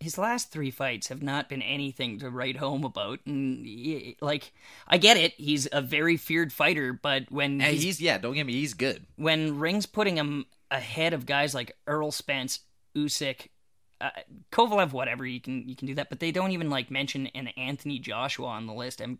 [0.00, 3.20] his last three fights have not been anything to write home about.
[3.26, 4.52] And he- like,
[4.86, 8.18] I get it, he's a very feared fighter, but when he's, he's yeah.
[8.18, 8.52] Don't get me.
[8.54, 9.06] He's good.
[9.16, 12.60] when Ring's putting him ahead of guys like Errol Spence,
[12.96, 13.48] Usyk,
[14.00, 14.10] uh,
[14.50, 17.48] Kovalev, whatever you can you can do that, but they don't even like mention an
[17.48, 19.00] Anthony Joshua on the list.
[19.00, 19.18] And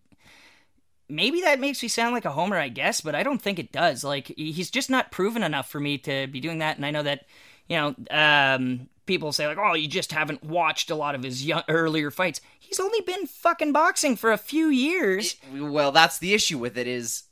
[1.08, 3.70] maybe that makes me sound like a homer, I guess, but I don't think it
[3.72, 4.02] does.
[4.02, 6.76] Like he's just not proven enough for me to be doing that.
[6.76, 7.26] And I know that
[7.68, 11.44] you know um, people say like, oh, you just haven't watched a lot of his
[11.44, 12.40] young, earlier fights.
[12.58, 15.36] He's only been fucking boxing for a few years.
[15.54, 17.24] Well, that's the issue with it is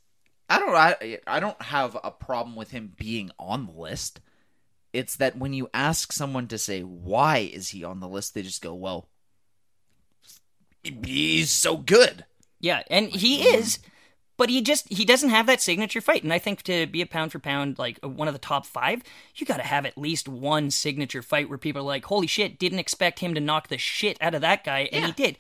[0.49, 4.21] I don't I, I don't have a problem with him being on the list.
[4.93, 8.43] It's that when you ask someone to say why is he on the list, they
[8.43, 9.09] just go, "Well,
[10.83, 12.25] he's so good."
[12.59, 13.79] Yeah, and he is,
[14.41, 16.23] but he just he doesn't have that signature fight.
[16.23, 19.03] And I think to be a pound for pound like one of the top five,
[19.37, 22.59] you got to have at least one signature fight where people are like, "Holy shit!"
[22.59, 25.37] Didn't expect him to knock the shit out of that guy, and he did.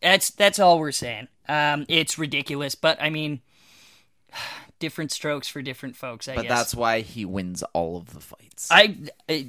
[0.00, 1.28] That's that's all we're saying.
[1.46, 3.42] Um, it's ridiculous, but I mean,
[4.78, 6.26] different strokes for different folks.
[6.26, 6.50] I But guess.
[6.58, 8.66] that's why he wins all of the fights.
[8.70, 8.96] I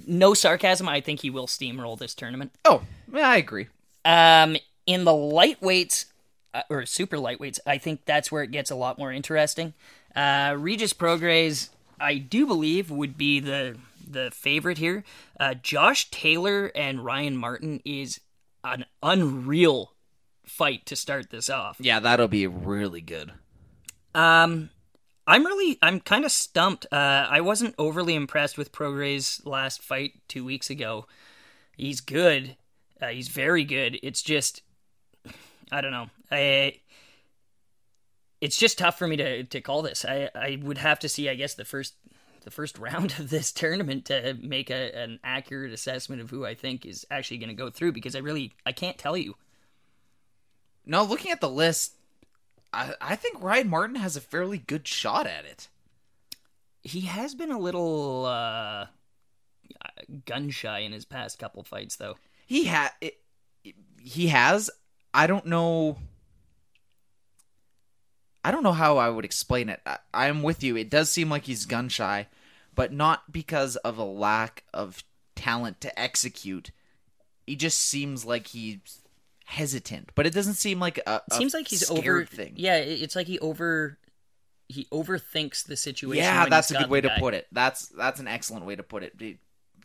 [0.07, 0.90] no sarcasm.
[0.90, 2.52] I think he will steamroll this tournament.
[2.66, 2.82] oh,
[3.14, 3.68] yeah, I agree.
[4.03, 6.07] Um, in the lightweights
[6.69, 9.73] or super lightweights, I think that's where it gets a lot more interesting.
[10.15, 11.69] Uh, Regis Prograis,
[11.99, 13.77] I do believe, would be the
[14.07, 15.03] the favorite here.
[15.40, 18.19] Uh, Josh Taylor and Ryan Martin is
[18.64, 19.94] an unreal
[20.45, 21.77] fight to start this off.
[21.80, 23.34] Yeah, that'll be really good.
[24.14, 24.69] Um,
[25.27, 26.86] I'm really, I'm kind of stumped.
[26.91, 31.07] Uh, I wasn't overly impressed with Prograis' last fight two weeks ago.
[31.76, 32.56] He's good.
[33.02, 33.99] Uh, he's very good.
[34.03, 34.61] It's just,
[35.72, 36.10] I don't know.
[36.31, 36.80] I,
[38.41, 40.06] it's just tough for me to, to call this.
[40.06, 41.95] I, I would have to see, I guess, the first
[42.43, 46.53] the first round of this tournament to make a, an accurate assessment of who I
[46.53, 49.35] think is actually going to go through because I really I can't tell you.
[50.85, 51.95] No, looking at the list,
[52.72, 55.68] I, I think Ryan Martin has a fairly good shot at it.
[56.84, 58.85] He has been a little uh,
[60.26, 62.15] gun shy in his past couple fights, though.
[62.45, 63.18] He ha it,
[63.99, 64.69] he has.
[65.14, 65.97] I don't know.
[68.46, 69.82] I don't know how I would explain it.
[69.88, 70.78] I, I'm with you.
[70.78, 72.28] It does seem like he's gun shy,
[72.76, 75.04] but not because of a lack of
[75.36, 76.70] talent to execute.
[77.48, 79.02] He just seems like he's
[79.46, 82.24] hesitant, but it doesn't seem like a, a seems like he's over.
[82.24, 82.54] thing.
[82.56, 83.98] Yeah, it's like he over
[84.68, 86.24] he overthinks the situation.
[86.24, 87.20] Yeah, that's a good way to guy.
[87.20, 87.48] put it.
[87.52, 89.40] That's that's an excellent way to put it.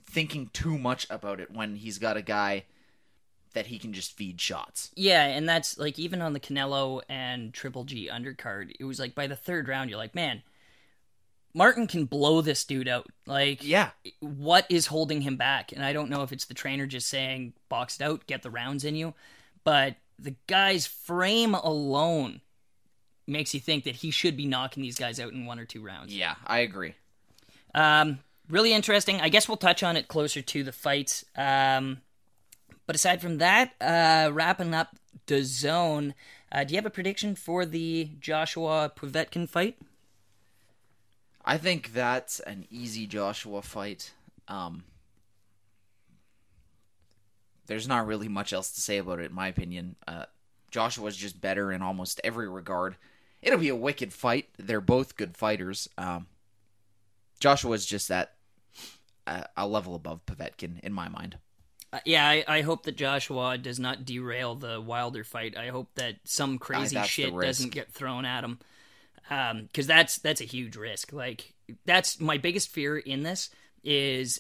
[0.04, 2.64] Thinking too much about it when he's got a guy
[3.54, 4.90] that he can just feed shots.
[4.94, 9.14] Yeah, and that's like even on the Canelo and Triple G undercard, it was like
[9.14, 10.42] by the third round, you're like, man,
[11.54, 13.06] Martin can blow this dude out.
[13.26, 13.90] Like, Yeah,
[14.20, 15.72] what is holding him back?
[15.72, 18.50] And I don't know if it's the trainer just saying, box it out, get the
[18.50, 19.14] rounds in you,
[19.64, 22.40] but the guy's frame alone
[23.26, 25.82] makes you think that he should be knocking these guys out in one or two
[25.82, 26.14] rounds.
[26.14, 26.94] yeah, I agree.
[27.74, 28.18] Um,
[28.48, 29.20] really interesting.
[29.20, 31.24] I guess we'll touch on it closer to the fights.
[31.36, 32.00] Um,
[32.90, 34.96] but aside from that, uh, wrapping up
[35.26, 36.12] the zone,
[36.50, 39.78] uh, do you have a prediction for the Joshua Povetkin fight?
[41.44, 44.12] I think that's an easy Joshua fight.
[44.48, 44.82] Um,
[47.66, 49.94] there's not really much else to say about it, in my opinion.
[50.08, 50.24] Uh,
[50.72, 52.96] Joshua's just better in almost every regard.
[53.40, 54.48] It'll be a wicked fight.
[54.58, 55.88] They're both good fighters.
[55.96, 56.26] Um,
[57.38, 58.32] Joshua's just that
[59.28, 61.38] uh, a level above Povetkin, in my mind.
[61.92, 65.56] Uh, yeah, I, I hope that Joshua does not derail the Wilder fight.
[65.56, 68.58] I hope that some crazy shit doesn't get thrown at him,
[69.66, 71.12] because that's that's a huge risk.
[71.12, 71.54] Like
[71.84, 73.50] that's my biggest fear in this
[73.82, 74.38] is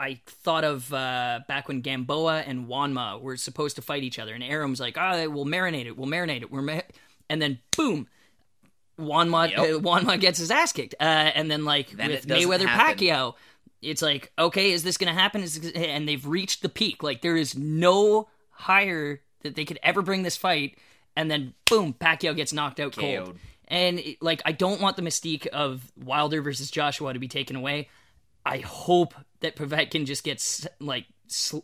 [0.00, 4.34] I thought of uh, back when Gamboa and Juanma were supposed to fight each other,
[4.34, 6.80] and Arum's like, "Ah, we'll marinate it, we'll marinate it, we're," ma-.
[7.28, 8.08] and then boom.
[8.98, 9.58] Juanma, Yep.
[9.58, 12.98] uh, Juanma gets his ass kicked, uh, and then like Then with Mayweather happen.
[12.98, 13.34] Pacquiao,
[13.82, 15.42] it's like, okay, is this going to happen?
[15.42, 17.02] Is this- and they've reached the peak.
[17.02, 20.76] Like there is no higher that they could ever bring this fight,
[21.16, 23.26] and then boom, Pacquiao gets knocked out cold.
[23.28, 23.38] KO'd.
[23.68, 27.56] And it- like, I don't want the mystique of Wilder versus Joshua to be taken
[27.56, 27.88] away.
[28.44, 31.60] I hope that Povetkin just gets like sl-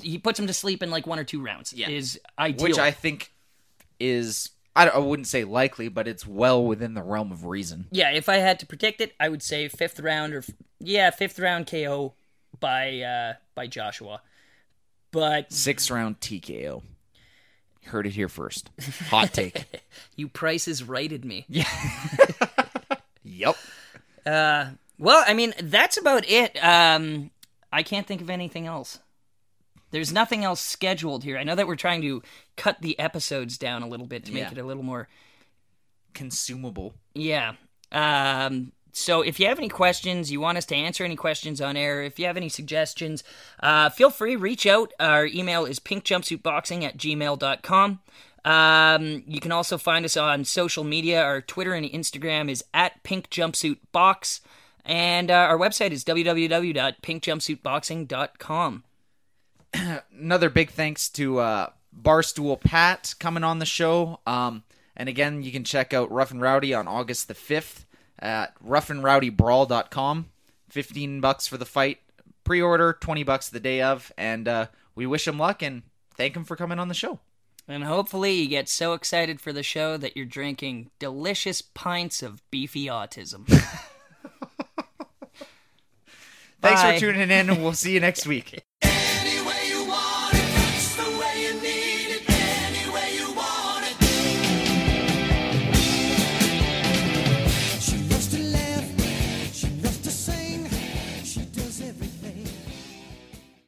[0.00, 1.72] he puts him to sleep in like one or two rounds.
[1.72, 1.88] Yeah.
[1.88, 2.62] is ideal.
[2.68, 3.32] Which I think
[3.98, 7.86] is, I, I wouldn't say likely, but it's well within the realm of reason.
[7.90, 10.42] yeah, if I had to predict it, I would say fifth round or
[10.80, 12.14] yeah, fifth round KO
[12.58, 14.22] by uh by Joshua.
[15.10, 16.82] But Six round TKO.
[17.86, 18.70] Heard it here first.
[19.10, 19.66] Hot take.
[20.16, 21.44] you prices righted me.
[21.50, 21.68] Yeah.
[23.24, 23.56] yep.
[24.24, 26.56] Uh, Well, I mean, that's about it.
[26.62, 27.30] Um,
[27.72, 29.00] I can't think of anything else.
[29.92, 31.38] There's nothing else scheduled here.
[31.38, 32.22] I know that we're trying to
[32.56, 34.50] cut the episodes down a little bit to make Yeah.
[34.52, 35.08] it a little more
[36.14, 36.94] Consumable.
[37.14, 37.54] Yeah.
[37.90, 41.74] Um, so if you have any questions, you want us to answer any questions on
[41.76, 43.24] air, if you have any suggestions,
[43.60, 44.92] uh, feel free, reach out.
[45.00, 48.00] Our email is pinkjumpsuitboxing at gmail.com.
[48.44, 51.22] Um, you can also find us on social media.
[51.22, 54.40] Our Twitter and Instagram is at pinkjumpsuitbox.
[54.84, 58.84] And uh, our website is www.pinkjumpsuitboxing.com.
[60.18, 64.20] Another big thanks to uh, Barstool Pat coming on the show.
[64.26, 64.64] Um,
[64.96, 67.84] and again, you can check out Rough and Rowdy on August the 5th
[68.18, 70.28] at roughandrowdybrawl.com.
[70.68, 71.98] 15 bucks for the fight.
[72.44, 74.12] Pre-order, 20 bucks the day of.
[74.16, 75.82] And uh, we wish him luck and
[76.16, 77.20] thank him for coming on the show.
[77.68, 82.42] And hopefully you get so excited for the show that you're drinking delicious pints of
[82.50, 83.46] beefy autism.
[86.60, 88.64] Thanks for tuning in, and we'll see you next week.